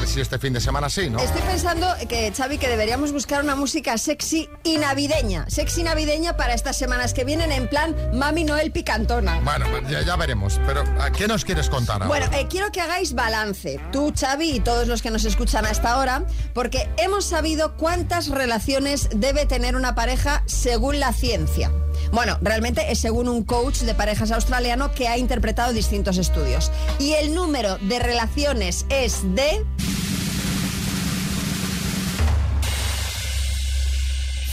Si 0.09 0.21
este 0.21 0.39
fin 0.39 0.53
de 0.53 0.61
semana 0.61 0.89
sí, 0.89 1.11
¿no? 1.11 1.19
Estoy 1.19 1.43
pensando 1.43 1.87
que, 2.09 2.33
Xavi, 2.33 2.59
que 2.59 2.69
deberíamos 2.69 3.13
buscar 3.13 3.45
una 3.45 3.55
música 3.55 3.99
sexy 3.99 4.49
y 4.65 4.79
navideña. 4.79 5.45
Sexy 5.49 5.83
navideña 5.83 6.37
para 6.37 6.55
estas 6.55 6.77
semanas 6.77 7.13
que 7.13 7.25
vienen 7.25 7.53
en 7.53 7.69
plan 7.69 7.95
Mami 8.15 8.45
Noel 8.45 8.73
Picantona. 8.73 9.41
Bueno, 9.41 9.67
ya, 9.89 10.01
ya 10.03 10.17
veremos, 10.17 10.59
pero 10.67 10.83
¿a 11.01 11.11
¿qué 11.11 11.29
nos 11.29 11.45
quieres 11.45 11.69
contar 11.69 12.03
ahora? 12.03 12.09
Bueno, 12.09 12.27
eh, 12.33 12.47
quiero 12.49 12.73
que 12.73 12.81
hagáis 12.81 13.15
balance, 13.15 13.79
tú, 13.93 14.13
Xavi, 14.19 14.57
y 14.57 14.61
todos 14.61 14.89
los 14.89 15.03
que 15.03 15.11
nos 15.11 15.25
escuchan 15.25 15.67
hasta 15.67 15.93
ahora, 15.93 16.25
porque 16.55 16.89
hemos 16.97 17.27
sabido 17.27 17.77
cuántas 17.77 18.29
relaciones 18.29 19.09
debe 19.15 19.45
tener 19.45 19.77
una 19.77 19.95
pareja 19.95 20.43
según 20.47 21.01
la 21.01 21.13
ciencia. 21.13 21.71
Bueno, 22.13 22.39
realmente 22.41 22.91
es 22.91 23.01
según 23.01 23.29
un 23.29 23.45
coach 23.45 23.81
de 23.81 23.95
parejas 23.95 24.31
australiano 24.31 24.93
que 24.93 25.09
ha 25.09 25.19
interpretado 25.19 25.73
distintos 25.73 26.17
estudios. 26.17 26.71
Y 26.99 27.13
el 27.13 27.35
número 27.35 27.77
de 27.79 27.99
relaciones 27.99 28.87
es 28.89 29.21
de... 29.35 29.67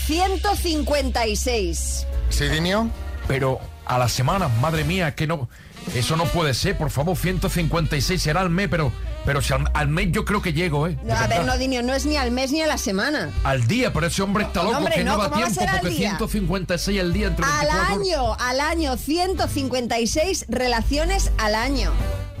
156. 0.06 2.06
¿Sí, 2.30 2.48
Dinio? 2.48 2.88
Pero 3.28 3.60
a 3.84 3.98
la 3.98 4.08
semana, 4.08 4.48
madre 4.48 4.84
mía, 4.84 5.14
que 5.14 5.26
no. 5.26 5.48
Eso 5.94 6.16
no 6.16 6.24
puede 6.24 6.52
ser, 6.52 6.76
por 6.76 6.90
favor, 6.90 7.16
156 7.16 8.20
será 8.20 8.40
al 8.40 8.50
mes, 8.50 8.66
pero, 8.68 8.90
pero 9.24 9.40
si 9.40 9.52
al, 9.52 9.70
al 9.72 9.86
mes 9.86 10.08
yo 10.10 10.24
creo 10.24 10.42
que 10.42 10.52
llego, 10.52 10.88
¿eh? 10.88 10.98
No, 11.04 11.14
a 11.14 11.28
ver, 11.28 11.44
no, 11.44 11.56
Dinio, 11.58 11.80
no 11.84 11.94
es 11.94 12.06
ni 12.06 12.16
al 12.16 12.32
mes 12.32 12.50
ni 12.50 12.60
a 12.60 12.66
la 12.66 12.76
semana. 12.76 13.30
Al 13.44 13.68
día, 13.68 13.92
pero 13.92 14.08
ese 14.08 14.20
hombre 14.22 14.44
está 14.44 14.64
loco, 14.64 14.78
Hombre, 14.78 14.94
que 14.96 15.04
no, 15.04 15.12
no, 15.16 15.22
da 15.22 15.28
¿cómo 15.30 15.40
va 15.42 15.46
a 15.46 15.50
tiempo, 15.50 15.62
al 15.72 15.80
porque 15.80 15.94
día? 15.94 16.08
156 16.10 17.00
al 17.00 17.12
día 17.12 17.26
entre 17.28 17.44
Al 17.44 17.52
24 17.68 17.84
horas. 17.84 17.98
año, 18.00 18.34
al 18.40 18.60
año, 18.60 18.96
156 18.96 20.46
relaciones 20.48 21.30
al 21.38 21.54
año. 21.54 21.92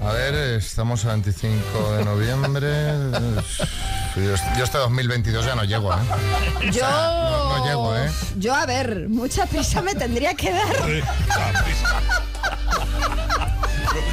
A 0.04 0.12
ver, 0.12 0.34
estamos 0.34 1.04
a 1.04 1.12
25 1.12 1.92
de 1.98 2.04
noviembre. 2.04 2.66
Yo, 4.16 4.34
yo 4.56 4.64
este 4.64 4.78
2022 4.78 5.44
ya 5.44 5.54
no 5.54 5.64
llego, 5.64 5.92
¿eh? 5.92 5.96
Yo. 6.72 6.80
Llego, 7.66 7.96
¿eh? 7.96 8.10
Yo, 8.36 8.54
a 8.54 8.66
ver, 8.66 9.08
mucha 9.08 9.46
prisa 9.46 9.82
me 9.82 9.94
tendría 9.94 10.34
que 10.34 10.52
dar. 10.52 10.76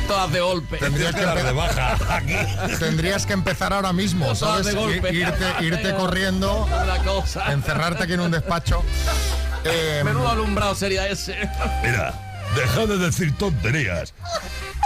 Todas 0.07 0.31
de 0.31 0.41
golpe. 0.41 0.77
Tendrías 0.77 1.15
que, 1.15 1.25
empe- 1.25 2.79
Tendrías 2.79 3.25
que 3.25 3.33
empezar 3.33 3.73
ahora 3.73 3.93
mismo, 3.93 4.35
¿sabes? 4.35 4.65
de 4.67 4.73
golpe. 4.73 5.13
Irte, 5.13 5.45
irte 5.61 5.93
corriendo, 5.95 6.65
Una 6.65 6.97
cosa. 6.99 7.51
encerrarte 7.51 8.03
aquí 8.03 8.13
en 8.13 8.19
un 8.21 8.31
despacho. 8.31 8.83
Eh, 9.65 10.01
Menudo 10.03 10.29
alumbrado 10.29 10.75
sería 10.75 11.07
ese. 11.07 11.35
Mira, 11.83 12.13
dejad 12.55 12.87
de 12.87 12.97
decir 12.97 13.35
tonterías. 13.37 14.13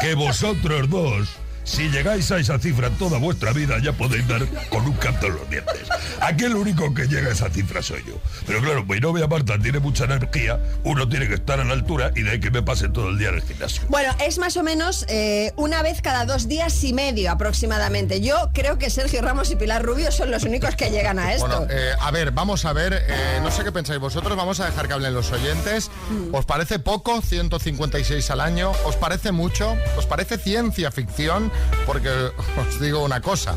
Que 0.01 0.13
vosotros 0.13 0.87
dos 0.89 1.27
si 1.67 1.89
llegáis 1.89 2.31
a 2.31 2.39
esa 2.39 2.57
cifra 2.57 2.89
toda 2.91 3.19
vuestra 3.19 3.51
vida, 3.51 3.77
ya 3.83 3.91
podéis 3.91 4.25
dar 4.27 4.47
con 4.69 4.85
un 4.85 4.93
canto 4.93 5.27
en 5.27 5.35
los 5.35 5.49
dientes. 5.49 5.81
Aquí 6.21 6.45
el 6.45 6.55
único 6.55 6.93
que 6.93 7.07
llega 7.07 7.29
a 7.29 7.33
esa 7.33 7.49
cifra 7.49 7.81
soy 7.81 8.03
yo. 8.07 8.13
Pero 8.45 8.61
claro, 8.61 8.85
mi 8.85 8.99
novia 8.99 9.27
Marta 9.27 9.59
tiene 9.59 9.79
mucha 9.79 10.05
energía, 10.05 10.59
uno 10.85 11.07
tiene 11.09 11.27
que 11.27 11.33
estar 11.35 11.59
a 11.59 11.65
la 11.65 11.73
altura 11.73 12.11
y 12.15 12.23
de 12.23 12.31
ahí 12.31 12.39
que 12.39 12.51
me 12.51 12.63
pase 12.63 12.87
todo 12.87 13.09
el 13.09 13.17
día 13.17 13.29
en 13.29 13.35
el 13.35 13.41
gimnasio. 13.41 13.83
Bueno, 13.89 14.15
es 14.25 14.37
más 14.37 14.55
o 14.55 14.63
menos 14.63 15.05
eh, 15.09 15.51
una 15.57 15.83
vez 15.83 16.01
cada 16.01 16.25
dos 16.25 16.47
días 16.47 16.83
y 16.85 16.93
medio 16.93 17.31
aproximadamente. 17.31 18.21
Yo 18.21 18.49
creo 18.53 18.77
que 18.77 18.89
Sergio 18.89 19.21
Ramos 19.21 19.51
y 19.51 19.57
Pilar 19.57 19.83
Rubio 19.83 20.11
son 20.13 20.31
los 20.31 20.43
únicos 20.43 20.75
que 20.75 20.89
llegan 20.89 21.19
a 21.19 21.33
esto. 21.33 21.47
Bueno, 21.47 21.67
eh, 21.69 21.91
a 21.99 22.11
ver, 22.11 22.31
vamos 22.31 22.63
a 22.63 22.71
ver, 22.71 22.93
eh, 22.93 23.39
no 23.43 23.51
sé 23.51 23.65
qué 23.65 23.73
pensáis 23.73 23.99
vosotros, 23.99 24.37
vamos 24.37 24.61
a 24.61 24.65
dejar 24.65 24.87
que 24.87 24.93
hablen 24.93 25.13
los 25.13 25.31
oyentes. 25.33 25.91
¿Os 26.31 26.45
parece 26.45 26.79
poco, 26.79 27.21
156 27.21 28.31
al 28.31 28.39
año? 28.39 28.71
¿Os 28.85 28.95
parece 28.95 29.33
mucho? 29.33 29.75
¿Os 29.97 30.05
parece 30.05 30.37
ciencia 30.37 30.91
ficción? 30.91 31.51
Porque 31.85 32.09
os 32.09 32.79
digo 32.81 33.03
una 33.03 33.21
cosa, 33.21 33.55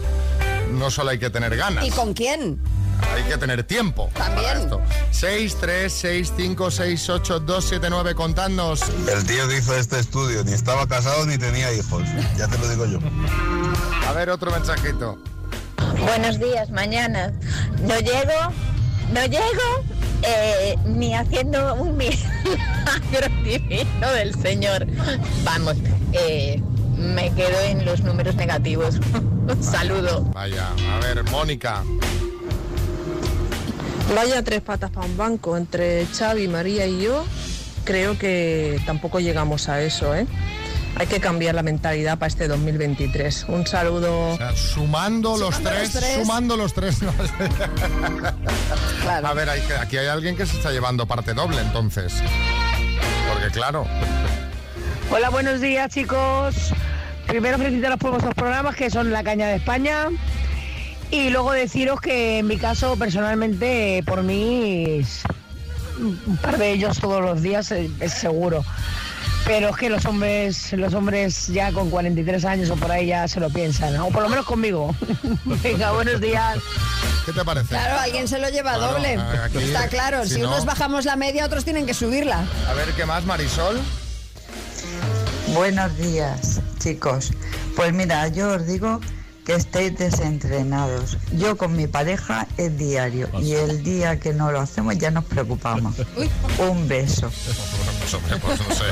no 0.73 0.91
solo 0.91 1.11
hay 1.11 1.19
que 1.19 1.31
tener 1.31 1.57
ganas, 1.57 1.85
¿Y 1.85 1.91
con 1.91 2.15
quién? 2.15 2.61
hay 3.15 3.23
que 3.25 3.39
tener 3.39 3.65
tiempo. 3.65 4.11
También. 4.15 4.59
Esto. 4.59 4.81
6, 5.11 5.57
3, 5.61 5.93
6, 5.93 6.33
5, 6.37 6.71
6, 6.71 7.09
8, 7.11 7.41
2, 7.41 7.65
7, 7.65 7.87
9, 7.91 8.15
contadnos. 8.15 8.83
El 9.09 9.25
tío 9.25 9.49
que 9.49 9.59
hizo 9.59 9.75
este 9.77 9.99
estudio 9.99 10.45
ni 10.45 10.53
estaba 10.53 10.87
casado 10.87 11.25
ni 11.27 11.39
tenía 11.39 11.73
hijos. 11.73 12.03
Ya 12.37 12.47
te 12.47 12.59
lo 12.59 12.69
digo 12.69 12.87
yo. 12.87 12.99
A 14.07 14.13
ver, 14.13 14.31
otro 14.31 14.51
mensajito. 14.51 15.19
Buenos 15.99 16.39
días, 16.39 16.71
mañana. 16.71 17.33
No 17.81 17.99
llego, 17.99 18.53
no 19.13 19.25
llego 19.27 19.85
eh, 20.23 20.77
ni 20.85 21.15
haciendo 21.15 21.75
un 21.75 21.97
milagro 21.97 23.29
divino 23.45 24.11
del 24.15 24.41
Señor. 24.41 24.87
Vamos, 25.43 25.77
eh, 26.13 26.63
me 27.01 27.33
quedo 27.35 27.59
en 27.63 27.85
los 27.85 28.01
números 28.03 28.35
negativos. 28.37 28.97
Un 29.49 29.63
saludo. 29.63 30.23
Vaya, 30.35 30.69
a 30.93 30.99
ver, 31.01 31.25
Mónica. 31.31 31.83
Vaya 34.15 34.43
tres 34.43 34.61
patas 34.61 34.91
para 34.91 35.07
un 35.07 35.17
banco 35.17 35.57
entre 35.57 36.07
Xavi, 36.07 36.49
María 36.49 36.87
y 36.87 37.03
yo. 37.03 37.25
Creo 37.85 38.19
que 38.19 38.81
tampoco 38.87 39.21
llegamos 39.21 39.69
a 39.69 39.81
eso, 39.83 40.15
¿eh? 40.15 40.27
Hay 40.97 41.07
que 41.07 41.21
cambiar 41.21 41.55
la 41.55 41.63
mentalidad 41.63 42.19
para 42.19 42.27
este 42.29 42.49
2023. 42.49 43.47
Un 43.49 43.65
saludo. 43.67 44.31
O 44.33 44.37
sea, 44.37 44.55
sumando, 44.57 45.39
los, 45.39 45.55
Sumando 45.55 45.71
tres, 45.71 45.95
los 45.95 46.03
tres. 46.03 46.19
sumando 46.21 46.57
los 46.57 46.75
tres. 46.75 47.03
no. 47.03 47.13
A 49.29 49.33
ver, 49.33 49.49
hay 49.49 49.63
aquí 49.81 49.97
hay 49.97 50.09
alguien 50.09 50.37
que 50.37 50.45
se 50.47 50.57
está 50.57 50.73
llevando 50.73 51.07
parte 51.07 51.33
doble, 51.33 51.61
entonces. 51.61 52.13
Porque 53.33 53.51
claro. 53.51 53.87
Hola, 55.13 55.31
buenos 55.31 55.61
días 55.61 55.93
chicos. 55.93 56.73
Primero 57.31 57.59
felicitaros 57.59 57.99
por 57.99 58.11
vuestros 58.11 58.35
programas 58.35 58.75
que 58.77 58.91
son 58.91 59.11
La 59.13 59.23
Caña 59.23 59.47
de 59.49 59.57
España. 59.57 60.09
Y 61.11 61.31
luego 61.31 61.53
deciros 61.53 62.01
que 62.01 62.39
en 62.39 62.47
mi 62.47 62.57
caso, 62.57 62.97
personalmente, 62.97 64.03
por 64.07 64.23
mí, 64.23 65.01
es- 65.01 65.23
un 65.99 66.37
par 66.41 66.57
de 66.59 66.71
ellos 66.73 66.99
todos 66.99 67.21
los 67.23 67.43
días 67.43 67.71
es, 67.73 67.91
es 68.01 68.13
seguro. 68.15 68.65
Pero 69.47 69.71
es 69.71 69.77
que 69.77 69.91
los 69.91 70.05
hombres, 70.07 70.73
los 70.75 70.95
hombres 70.95 71.49
ya 71.49 71.73
con 71.73 71.91
43 71.91 72.45
años 72.45 72.71
o 72.71 72.77
por 72.77 72.91
ahí 72.93 73.07
ya 73.07 73.27
se 73.27 73.41
lo 73.41 73.49
piensan, 73.51 73.97
o 73.99 74.09
por 74.11 74.23
lo 74.23 74.29
menos 74.29 74.45
conmigo. 74.47 74.95
Venga, 75.63 75.93
buenos 75.93 76.21
días. 76.21 76.59
¿Qué 77.27 77.33
te 77.33 77.45
parece? 77.45 77.69
Claro, 77.69 78.01
alguien 78.01 78.29
se 78.29 78.39
lo 78.39 78.49
lleva 78.49 78.75
Claro, 78.75 78.93
doble. 78.95 79.17
aquí, 79.45 79.59
Está 79.59 79.89
claro, 79.89 80.25
si 80.25 80.35
si, 80.35 80.41
no- 80.41 80.49
unos 80.49 80.65
bajamos 80.65 81.05
la 81.05 81.17
media, 81.17 81.45
otros 81.47 81.65
tienen 81.65 81.87
que 81.87 81.95
subirla. 81.95 82.45
A 82.69 82.75
ver, 82.75 82.89
¿qué 82.93 83.05
más, 83.07 83.25
Marisol? 83.25 83.81
Buenos 85.49 85.97
días, 85.99 86.61
chicos. 86.81 87.31
Pues 87.77 87.93
mira, 87.93 88.27
yo 88.29 88.55
os 88.55 88.67
digo 88.67 89.01
que 89.45 89.55
estéis 89.55 89.97
desentrenados. 89.97 91.17
Yo 91.33 91.57
con 91.57 91.77
mi 91.77 91.87
pareja 91.87 92.47
es 92.57 92.77
diario 92.77 93.29
y 93.41 93.53
el 93.53 93.83
día 93.83 94.19
que 94.19 94.33
no 94.33 94.51
lo 94.53 94.61
hacemos 94.61 94.99
ya 94.99 95.11
nos 95.11 95.25
preocupamos. 95.25 95.95
Un 96.59 96.89
beso. 96.89 97.31
Pues, 97.31 98.15
hombre, 98.15 98.37
pues 98.39 98.61
no 98.69 98.75
sé, 98.75 98.85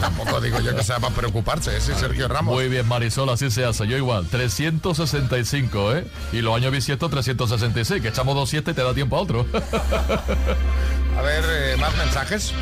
tampoco 0.00 0.40
digo 0.40 0.60
yo 0.60 0.74
que 0.74 0.82
sea 0.82 0.98
para 0.98 1.14
preocuparse, 1.14 1.76
ese 1.76 1.94
Sergio 1.94 2.28
Ramos. 2.28 2.54
Muy 2.54 2.68
bien, 2.68 2.86
Marisol, 2.86 3.28
así 3.28 3.50
se 3.50 3.64
hace. 3.64 3.86
Yo 3.86 3.96
igual, 3.96 4.26
365, 4.28 5.96
¿eh? 5.96 6.06
Y 6.32 6.40
los 6.40 6.56
años 6.56 6.72
bisiestos 6.72 7.10
366, 7.10 8.02
que 8.02 8.08
echamos 8.08 8.34
dos 8.34 8.50
siete 8.50 8.72
y 8.72 8.74
te 8.74 8.82
da 8.82 8.94
tiempo 8.94 9.16
a 9.16 9.20
otro. 9.20 9.46
A 11.16 11.22
ver, 11.22 11.44
eh, 11.46 11.76
más 11.78 11.96
mensajes. 11.96 12.52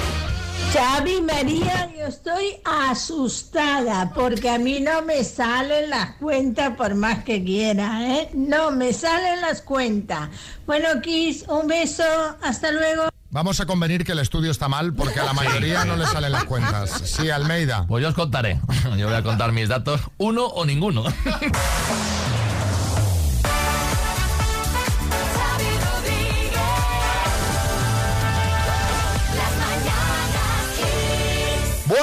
Xavi 0.71 1.21
María, 1.21 1.91
yo 1.99 2.07
estoy 2.07 2.57
asustada 2.65 4.13
porque 4.15 4.49
a 4.49 4.59
mí 4.59 4.81
no 4.81 5.03
me 5.03 5.25
salen 5.25 5.91
las 5.91 6.13
cuentas 6.17 6.77
por 6.77 6.95
más 6.95 7.25
que 7.25 7.43
quiera, 7.45 8.17
¿eh? 8.17 8.31
No 8.35 8.71
me 8.71 8.93
salen 8.93 9.41
las 9.41 9.63
cuentas. 9.63 10.31
Bueno, 10.67 10.89
Kiss, 11.03 11.45
un 11.49 11.67
beso, 11.67 12.05
hasta 12.43 12.71
luego. 12.71 13.09
Vamos 13.31 13.61
a 13.61 13.67
convenir 13.67 14.05
que 14.05 14.13
el 14.13 14.19
estudio 14.19 14.51
está 14.51 14.69
mal 14.69 14.93
porque 14.93 15.19
a 15.19 15.25
la 15.25 15.33
mayoría 15.33 15.87
no 15.87 15.97
le 15.97 16.07
salen 16.07 16.33
las 16.33 16.45
cuentas. 16.45 16.91
Sí, 17.05 17.31
Almeida. 17.31 17.87
Pues 17.89 18.03
yo 18.03 18.11
os 18.11 18.15
contaré. 18.15 18.61
Yo 18.99 19.07
voy 19.07 19.17
a 19.17 19.23
contar 19.23 19.53
mis 19.53 19.69
datos, 19.69 20.03
uno 20.19 20.45
o 20.45 20.67
ninguno. 20.67 21.05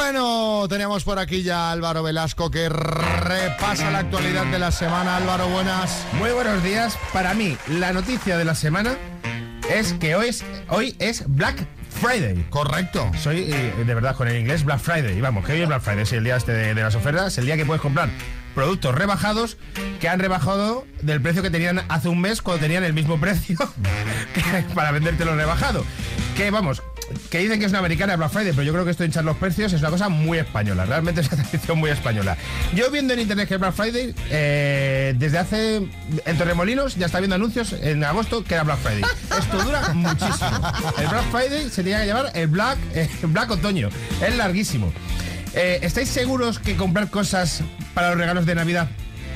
Bueno, 0.01 0.65
tenemos 0.69 1.03
por 1.03 1.19
aquí 1.19 1.43
ya 1.43 1.67
a 1.67 1.71
Álvaro 1.73 2.01
Velasco 2.01 2.49
que 2.49 2.69
repasa 2.69 3.91
la 3.91 3.99
actualidad 3.99 4.45
de 4.45 4.57
la 4.57 4.71
semana. 4.71 5.17
Álvaro, 5.17 5.49
buenas. 5.49 6.05
Muy 6.13 6.31
buenos 6.31 6.63
días. 6.63 6.97
Para 7.11 7.33
mí, 7.33 7.57
la 7.67 7.91
noticia 7.91 8.37
de 8.37 8.45
la 8.45 8.55
semana 8.55 8.95
es 9.69 9.91
que 9.93 10.15
hoy 10.15 10.29
es, 10.29 10.45
hoy 10.69 10.95
es 10.99 11.25
Black 11.27 11.67
Friday. 12.01 12.45
Correcto. 12.49 13.11
Soy 13.21 13.51
eh, 13.51 13.73
de 13.85 13.93
verdad 13.93 14.15
con 14.15 14.29
el 14.29 14.37
inglés 14.37 14.63
Black 14.63 14.79
Friday. 14.79 15.17
Y 15.17 15.21
vamos, 15.21 15.45
que 15.45 15.51
hoy 15.51 15.61
es 15.61 15.67
Black 15.67 15.81
Friday, 15.81 16.03
es 16.03 16.13
el 16.13 16.23
día 16.23 16.37
este 16.37 16.53
de, 16.53 16.73
de 16.73 16.81
las 16.81 16.95
ofertas, 16.95 17.37
el 17.37 17.45
día 17.45 17.57
que 17.57 17.65
puedes 17.65 17.81
comprar 17.81 18.09
productos 18.55 18.95
rebajados 18.95 19.57
que 19.99 20.07
han 20.07 20.19
rebajado 20.19 20.87
del 21.01 21.21
precio 21.21 21.43
que 21.43 21.49
tenían 21.49 21.81
hace 21.89 22.07
un 22.07 22.21
mes 22.21 22.41
cuando 22.41 22.61
tenían 22.61 22.85
el 22.85 22.93
mismo 22.93 23.19
precio 23.19 23.57
para 24.73 24.91
vendértelo 24.91 25.35
rebajado. 25.35 25.83
Que 26.37 26.51
vamos, 26.51 26.81
que 27.29 27.39
dicen 27.39 27.59
que 27.59 27.65
es 27.65 27.71
una 27.71 27.79
americana 27.79 28.15
Black 28.15 28.31
Friday, 28.31 28.51
pero 28.51 28.63
yo 28.63 28.73
creo 28.73 28.85
que 28.85 28.91
esto 28.91 29.03
de 29.03 29.07
hinchar 29.07 29.23
los 29.23 29.37
precios 29.37 29.73
es 29.73 29.81
una 29.81 29.89
cosa 29.89 30.09
muy 30.09 30.37
española, 30.37 30.85
realmente 30.85 31.21
es 31.21 31.31
una 31.31 31.43
tradición 31.49 31.77
muy 31.79 31.89
española. 31.89 32.37
Yo 32.75 32.89
viendo 32.91 33.13
en 33.13 33.19
internet 33.21 33.47
que 33.47 33.57
Black 33.57 33.73
Friday, 33.73 34.13
eh, 34.29 35.13
desde 35.17 35.37
hace, 35.37 35.87
en 36.25 36.37
Torremolinos 36.37 36.95
ya 36.95 37.05
está 37.05 37.19
viendo 37.19 37.35
anuncios 37.35 37.73
en 37.73 38.03
agosto 38.03 38.43
que 38.43 38.53
era 38.53 38.63
Black 38.63 38.79
Friday. 38.79 39.03
Esto 39.37 39.63
dura 39.63 39.93
muchísimo. 39.93 40.71
El 40.97 41.07
Black 41.07 41.31
Friday 41.31 41.69
se 41.69 41.83
tenía 41.83 42.01
que 42.01 42.07
llamar 42.07 42.31
el 42.33 42.47
Black, 42.47 42.77
eh, 42.93 43.09
Black 43.23 43.51
Otoño, 43.51 43.89
es 44.25 44.35
larguísimo. 44.37 44.91
Eh, 45.53 45.79
¿Estáis 45.81 46.09
seguros 46.09 46.59
que 46.59 46.75
comprar 46.75 47.09
cosas 47.09 47.61
para 47.93 48.09
los 48.09 48.17
regalos 48.17 48.45
de 48.45 48.55
Navidad 48.55 48.89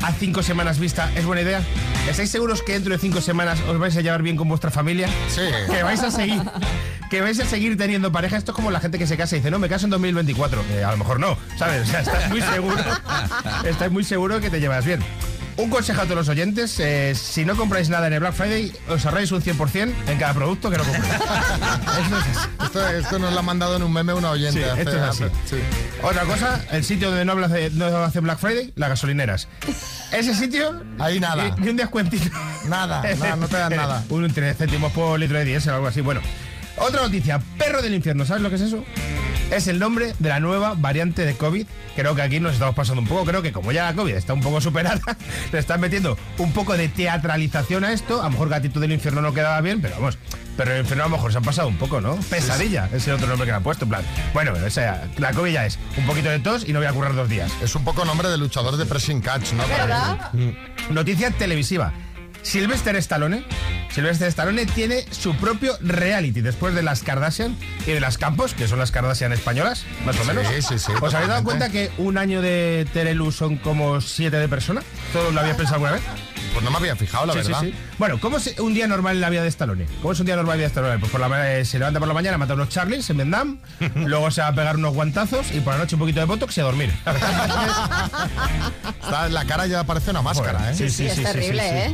a 0.03 0.11
cinco 0.11 0.43
semanas 0.43 0.79
vista 0.79 1.09
es 1.15 1.25
buena 1.25 1.41
idea? 1.41 1.61
¿Estáis 2.09 2.29
seguros 2.29 2.61
que 2.61 2.73
dentro 2.73 2.91
de 2.91 2.99
cinco 2.99 3.21
semanas 3.21 3.59
os 3.67 3.79
vais 3.79 3.95
a 3.95 4.01
llevar 4.01 4.21
bien 4.21 4.35
con 4.35 4.49
vuestra 4.49 4.69
familia? 4.69 5.07
Sí. 5.29 5.41
Que 5.71 5.83
vais 5.83 6.01
a 6.03 6.11
seguir, 6.11 6.41
que 7.09 7.21
vais 7.21 7.39
a 7.39 7.45
seguir 7.45 7.77
teniendo 7.77 8.11
pareja. 8.11 8.35
Esto 8.35 8.51
es 8.51 8.55
como 8.55 8.69
la 8.71 8.81
gente 8.81 8.99
que 8.99 9.07
se 9.07 9.15
casa 9.15 9.35
y 9.35 9.39
dice, 9.39 9.49
no, 9.49 9.59
me 9.59 9.69
caso 9.69 9.85
en 9.85 9.91
2024. 9.91 10.63
Eh, 10.71 10.83
a 10.83 10.91
lo 10.91 10.97
mejor 10.97 11.19
no, 11.19 11.37
¿sabes? 11.57 11.87
O 11.87 11.91
sea, 11.91 12.01
estás 12.01 12.29
muy 12.29 12.41
seguro. 12.41 12.83
estás 13.65 13.91
muy 13.91 14.03
seguro 14.03 14.41
que 14.41 14.49
te 14.49 14.59
llevas 14.59 14.85
bien. 14.85 14.99
Un 15.55 15.69
consejo 15.69 16.01
a 16.01 16.03
todos 16.05 16.15
los 16.17 16.29
oyentes, 16.29 16.79
eh, 16.79 17.13
si 17.15 17.45
no 17.45 17.55
compráis 17.55 17.87
nada 17.87 18.07
en 18.07 18.13
el 18.13 18.19
Black 18.19 18.33
Friday, 18.33 18.71
os 18.89 19.05
ahorráis 19.05 19.31
un 19.31 19.41
100% 19.41 19.93
en 20.07 20.17
cada 20.17 20.33
producto 20.33 20.71
que 20.71 20.77
no 20.77 20.83
compréis. 20.83 21.13
Eso 21.13 22.17
es. 22.17 22.65
Esto, 22.65 22.89
esto 22.89 23.19
nos 23.19 23.33
lo 23.33 23.39
ha 23.39 23.43
mandado 23.43 23.75
en 23.75 23.83
un 23.83 23.93
meme 23.93 24.13
una 24.13 24.31
oyente. 24.31 24.59
Sí, 24.63 24.67
hace- 24.67 24.81
esto 24.81 24.95
es 24.95 25.01
así. 25.01 25.23
hace- 25.25 25.33
sí. 25.57 25.61
Otra 26.01 26.23
cosa, 26.23 26.59
el 26.71 26.83
sitio 26.83 27.09
donde 27.09 27.23
no, 27.25 27.33
habla 27.33 27.47
de- 27.49 27.69
no 27.69 27.85
hace 28.03 28.19
Black 28.19 28.39
Friday, 28.39 28.73
las 28.75 28.89
gasolineras. 28.89 29.47
Ese 30.11 30.33
sitio... 30.33 30.81
Ahí 30.97 31.19
nada. 31.19 31.43
Ni, 31.57 31.61
ni 31.65 31.69
un 31.69 31.77
descuentito. 31.77 32.35
Nada, 32.67 33.03
nada, 33.03 33.35
no 33.35 33.47
te 33.47 33.57
dan 33.57 33.69
nada. 33.75 34.03
un 34.09 34.33
3 34.33 34.57
céntimos 34.57 34.91
por 34.91 35.19
litro 35.19 35.37
de 35.37 35.45
diésel 35.45 35.73
o 35.73 35.75
algo 35.75 35.87
así. 35.87 36.01
Bueno, 36.01 36.21
otra 36.77 37.01
noticia. 37.01 37.39
Perro 37.57 37.81
del 37.81 37.93
infierno, 37.93 38.25
¿sabes 38.25 38.41
lo 38.43 38.49
que 38.49 38.55
es 38.55 38.61
eso? 38.61 38.83
Es 39.51 39.67
el 39.67 39.77
nombre 39.77 40.13
de 40.17 40.29
la 40.29 40.39
nueva 40.39 40.73
variante 40.75 41.25
de 41.25 41.35
COVID. 41.35 41.67
Creo 41.95 42.15
que 42.15 42.21
aquí 42.23 42.39
nos 42.39 42.53
estamos 42.53 42.73
pasando 42.73 43.01
un 43.01 43.07
poco. 43.07 43.25
Creo 43.25 43.41
que 43.41 43.51
como 43.51 43.71
ya 43.71 43.85
la 43.85 43.93
COVID 43.93 44.15
está 44.15 44.33
un 44.33 44.41
poco 44.41 44.59
superada, 44.61 44.99
le 45.51 45.59
están 45.59 45.79
metiendo 45.79 46.17
un 46.39 46.51
poco 46.53 46.75
de 46.75 46.87
teatralización 46.87 47.83
a 47.83 47.93
esto. 47.93 48.21
A 48.21 48.25
lo 48.25 48.31
mejor 48.31 48.49
Gatito 48.49 48.79
del 48.79 48.91
Infierno 48.91 49.21
no 49.21 49.33
quedaba 49.33 49.61
bien, 49.61 49.81
pero 49.81 49.95
vamos. 49.95 50.17
Pero 50.57 50.71
el 50.73 50.81
infierno 50.81 51.03
a 51.03 51.07
lo 51.07 51.15
mejor 51.15 51.31
se 51.31 51.37
han 51.39 51.43
pasado 51.43 51.67
un 51.67 51.77
poco, 51.77 51.99
¿no? 51.99 52.15
Pesadilla, 52.29 52.85
ese 52.87 52.97
es 52.97 53.07
el 53.07 53.13
otro 53.15 53.27
nombre 53.27 53.45
que 53.45 53.51
le 53.51 53.57
han 53.57 53.63
puesto. 53.63 53.85
En 53.85 53.89
plan, 53.89 54.03
bueno, 54.33 54.53
o 54.53 54.69
sea, 54.69 55.07
la 55.17 55.33
COVID 55.33 55.51
ya 55.51 55.65
es 55.65 55.79
un 55.97 56.05
poquito 56.05 56.29
de 56.29 56.39
tos 56.39 56.67
y 56.67 56.73
no 56.73 56.79
voy 56.79 56.87
a 56.87 56.93
currar 56.93 57.15
dos 57.15 57.27
días. 57.27 57.51
Es 57.61 57.75
un 57.75 57.83
poco 57.83 58.05
nombre 58.05 58.29
de 58.29 58.37
luchador 58.37 58.77
de 58.77 58.85
pressing 58.85 59.21
catch, 59.21 59.53
¿no? 59.53 59.63
Mm. 60.33 60.93
Noticia 60.93 61.31
televisiva. 61.31 61.91
Sylvester 62.43 62.95
Stallone 62.97 63.43
Sylvester 63.93 64.27
Stallone 64.27 64.65
tiene 64.65 65.05
su 65.11 65.35
propio 65.35 65.77
reality 65.79 66.41
después 66.41 66.73
de 66.73 66.81
las 66.81 67.03
Kardashian 67.03 67.55
y 67.85 67.91
de 67.91 67.99
las 67.99 68.17
Campos, 68.17 68.55
que 68.55 68.67
son 68.67 68.79
las 68.79 68.89
Kardashian 68.89 69.31
españolas, 69.33 69.85
más 70.03 70.19
o 70.19 70.25
menos. 70.25 70.47
Sí, 70.47 70.63
sí, 70.63 70.79
sí, 70.79 70.91
¿Os 70.99 71.13
habéis 71.13 71.29
dado 71.29 71.43
cuenta 71.43 71.69
que 71.69 71.91
un 71.99 72.17
año 72.17 72.41
de 72.41 72.87
Terelu 72.91 73.31
son 73.31 73.57
como 73.57 74.01
siete 74.01 74.37
de 74.37 74.47
persona? 74.47 74.81
¿Todos 75.13 75.31
lo 75.31 75.39
había 75.41 75.55
pensado 75.55 75.75
alguna 75.75 75.91
vez? 75.91 76.01
Pues 76.53 76.65
no 76.65 76.71
me 76.71 76.77
había 76.77 76.95
fijado, 76.95 77.27
la 77.27 77.35
verdad. 77.35 77.63
Bueno, 77.99 78.19
¿cómo 78.19 78.37
es 78.37 78.59
un 78.59 78.73
día 78.73 78.87
normal 78.87 79.15
en 79.15 79.21
la 79.21 79.29
vida 79.29 79.43
de 79.43 79.49
Stallone? 79.49 79.85
¿Cómo 80.01 80.13
es 80.13 80.19
un 80.19 80.25
día 80.25 80.35
normal 80.35 80.55
en 80.55 80.61
la 80.61 80.67
vida 80.67 80.67
de 80.67 80.71
Stallone? 80.81 80.99
Pues 80.99 81.11
por 81.11 81.21
la 81.21 81.59
eh, 81.59 81.65
se 81.65 81.77
levanta 81.79 81.99
por 81.99 82.07
la 82.07 82.13
mañana, 82.13 82.37
mata 82.37 82.53
unos 82.55 82.69
Charlies 82.69 83.09
en 83.09 83.17
Vietnam, 83.17 83.59
luego 83.95 84.31
se 84.31 84.41
va 84.41 84.47
a 84.47 84.55
pegar 84.55 84.75
unos 84.77 84.93
guantazos 84.93 85.51
y 85.53 85.59
por 85.59 85.73
la 85.73 85.79
noche 85.79 85.95
un 85.95 85.99
poquito 85.99 86.19
de 86.19 86.25
botox 86.25 86.57
y 86.57 86.61
a 86.61 86.63
dormir. 86.63 86.91
Está- 89.03 89.29
la 89.29 89.45
cara 89.45 89.67
ya 89.67 89.83
parece 89.83 90.11
una 90.11 90.21
máscara, 90.21 90.71
¿eh? 90.71 90.75
Sí, 90.75 90.89
sí, 90.89 91.05
es 91.05 91.13
sí, 91.13 91.19
sí, 91.19 91.23
terrible, 91.31 91.61
sí, 91.63 91.69
sí. 91.69 91.75
¿eh? 91.75 91.93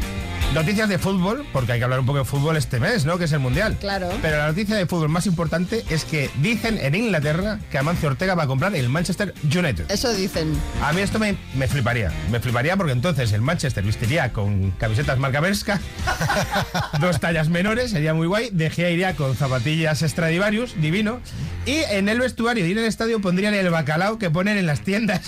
Noticias 0.54 0.90
de 0.90 0.98
fútbol, 0.98 1.46
porque 1.54 1.74
hay 1.74 1.78
que 1.80 1.84
hablar 1.84 2.00
un 2.00 2.08
poco 2.08 2.18
de 2.20 2.26
fútbol 2.26 2.58
este 2.58 2.80
mes, 2.80 3.06
¿no? 3.06 3.20
Que 3.20 3.26
es 3.26 3.32
el 3.34 3.40
Mundial. 3.40 3.78
Claro. 3.80 4.10
Pero 4.20 4.38
la 4.38 4.48
noticia 4.48 4.76
de 4.76 4.88
fútbol 4.88 5.08
más 5.10 5.28
importante 5.28 5.84
es 5.90 6.06
que 6.06 6.32
dicen 6.42 6.80
en 6.82 6.96
Inglaterra 6.96 7.60
que 7.70 7.78
Amancio 7.78 8.10
Ortega 8.10 8.34
va 8.34 8.44
a 8.44 8.48
comprar 8.48 8.74
el 8.76 8.90
Manchester 8.90 9.36
United. 9.44 9.86
Eso 9.92 10.12
dicen. 10.12 10.60
A 10.84 10.92
mí 10.92 11.02
esto 11.02 11.20
me, 11.20 11.38
me 11.56 11.68
fliparía. 11.68 12.12
Me 12.32 12.40
fliparía 12.40 12.76
porque 12.78 12.94
entonces 12.94 13.32
el 13.32 13.42
Manchester 13.44 13.84
vistiría 13.84 14.34
con 14.34 14.72
camisetas 14.72 15.20
marca 15.20 15.40
Berska, 15.40 15.80
dos 17.00 17.20
tallas 17.20 17.50
menores, 17.50 17.92
sería 17.92 18.14
muy 18.14 18.28
guay. 18.28 18.50
De 18.52 18.70
Gea 18.70 18.90
iría 18.90 19.16
con 19.16 19.36
zapatillas 19.36 20.00
Stradivarius, 20.00 20.80
divino. 20.82 21.20
Y 21.66 21.78
en 21.92 22.10
el 22.10 22.20
vestuario 22.20 22.66
y 22.66 22.72
en 22.72 22.80
el 22.80 22.86
estadio 22.86 23.20
pondrían 23.22 23.54
el 23.54 23.70
bacalao 23.70 24.18
que 24.18 24.30
ponen 24.30 24.58
en 24.58 24.66
las 24.66 24.82
tiendas 24.82 25.22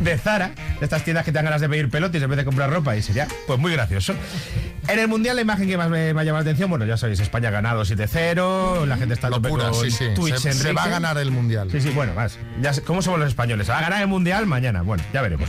de 0.00 0.16
Zara, 0.18 0.52
de 0.78 0.84
estas 0.84 1.04
tiendas 1.04 1.24
que 1.24 1.32
te 1.32 1.36
dan 1.36 1.44
ganas 1.46 1.60
de 1.60 1.68
pedir 1.68 1.90
pelotes 1.90 2.22
en 2.22 2.30
vez 2.30 2.36
de 2.38 2.44
comprar 2.44 2.70
ropa, 2.70 2.96
y 2.96 3.02
sería 3.02 3.26
pues 3.46 3.58
muy 3.58 3.72
gracioso. 3.72 4.14
En 4.88 4.98
el 4.98 5.08
Mundial 5.08 5.36
la 5.36 5.42
imagen 5.42 5.66
que 5.68 5.76
más 5.76 5.88
me, 5.90 6.14
me 6.14 6.20
ha 6.20 6.24
llamado 6.24 6.44
la 6.44 6.50
atención, 6.50 6.70
bueno, 6.70 6.84
ya 6.86 6.96
sabéis, 6.96 7.20
España 7.20 7.48
ha 7.48 7.52
ganado 7.52 7.82
7-0, 7.84 8.86
la 8.86 8.96
gente 8.96 9.14
está 9.14 9.30
Locura, 9.30 9.70
con 9.70 9.74
sí, 9.74 9.90
sí. 9.90 10.06
Twitch, 10.14 10.36
Se- 10.36 10.72
va 10.72 10.84
a 10.84 10.88
ganar 10.88 11.18
el 11.18 11.30
Mundial. 11.30 11.68
Sí, 11.70 11.80
sí, 11.80 11.90
bueno, 11.90 12.14
más. 12.14 12.38
Ya 12.62 12.72
¿Cómo 12.84 13.02
somos 13.02 13.18
los 13.20 13.28
españoles? 13.28 13.66
¿Se 13.66 13.72
va 13.72 13.78
a 13.78 13.82
ganar 13.82 14.00
el 14.02 14.08
mundial 14.08 14.46
mañana? 14.46 14.82
Bueno, 14.82 15.02
ya 15.12 15.22
veremos. 15.22 15.48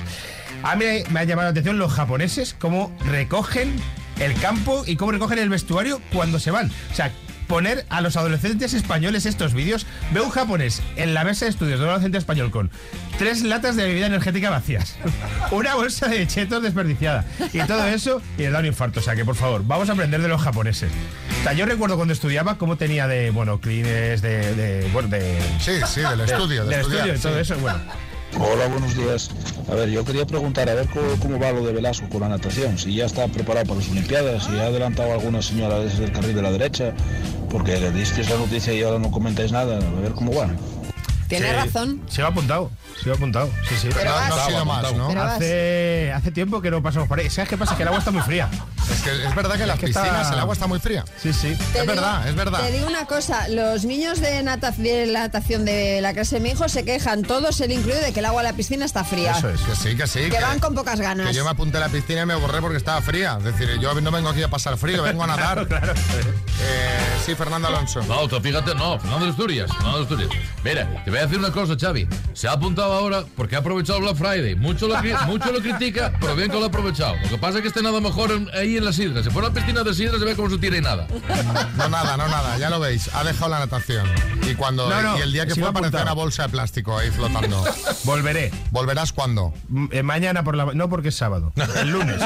A 0.64 0.76
mí 0.76 0.86
me 1.12 1.20
ha 1.20 1.24
llamado 1.24 1.47
la 1.47 1.51
atención 1.51 1.78
los 1.78 1.93
japoneses, 1.93 2.56
cómo 2.58 2.91
recogen 3.06 3.74
el 4.20 4.34
campo 4.36 4.84
y 4.86 4.95
cómo 4.95 5.11
recogen 5.11 5.39
el 5.39 5.49
vestuario 5.49 6.01
cuando 6.13 6.39
se 6.39 6.51
van. 6.51 6.72
O 6.91 6.95
sea, 6.95 7.11
poner 7.47 7.86
a 7.89 8.01
los 8.01 8.18
adolescentes 8.18 8.74
españoles 8.74 9.26
estos 9.26 9.53
vídeos. 9.53 9.86
Veo 10.11 10.24
un 10.24 10.30
japonés 10.30 10.82
en 10.95 11.13
la 11.13 11.24
mesa 11.24 11.45
de 11.45 11.51
estudios 11.51 11.80
de 11.80 11.86
un 11.86 11.89
adolescente 11.89 12.18
español 12.18 12.51
con 12.51 12.72
tres 13.18 13.43
latas 13.43 13.76
de 13.76 13.86
bebida 13.86 14.07
energética 14.07 14.49
vacías, 14.49 14.95
una 15.51 15.76
bolsa 15.76 16.07
de 16.07 16.28
chetos 16.28 16.61
desperdiciada 16.63 17.26
y 17.53 17.59
todo 17.59 17.86
eso 17.86 18.22
y 18.38 18.41
le 18.41 18.51
da 18.51 18.59
un 18.59 18.66
infarto. 18.66 18.99
O 18.99 19.03
sea, 19.03 19.16
que 19.16 19.26
por 19.26 19.36
favor, 19.36 19.61
vamos 19.66 19.89
a 19.89 19.93
aprender 19.93 20.22
de 20.22 20.28
los 20.28 20.41
japoneses. 20.41 20.91
O 21.41 21.43
sea, 21.43 21.53
yo 21.53 21.66
recuerdo 21.66 21.95
cuando 21.95 22.13
estudiaba 22.13 22.57
cómo 22.57 22.78
tenía 22.78 23.07
de, 23.07 23.30
bueno, 23.30 23.59
clines, 23.59 24.22
de, 24.22 24.55
de, 24.55 24.89
bueno, 24.91 25.09
de... 25.09 25.39
Sí, 25.59 25.74
sí, 25.88 26.01
del 26.01 26.22
estudio, 26.22 26.66
de 26.66 26.78
Del 26.78 26.82
estudio 26.82 27.16
y 27.16 27.20
todo 27.20 27.36
sí. 27.36 27.41
eso, 27.41 27.57
bueno. 27.57 27.80
Hola, 28.38 28.68
buenos 28.68 28.96
días. 28.98 29.30
A 29.72 29.76
ver, 29.76 29.90
yo 29.90 30.04
quería 30.04 30.26
preguntar 30.26 30.70
a 30.70 30.74
ver 30.74 30.88
cómo, 30.90 31.40
va 31.40 31.54
lo 31.54 31.66
de 31.66 31.72
Velasco 31.72 32.10
con 32.10 32.20
la 32.20 32.28
natación, 32.28 32.78
si 32.78 32.94
ya 32.94 33.06
está 33.06 33.28
preparado 33.30 33.66
para 33.66 33.80
las 33.80 33.90
Olimpiadas, 33.90 34.44
si 34.44 34.52
ha 34.58 34.66
adelantado 34.66 35.14
alguna 35.14 35.42
señora 35.42 35.80
desde 35.80 36.04
el 36.04 36.12
carril 36.12 36.36
de 36.36 36.42
la 36.42 36.52
derecha, 36.52 36.94
porque 37.50 37.80
le 37.80 37.92
disteis 37.92 38.30
la 38.30 38.38
noticia 38.38 38.74
y 38.74 38.84
ahora 38.84 39.00
no 39.00 39.10
comentáis 39.10 39.54
nada, 39.54 39.78
a 39.78 40.02
ver 40.02 40.12
cómo 40.12 40.34
va. 40.36 40.50
Tiene 41.28 41.48
Sí, 41.50 41.54
razón. 41.56 42.02
Se 42.08 42.22
va 42.22 42.28
apuntado, 42.30 42.72
se 43.02 43.10
va 43.10 43.16
apuntado. 43.16 43.50
Sí, 43.68 43.76
sí. 43.82 43.90
Pero 43.94 44.12
No- 44.12 44.16
vas. 44.16 44.30
no 44.30 44.36
ha 44.36 44.46
sido 44.48 44.66
más, 44.66 44.94
¿no? 44.94 45.22
Hace, 45.22 46.12
hace 46.16 46.32
tiempo 46.32 46.62
que 46.62 46.70
no 46.72 46.82
pasamos 46.84 47.08
por 47.08 47.20
ahí. 47.20 47.30
¿Sabes 47.30 47.50
qué 47.50 47.58
pasa? 47.58 47.76
Que 47.76 47.82
el 47.84 47.88
agua 47.88 48.00
está 48.00 48.12
muy 48.12 48.22
fría. 48.22 48.50
Es 48.92 49.02
que 49.02 49.10
es 49.26 49.36
verdad 49.36 49.56
que 49.56 49.64
en 49.64 49.68
las 49.68 49.80
que 49.80 49.88
piscinas 49.88 50.22
está- 50.22 50.34
el 50.34 50.40
agua 50.40 50.54
está 50.54 50.68
muy 50.68 50.80
fría. 50.80 51.04
Sí, 51.22 51.34
sí. 51.34 51.56
Te 51.56 51.64
Es 51.64 51.72
digo- 51.74 51.86
verdad, 51.88 52.28
es 52.28 52.36
verdad. 52.36 52.60
Te 52.62 52.72
digo 52.72 52.86
una 52.88 53.06
cosa, 53.06 53.48
los 53.48 53.84
niños 53.86 54.22
de, 54.22 54.44
nata- 54.44 54.72
de 54.72 55.08
natación 55.08 55.66
de 55.66 56.00
la 56.02 56.14
clase 56.14 56.36
de 56.36 56.42
mi 56.42 56.50
hijo 56.52 56.70
se 56.70 56.86
quejan, 56.86 57.24
todos, 57.24 57.60
el 57.62 57.72
incluido, 57.72 58.00
de 58.02 58.14
que 58.14 58.20
el 58.20 58.26
agua 58.26 58.44
de 58.44 58.50
la 58.52 58.56
piscina 58.56 58.86
está 58.86 59.04
fría. 59.04 59.32
Eso 59.38 59.50
es, 59.50 59.62
que 59.62 59.76
sí, 59.76 59.96
que 59.98 60.06
sí. 60.08 60.30
Que 60.30 60.40
van 60.40 60.60
con 60.60 60.76
pocas 60.76 61.00
ganas. 61.02 61.28
Que 61.28 61.34
yo 61.34 61.44
me 61.44 61.50
apunté 61.50 61.78
a 61.78 61.82
la 61.82 61.90
piscina 61.90 62.22
y 62.22 62.26
me 62.28 62.36
borré 62.36 62.62
porque 62.62 62.78
estaba 62.78 63.02
fría. 63.02 63.38
Es 63.40 63.46
decir, 63.46 63.80
yo 63.80 64.00
no 64.00 64.12
vengo 64.12 64.30
aquí 64.30 64.44
a 64.44 64.50
pasar 64.50 64.78
frío, 64.78 65.02
vengo 65.02 65.24
a 65.24 65.28
nadar. 65.28 65.68
Eh, 66.68 66.98
sí, 67.26 67.36
Fernando 67.36 67.68
Alonso. 67.68 68.02
No, 68.04 68.28
tú 68.28 68.40
fíjate, 68.40 68.74
no, 68.76 68.98
Fernando 69.00 69.26
de 69.26 69.32
Asturias, 69.32 69.72
Fernando 69.74 69.98
de 69.98 70.04
Asturias. 70.04 70.30
Mira, 70.64 71.04
te 71.04 71.12
voy 71.16 71.20
a 71.20 71.28
decir 71.28 71.39
una 71.39 71.51
cosa, 71.51 71.76
Xavi. 71.80 72.07
Se 72.34 72.47
ha 72.47 72.51
apuntado 72.51 72.91
ahora 72.93 73.24
porque 73.38 73.55
ha 73.55 73.59
aprovechado 73.59 73.99
Black 74.01 74.16
Friday. 74.18 74.55
Mucho 74.55 74.88
lo, 74.88 74.95
mucho 75.28 75.51
lo 75.51 75.59
critica, 75.61 76.11
pero 76.20 76.36
bien 76.36 76.49
que 76.51 76.57
lo 76.57 76.66
ha 76.66 76.68
aprovechado. 76.68 77.16
Lo 77.24 77.30
que 77.30 77.38
pasa 77.38 77.57
es 77.57 77.61
que 77.61 77.70
esté 77.70 77.82
nada 77.82 78.01
mejor 78.01 78.32
en- 78.32 78.49
ahí 78.53 78.76
en 78.78 78.84
la 78.86 78.91
sidra. 78.91 79.24
Si 79.24 79.30
fuera 79.30 79.49
piscina 79.51 79.84
de 79.84 79.93
sidra, 79.93 80.20
se 80.20 80.26
ve 80.26 80.36
como 80.36 80.49
se 80.49 80.57
tira 80.57 80.78
y 80.78 80.82
nada. 80.82 81.07
No 81.78 81.89
nada, 81.89 82.18
no 82.18 82.28
nada, 82.28 82.57
ya 82.57 82.70
lo 82.70 82.80
veis. 82.80 83.09
Ha 83.13 83.24
dejado 83.24 83.49
la 83.51 83.59
natación. 83.59 84.05
Y 84.49 84.55
cuando 84.55 84.89
No, 84.89 85.01
no, 85.01 85.18
y 85.18 85.22
el 85.22 85.32
día 85.32 85.45
que 85.45 85.55
fue 85.55 85.63
apareció 85.63 85.88
apuntado. 85.99 86.03
una 86.03 86.13
bolsa 86.13 86.43
de 86.43 86.49
plástico 86.49 86.97
ahí 86.97 87.09
flotando. 87.11 87.63
Volveré. 88.03 88.51
¿Volverás 88.72 89.11
cuándo? 89.13 89.53
M- 89.74 89.88
eh, 89.91 90.03
mañana 90.03 90.43
por 90.43 90.55
la... 90.57 90.66
No 90.74 90.89
porque 90.89 91.09
es 91.09 91.16
sábado. 91.16 91.53
El 91.78 91.89
lunes. 91.91 92.22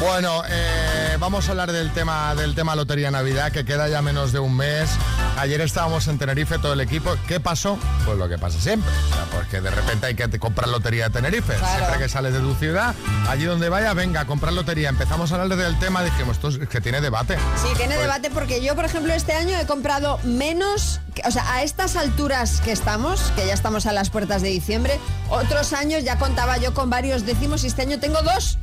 Bueno, 0.00 0.42
eh, 0.48 0.87
vamos 1.30 1.46
a 1.46 1.50
hablar 1.50 1.72
del 1.72 1.92
tema 1.92 2.34
del 2.34 2.54
tema 2.54 2.74
Lotería 2.74 3.10
Navidad, 3.10 3.52
que 3.52 3.66
queda 3.66 3.86
ya 3.86 4.00
menos 4.00 4.32
de 4.32 4.38
un 4.38 4.56
mes. 4.56 4.88
Ayer 5.36 5.60
estábamos 5.60 6.08
en 6.08 6.16
Tenerife 6.18 6.58
todo 6.58 6.72
el 6.72 6.80
equipo. 6.80 7.14
¿Qué 7.26 7.38
pasó? 7.38 7.78
Pues 8.06 8.16
lo 8.16 8.30
que 8.30 8.38
pasa 8.38 8.58
siempre. 8.58 8.90
O 9.10 9.14
sea, 9.14 9.24
pues 9.30 9.46
que 9.48 9.60
de 9.60 9.70
repente 9.70 10.06
hay 10.06 10.14
que 10.14 10.38
comprar 10.38 10.70
lotería 10.70 11.04
de 11.04 11.10
Tenerife. 11.10 11.52
Claro. 11.56 11.76
Siempre 11.80 11.98
que 11.98 12.08
sales 12.08 12.32
de 12.32 12.40
tu 12.40 12.54
ciudad, 12.54 12.94
allí 13.28 13.44
donde 13.44 13.68
vaya, 13.68 13.92
venga, 13.92 14.22
a 14.22 14.24
comprar 14.26 14.54
lotería. 14.54 14.88
Empezamos 14.88 15.30
a 15.30 15.34
hablar 15.42 15.58
del 15.58 15.78
tema, 15.78 16.02
dijimos, 16.02 16.36
esto 16.36 16.48
es 16.48 16.66
que 16.66 16.80
tiene 16.80 17.02
debate. 17.02 17.36
Sí, 17.56 17.68
tiene 17.76 17.96
Pues- 17.96 18.06
debate 18.06 18.30
porque 18.30 18.64
yo, 18.64 18.74
por 18.74 18.86
ejemplo, 18.86 19.12
este 19.12 19.34
año 19.34 19.54
he 19.60 19.66
comprado 19.66 20.18
menos, 20.24 21.02
o 21.26 21.30
sea, 21.30 21.52
a 21.52 21.62
estas 21.62 21.96
alturas 21.96 22.62
que 22.62 22.72
estamos, 22.72 23.20
que 23.36 23.46
ya 23.46 23.52
estamos 23.52 23.84
a 23.84 23.92
las 23.92 24.08
puertas 24.08 24.40
de 24.40 24.48
diciembre, 24.48 24.98
otros 25.28 25.74
años 25.74 26.04
ya 26.04 26.18
contaba 26.18 26.56
yo 26.56 26.72
con 26.72 26.88
varios 26.88 27.26
décimos 27.26 27.64
y 27.64 27.66
este 27.66 27.82
año 27.82 28.00
tengo 28.00 28.22
dos, 28.22 28.56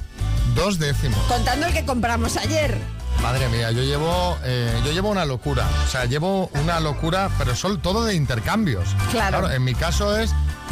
Dos 0.54 0.80
décimos. 0.80 1.20
contando 1.28 1.66
el 1.68 1.74
que 1.74 1.86
compramos 1.86 2.38
ayer. 2.38 2.78
Madre 3.22 3.48
mía, 3.50 3.72
yo 3.72 3.82
llevo, 3.82 4.38
eh, 4.44 4.82
yo 4.86 4.92
llevo 4.92 5.10
una 5.10 5.26
locura. 5.26 5.66
O 5.86 5.90
sea, 5.90 6.06
llevo 6.06 6.50
una 6.54 6.80
locura, 6.80 7.30
pero 7.38 7.56
son 7.56 7.82
todo 7.82 8.04
de 8.06 8.14
intercambios. 8.16 8.90
Claro. 9.12 9.50
En 9.50 9.64
mi 9.64 9.74
caso 9.74 10.18
es 10.18 10.32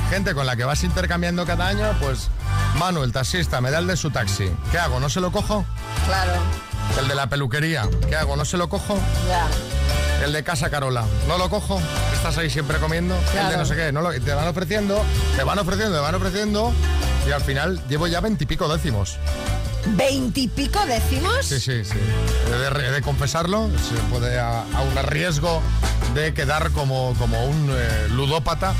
gente 0.09 0.34
con 0.36 0.45
la 0.45 0.55
que 0.55 0.63
vas 0.65 0.84
intercambiando 0.84 1.45
cada 1.45 1.67
año, 1.67 1.88
pues 2.01 2.30
Manu, 2.78 3.03
el 3.03 3.11
taxista, 3.11 3.61
me 3.61 3.71
da 3.71 3.80
el 3.80 3.88
de 3.88 3.97
su 3.97 4.11
taxi. 4.11 4.51
¿Qué 4.71 4.78
hago? 4.78 4.99
¿No 4.99 5.09
se 5.09 5.19
lo 5.21 5.32
cojo? 5.32 5.65
Claro, 6.05 6.34
El 6.99 7.07
de 7.07 7.15
la 7.15 7.28
peluquería. 7.28 7.88
¿Qué 8.09 8.15
hago? 8.15 8.36
¿No 8.36 8.45
se 8.45 8.57
lo 8.57 8.67
cojo? 8.69 8.97
ya. 9.28 9.47
El 10.26 10.32
de 10.32 10.43
Casa 10.43 10.69
Carola. 10.69 11.03
¿No 11.28 11.38
lo 11.38 11.49
cojo? 11.49 11.82
Estás 12.13 12.38
ahí 12.38 12.49
siempre 12.49 12.78
comiendo. 12.78 13.15
El 13.15 13.24
de 13.26 13.32
Claro. 13.32 13.57
no 13.57 13.65
sé 13.65 13.76
qué. 13.76 13.91
No 13.91 14.01
lo- 14.01 14.11
te 14.11 14.34
van 14.34 14.47
ofreciendo, 14.47 15.03
te 15.36 15.43
van 15.43 15.59
ofreciendo, 15.59 15.95
te 15.95 16.01
van 16.01 16.15
ofreciendo. 16.15 16.71
Y 17.28 17.32
al 17.32 17.41
final 17.41 17.82
llevo 17.89 18.07
ya 18.07 18.21
veintipico 18.21 18.67
décimos. 18.74 19.17
¿Veintipico 19.86 20.79
décimos? 20.86 21.45
Sí, 21.45 21.59
sí, 21.59 21.84
sí. 21.84 21.97
He 22.51 22.91
de, 22.91 23.01
confesarlo, 23.01 23.69
se 23.77 23.95
puede 24.09 24.39
a, 24.39 24.61
a 24.61 24.81
un 24.81 24.95
riesgo 25.07 25.61
de 26.13 26.34
quedar 26.34 26.71
como, 26.71 27.13
como 27.19 27.45
un 27.45 27.69
eh, 27.71 28.07
ludópata. 28.09 28.73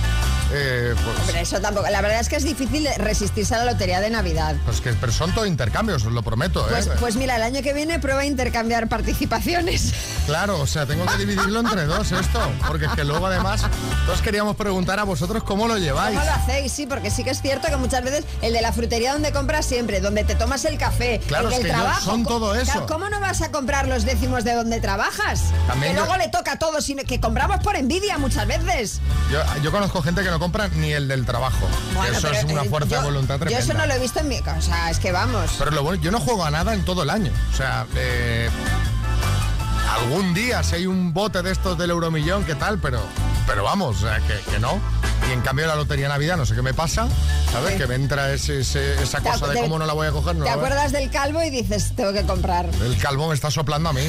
Eh, 0.54 0.94
pues, 1.04 1.20
Hombre, 1.20 1.42
eso 1.42 1.60
tampoco. 1.60 1.90
La 1.90 2.02
verdad 2.02 2.20
es 2.20 2.30
que 2.30 2.36
es 2.36 2.44
difícil 2.44 2.88
resistirse 2.98 3.56
a 3.56 3.60
la 3.60 3.72
lotería 3.72 4.00
de 4.02 4.10
Navidad. 4.10 4.56
pues 4.66 4.82
que 4.82 4.94
pero 4.94 5.12
son 5.12 5.34
todo 5.34 5.46
intercambios, 5.46 6.06
os 6.06 6.12
lo 6.14 6.22
prometo. 6.24 6.66
Pues, 6.70 6.88
¿eh? 6.88 6.92
pues 7.00 7.16
mira, 7.16 7.36
el 7.38 7.44
año 7.44 7.62
que 7.62 7.74
viene 7.74 8.00
prueba 8.00 8.22
a 8.22 8.26
intercambiar 8.26 8.88
participaciones. 8.88 9.94
Claro, 10.24 10.62
o 10.62 10.68
sea, 10.68 10.86
tengo 10.86 11.06
que 11.06 11.18
dividirlo 11.18 11.60
entre 11.60 11.84
dos 11.86 12.10
esto, 12.14 12.40
porque 12.66 12.86
es 12.86 12.92
que 12.94 13.04
luego 13.04 13.28
además 13.28 13.62
todos 14.06 14.22
queríamos 14.22 14.56
preguntar 14.56 14.98
a 14.98 15.04
vosotros 15.04 15.44
cómo 15.44 15.68
lo 15.68 15.78
lleváis. 15.78 16.18
¿Cómo 16.18 16.26
lo 16.26 16.36
hacéis? 16.38 16.72
Sí, 16.72 16.86
porque 16.88 17.12
sí 17.12 17.26
que 17.26 17.32
es 17.32 17.42
cierto 17.42 17.68
que 17.68 17.76
muchas 17.76 18.06
veces 18.06 18.24
el 18.42 18.54
de 18.54 18.62
la 18.62 18.72
frutería 18.72 19.12
donde 19.12 19.34
compras 19.34 19.66
siempre, 19.66 20.00
donde 20.00 20.24
te 20.24 20.36
tomas 20.36 20.64
el 20.64 20.78
café, 20.78 21.20
Claro, 21.28 21.48
el 21.50 21.54
es 21.56 21.60
del 21.60 21.68
que 21.68 21.74
yo- 21.74 21.82
trabajo. 21.84 22.06
son 22.06 22.24
co- 22.24 22.30
todo 22.30 22.56
eso. 22.56 22.86
¿Cómo 22.88 23.10
no 23.10 23.20
vas 23.20 23.42
a 23.42 23.52
comprar 23.52 23.90
los 23.90 24.06
décimos 24.06 24.46
de 24.46 24.54
donde 24.54 24.80
trabajas? 24.80 25.42
También 25.68 25.92
que 25.92 26.00
yo- 26.00 26.06
luego 26.06 26.18
le 26.18 26.30
toca 26.30 26.54
a 26.54 26.58
todos, 26.60 26.86
sino 26.86 27.04
que 27.04 27.20
compramos 27.20 27.60
por 27.62 27.76
envidia 27.76 28.18
muchas 28.18 28.48
veces. 28.48 29.02
Yo, 29.30 29.42
yo 29.62 29.72
conozco 29.74 30.02
gente 30.02 30.24
que 30.24 30.30
no 30.30 30.40
compra 30.44 30.68
ni 30.76 30.92
el 30.92 31.08
del 31.08 31.26
trabajo. 31.26 31.70
Bueno, 31.96 32.18
eso 32.18 32.28
es 32.30 32.44
una 32.44 32.66
fuerza 32.66 32.90
yo- 32.90 32.98
de 33.00 33.04
voluntad 33.06 33.36
Yo 33.36 33.40
tremenda. 33.46 33.64
eso 33.64 33.74
no 33.74 33.86
lo 33.86 33.94
he 33.94 34.00
visto 34.00 34.20
en 34.20 34.28
mi 34.28 34.42
casa, 34.42 34.58
o 34.58 34.62
sea, 34.62 34.90
es 34.90 35.00
que 35.00 35.14
vamos. 35.14 35.52
Pero 35.58 35.72
lo 35.72 35.84
bueno, 35.84 36.02
yo 36.04 36.12
no 36.12 36.20
juego 36.20 36.44
a 36.44 36.52
nada 36.52 36.74
en 36.74 36.84
todo 36.84 37.04
el 37.04 37.10
año. 37.10 37.32
O 37.54 37.56
sea, 37.56 37.86
eh, 37.96 38.50
algún 40.02 40.34
día 40.34 40.62
si 40.64 40.76
hay 40.76 40.86
un 40.88 41.14
bote 41.14 41.42
de 41.42 41.52
estos 41.52 41.78
del 41.78 41.92
euromillón, 41.92 42.44
¿qué 42.44 42.56
tal? 42.56 42.78
Pero, 42.80 43.00
pero 43.48 43.64
vamos, 43.64 43.98
que, 44.28 44.52
que 44.52 44.60
no. 44.60 44.80
Y 45.30 45.32
en 45.32 45.42
cambio 45.42 45.66
la 45.68 45.76
lotería 45.76 46.10
Navidad, 46.10 46.36
no 46.38 46.46
sé 46.46 46.54
qué 46.54 46.62
me 46.62 46.74
pasa, 46.74 47.08
¿sabes? 47.52 47.76
Que 47.76 47.88
me 47.88 47.96
entra 47.96 48.34
ese- 48.34 48.60
ese- 48.60 49.02
esa 49.02 49.22
cosa 49.22 49.48
de 49.48 49.60
acu- 49.60 49.64
cómo 49.64 49.80
no 49.80 49.86
la 49.86 49.94
voy 49.94 50.08
a 50.08 50.12
coger. 50.12 50.36
No 50.36 50.44
¿Te 50.44 50.50
acuerdas 50.52 50.92
del 50.92 51.10
calvo 51.10 51.42
y 51.42 51.50
dices, 51.50 51.94
tengo 51.96 52.12
que 52.12 52.24
comprar? 52.24 52.70
El 52.84 52.98
calvo 52.98 53.30
me 53.30 53.36
está 53.36 53.50
soplando 53.50 53.90
a 53.90 53.94
mí. 53.94 54.06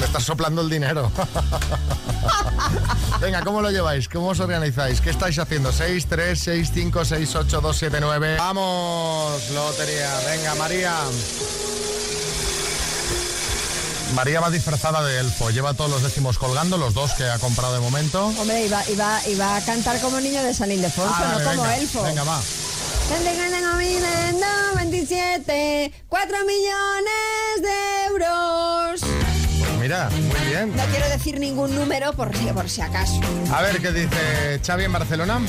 Me 0.00 0.06
está 0.06 0.18
soplando 0.20 0.62
el 0.62 0.68
dinero. 0.70 1.10
Venga, 3.20 3.42
¿cómo 3.42 3.62
lo 3.62 3.70
lleváis? 3.70 4.08
¿Cómo 4.08 4.28
os 4.28 4.40
organizáis? 4.40 5.00
¿Qué 5.00 5.10
estáis 5.10 5.38
haciendo? 5.38 5.72
6, 5.72 6.06
3, 6.08 6.38
6, 6.38 6.70
5, 6.74 7.04
6, 7.04 7.34
8, 7.36 7.60
2, 7.60 7.76
7, 7.76 7.98
9. 8.00 8.36
Vamos, 8.38 9.50
lotería. 9.50 10.10
Venga, 10.26 10.54
María. 10.56 10.94
María 14.14 14.40
va 14.40 14.50
disfrazada 14.50 15.02
de 15.04 15.18
elfo. 15.18 15.50
Lleva 15.50 15.74
todos 15.74 15.90
los 15.90 16.02
décimos 16.02 16.38
colgando, 16.38 16.78
los 16.78 16.94
dos 16.94 17.12
que 17.14 17.24
ha 17.24 17.38
comprado 17.38 17.74
de 17.74 17.80
momento. 17.80 18.26
Hombre, 18.26 18.66
iba, 18.66 18.82
iba, 18.88 19.20
iba 19.28 19.56
a 19.56 19.60
cantar 19.60 20.00
como 20.00 20.20
niño 20.20 20.42
de 20.42 20.54
San 20.54 20.70
Ildefonso, 20.72 21.14
Ah, 21.16 21.36
no 21.38 21.44
como 21.44 21.62
venga, 21.62 21.76
elfo. 21.76 22.02
Venga, 22.02 22.24
va. 22.24 22.40
Tengo 23.08 23.76
viviendo 23.78 24.46
27, 24.76 25.92
4 26.08 26.36
millones 26.44 27.62
de 27.62 28.04
euros. 28.08 29.00
Pues 29.00 29.78
mira, 29.80 30.08
muy 30.10 30.40
bien. 30.48 30.74
No 30.76 30.84
quiero 30.86 31.08
decir 31.08 31.38
ningún 31.38 31.74
número 31.74 32.12
por 32.14 32.36
si, 32.36 32.46
por 32.46 32.68
si 32.68 32.80
acaso. 32.80 33.20
A 33.54 33.62
ver 33.62 33.80
qué 33.80 33.92
dice 33.92 34.60
Xavi 34.64 34.84
en 34.84 34.92
Barcelona. 34.92 35.40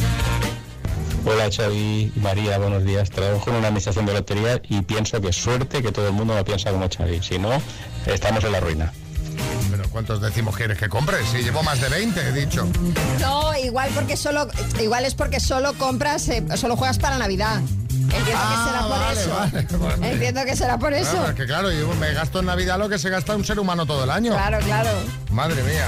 Hola 1.30 1.50
Xavi 1.52 2.12
María, 2.16 2.58
buenos 2.58 2.84
días. 2.86 3.10
Trabajo 3.10 3.50
en 3.50 3.58
una 3.58 3.68
administración 3.68 4.06
de 4.06 4.14
lotería 4.14 4.62
y 4.70 4.82
pienso 4.82 5.20
que 5.20 5.34
suerte 5.34 5.82
que 5.82 5.92
todo 5.92 6.08
el 6.08 6.14
mundo 6.14 6.36
lo 6.36 6.46
piensa 6.46 6.72
como 6.72 6.88
Xavi. 6.90 7.22
Si 7.22 7.38
no, 7.38 7.50
estamos 8.06 8.44
en 8.44 8.52
la 8.54 8.60
ruina. 8.60 8.94
Pero 9.70 9.84
¿cuántos 9.90 10.22
décimos 10.22 10.56
quieres 10.56 10.78
que 10.78 10.88
compres? 10.88 11.28
Si 11.30 11.40
llevo 11.40 11.62
más 11.64 11.82
de 11.82 11.90
20, 11.90 12.20
he 12.22 12.32
dicho. 12.32 12.66
No, 13.20 13.56
igual 13.58 13.90
porque 13.94 14.16
solo, 14.16 14.48
igual 14.82 15.04
es 15.06 15.14
porque 15.16 15.40
solo 15.40 15.74
compras, 15.74 16.30
eh, 16.30 16.44
solo 16.56 16.78
juegas 16.78 16.98
para 16.98 17.18
Navidad. 17.18 17.60
Entiendo 17.92 18.24
que 18.24 18.32
será 18.66 18.82
por 18.88 18.98
Ah, 18.98 19.14
eso. 19.14 19.30
vale, 19.30 19.68
vale. 19.98 20.12
Entiendo 20.14 20.46
que 20.46 20.56
será 20.56 20.78
por 20.80 20.94
eso. 20.94 21.12
Claro, 21.12 21.30
es 21.30 21.36
que 21.36 21.46
claro, 21.46 21.72
yo 21.72 21.94
me 21.96 22.14
gasto 22.14 22.40
en 22.40 22.46
Navidad 22.46 22.80
lo 22.80 22.88
que 22.88 22.98
se 22.98 23.10
gasta 23.10 23.36
un 23.36 23.44
ser 23.44 23.60
humano 23.60 23.86
todo 23.86 24.06
el 24.06 24.10
año. 24.12 24.32
Claro, 24.34 24.60
claro. 24.60 24.90
Madre 25.32 25.62
mía. 25.64 25.88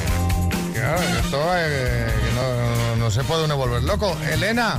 Claro, 0.73 1.01
esto 1.01 1.41
eh, 1.55 2.07
que 2.27 2.35
no, 2.35 2.41
no- 2.41 2.95
no 3.05 3.11
se 3.11 3.23
puede 3.23 3.45
uno 3.45 3.55
volver 3.57 3.83
loco. 3.83 4.15
Elena. 4.31 4.77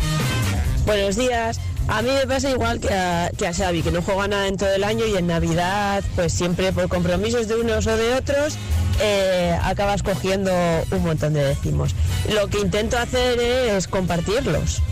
Buenos 0.86 1.16
días. 1.16 1.60
A 1.88 2.02
mí 2.02 2.10
me 2.10 2.26
pasa 2.26 2.50
igual 2.50 2.80
que 2.80 2.92
a, 2.92 3.30
que 3.36 3.46
a 3.46 3.52
Xavi, 3.52 3.82
que 3.82 3.90
no 3.90 4.02
juega 4.02 4.28
nada 4.28 4.46
en 4.46 4.56
todo 4.56 4.72
el 4.72 4.84
año 4.84 5.06
y 5.06 5.16
en 5.16 5.26
Navidad, 5.26 6.04
pues 6.14 6.32
siempre 6.32 6.72
por 6.72 6.88
compromisos 6.88 7.48
de 7.48 7.56
unos 7.56 7.86
o 7.86 7.96
de 7.96 8.14
otros, 8.14 8.54
eh, 9.00 9.58
acabas 9.62 10.02
cogiendo 10.02 10.52
un 10.90 11.02
montón 11.02 11.32
de 11.32 11.44
décimos. 11.44 11.94
Lo 12.32 12.48
que 12.48 12.60
intento 12.60 12.98
hacer 12.98 13.40
es 13.40 13.88
compartirlos. 13.88 14.82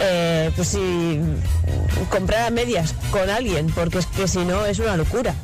Eh, 0.00 0.50
pues 0.56 0.68
si 0.68 1.20
comprar 2.10 2.46
a 2.46 2.50
medias 2.50 2.94
con 3.10 3.30
alguien, 3.30 3.68
porque 3.68 3.98
es 3.98 4.06
que 4.06 4.26
si 4.26 4.38
no 4.40 4.66
es 4.66 4.78
una 4.78 4.96
locura. 4.96 5.34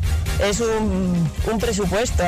Es 0.42 0.60
un, 0.60 1.30
un 1.50 1.58
presupuesto. 1.58 2.24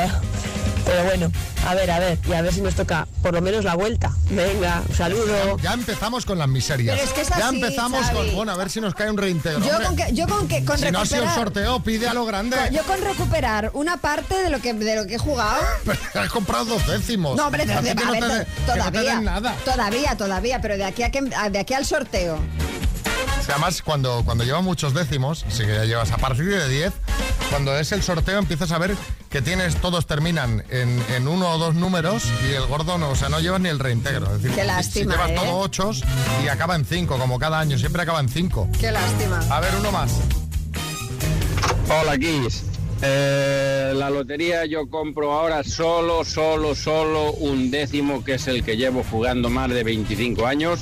Pero 0.87 1.03
bueno, 1.05 1.33
a 1.67 1.75
ver, 1.75 1.91
a 1.91 1.99
ver, 1.99 2.17
y 2.29 2.33
a 2.33 2.43
ver 2.43 2.55
si 2.55 2.61
nos 2.61 2.75
toca 2.77 3.09
por 3.21 3.35
lo 3.35 3.43
menos 3.43 3.65
la 3.65 3.75
vuelta. 3.75 4.13
Venga, 4.31 4.83
un 4.89 4.95
saludo. 4.95 5.59
Ya 5.59 5.73
empezamos 5.75 6.25
con 6.25 6.39
las 6.39 6.47
miserias. 6.49 6.95
Pero 6.97 7.09
es 7.09 7.13
que 7.13 7.21
es 7.23 7.29
ya 7.29 7.49
así, 7.49 7.57
empezamos 7.57 8.07
Xavi. 8.07 8.17
con, 8.17 8.35
bueno, 8.37 8.53
a 8.53 8.57
ver 8.57 8.71
si 8.71 8.81
nos 8.81 8.95
cae 8.95 9.11
un 9.11 9.17
reintegro. 9.19 9.59
Yo 9.67 9.71
hombre. 9.73 9.87
con 9.87 9.97
que, 9.97 10.13
yo 10.15 10.29
con 10.29 10.47
que, 10.47 10.65
con 10.65 10.79
si 10.79 10.89
no 10.93 11.01
ha 11.01 11.05
sido 11.05 11.23
el 11.23 11.29
recuperar, 11.29 11.35
sorteo, 11.35 11.81
pide 11.83 12.07
a 12.09 12.15
lo 12.15 12.25
grande. 12.25 12.57
yo 12.71 12.85
con 12.85 13.01
recuperar 13.03 13.71
una 13.75 13.97
parte 13.97 14.37
de 14.37 14.49
lo 14.49 14.61
que, 14.61 14.75
de 14.75 14.95
lo 14.95 15.07
que 15.09 15.17
he 15.17 15.19
jugado. 15.19 15.61
Pero 15.85 15.99
has 16.25 16.31
comprado 16.31 16.67
dos 16.67 16.87
décimos. 16.87 17.37
No, 17.37 17.47
hombre, 17.47 17.67
no 17.67 17.83
ver, 17.83 17.97
te 17.97 18.03
to- 18.05 18.13
de- 18.13 18.21
que 18.21 18.31
no 18.31 18.45
te 18.45 18.47
todavía, 18.73 19.15
den 19.17 19.25
nada. 19.25 19.57
todavía, 19.65 20.17
todavía, 20.17 20.61
pero 20.61 20.77
de 20.77 20.85
aquí 20.85 21.03
a 21.03 21.11
que, 21.11 21.21
de 21.23 21.59
aquí 21.59 21.75
al 21.75 21.85
sorteo. 21.85 22.37
O 22.37 23.45
sea, 23.45 23.55
además, 23.57 23.83
cuando, 23.83 24.23
cuando 24.25 24.45
lleva 24.45 24.61
muchos 24.61 24.95
décimos, 24.95 25.45
sí 25.49 25.65
que 25.65 25.75
ya 25.75 25.85
llevas 25.85 26.11
a 26.11 26.17
partir 26.17 26.47
de 26.49 26.69
10, 26.69 26.93
cuando 27.51 27.77
es 27.79 27.93
el 27.93 28.03
sorteo 28.03 28.39
empiezas 28.39 28.73
a 28.73 28.79
ver 28.79 28.95
que 29.31 29.43
tienes, 29.43 29.77
todos 29.77 30.07
terminan 30.07 30.65
en, 30.71 31.03
en 31.15 31.29
uno 31.29 31.51
o 31.51 31.59
dos 31.59 31.75
números 31.75 32.25
y 32.49 32.55
el 32.55 32.67
gordo 32.67 32.99
no, 32.99 33.11
o 33.11 33.17
sea, 33.17 33.29
no 33.29 33.41
llevas 33.41 33.61
ni 33.61 33.69
el 33.69 33.79
reintegro. 33.79 34.27
Es 34.27 34.43
decir, 34.43 34.57
Qué 34.57 34.65
lástima, 34.65 35.13
si 35.13 35.19
llevas 35.19 35.31
¿eh? 35.31 35.35
todo 35.35 35.59
ochos 35.59 36.05
y 36.45 36.49
acaba 36.49 36.77
en 36.77 36.85
cinco, 36.85 37.19
como 37.19 37.39
cada 37.39 37.59
año, 37.61 37.79
siempre 37.79 38.03
acaba 38.03 38.21
en 38.21 38.29
cinco. 38.29 38.69
Qué 38.81 38.91
lástima. 38.91 39.41
A 39.51 39.61
ver, 39.61 39.71
uno 39.79 39.93
más. 39.93 40.13
Hola, 41.89 42.19
Kiss. 42.19 42.65
Eh, 43.03 43.93
la 43.95 44.09
lotería 44.09 44.65
yo 44.65 44.89
compro 44.89 45.33
ahora 45.33 45.63
solo, 45.63 46.25
solo, 46.25 46.75
solo 46.75 47.33
un 47.33 47.71
décimo, 47.71 48.25
que 48.25 48.35
es 48.35 48.47
el 48.49 48.65
que 48.65 48.77
llevo 48.77 49.05
jugando 49.11 49.51
más 49.51 49.71
de 49.71 49.85
25 49.85 50.47
años, 50.47 50.81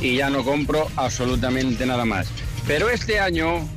y 0.00 0.16
ya 0.16 0.30
no 0.30 0.42
compro 0.42 0.88
absolutamente 0.96 1.84
nada 1.84 2.04
más. 2.04 2.28
Pero 2.66 2.88
este 2.88 3.20
año 3.20 3.68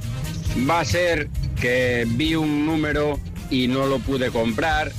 va 0.70 0.80
a 0.80 0.86
ser 0.86 1.30
que 1.58 2.06
vi 2.08 2.36
un 2.36 2.66
número 2.66 3.20
y 3.50 3.68
no 3.68 3.86
lo 3.86 4.00
pude 4.00 4.30
comprar, 4.32 4.92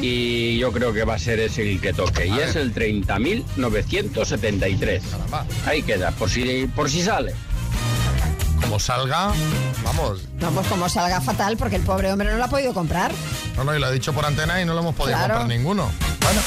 y 0.00 0.56
yo 0.58 0.72
creo 0.72 0.92
que 0.92 1.04
va 1.04 1.14
a 1.14 1.18
ser 1.18 1.40
ese 1.40 1.68
el 1.70 1.80
que 1.80 1.92
toque, 1.92 2.26
y 2.28 2.38
es 2.38 2.54
el 2.56 2.72
30.973. 2.74 5.00
Ahí 5.66 5.82
queda, 5.82 6.10
por 6.12 6.30
si, 6.30 6.66
por 6.74 6.90
si 6.90 7.02
sale. 7.02 7.34
Como 8.60 8.78
salga, 8.78 9.32
vamos. 9.82 10.20
Vamos, 10.40 10.66
como 10.66 10.88
salga 10.88 11.20
fatal, 11.20 11.56
porque 11.56 11.76
el 11.76 11.82
pobre 11.82 12.12
hombre 12.12 12.30
no 12.30 12.36
lo 12.36 12.44
ha 12.44 12.48
podido 12.48 12.74
comprar. 12.74 13.12
No, 13.56 13.64
no, 13.64 13.74
y 13.74 13.80
lo 13.80 13.88
he 13.88 13.92
dicho 13.92 14.12
por 14.12 14.24
antena 14.26 14.60
y 14.60 14.64
no 14.64 14.74
lo 14.74 14.80
hemos 14.80 14.94
podido 14.94 15.16
Claro. 15.18 15.34
comprar 15.34 15.56
ninguno. 15.58 15.90
Bueno. 16.22 16.40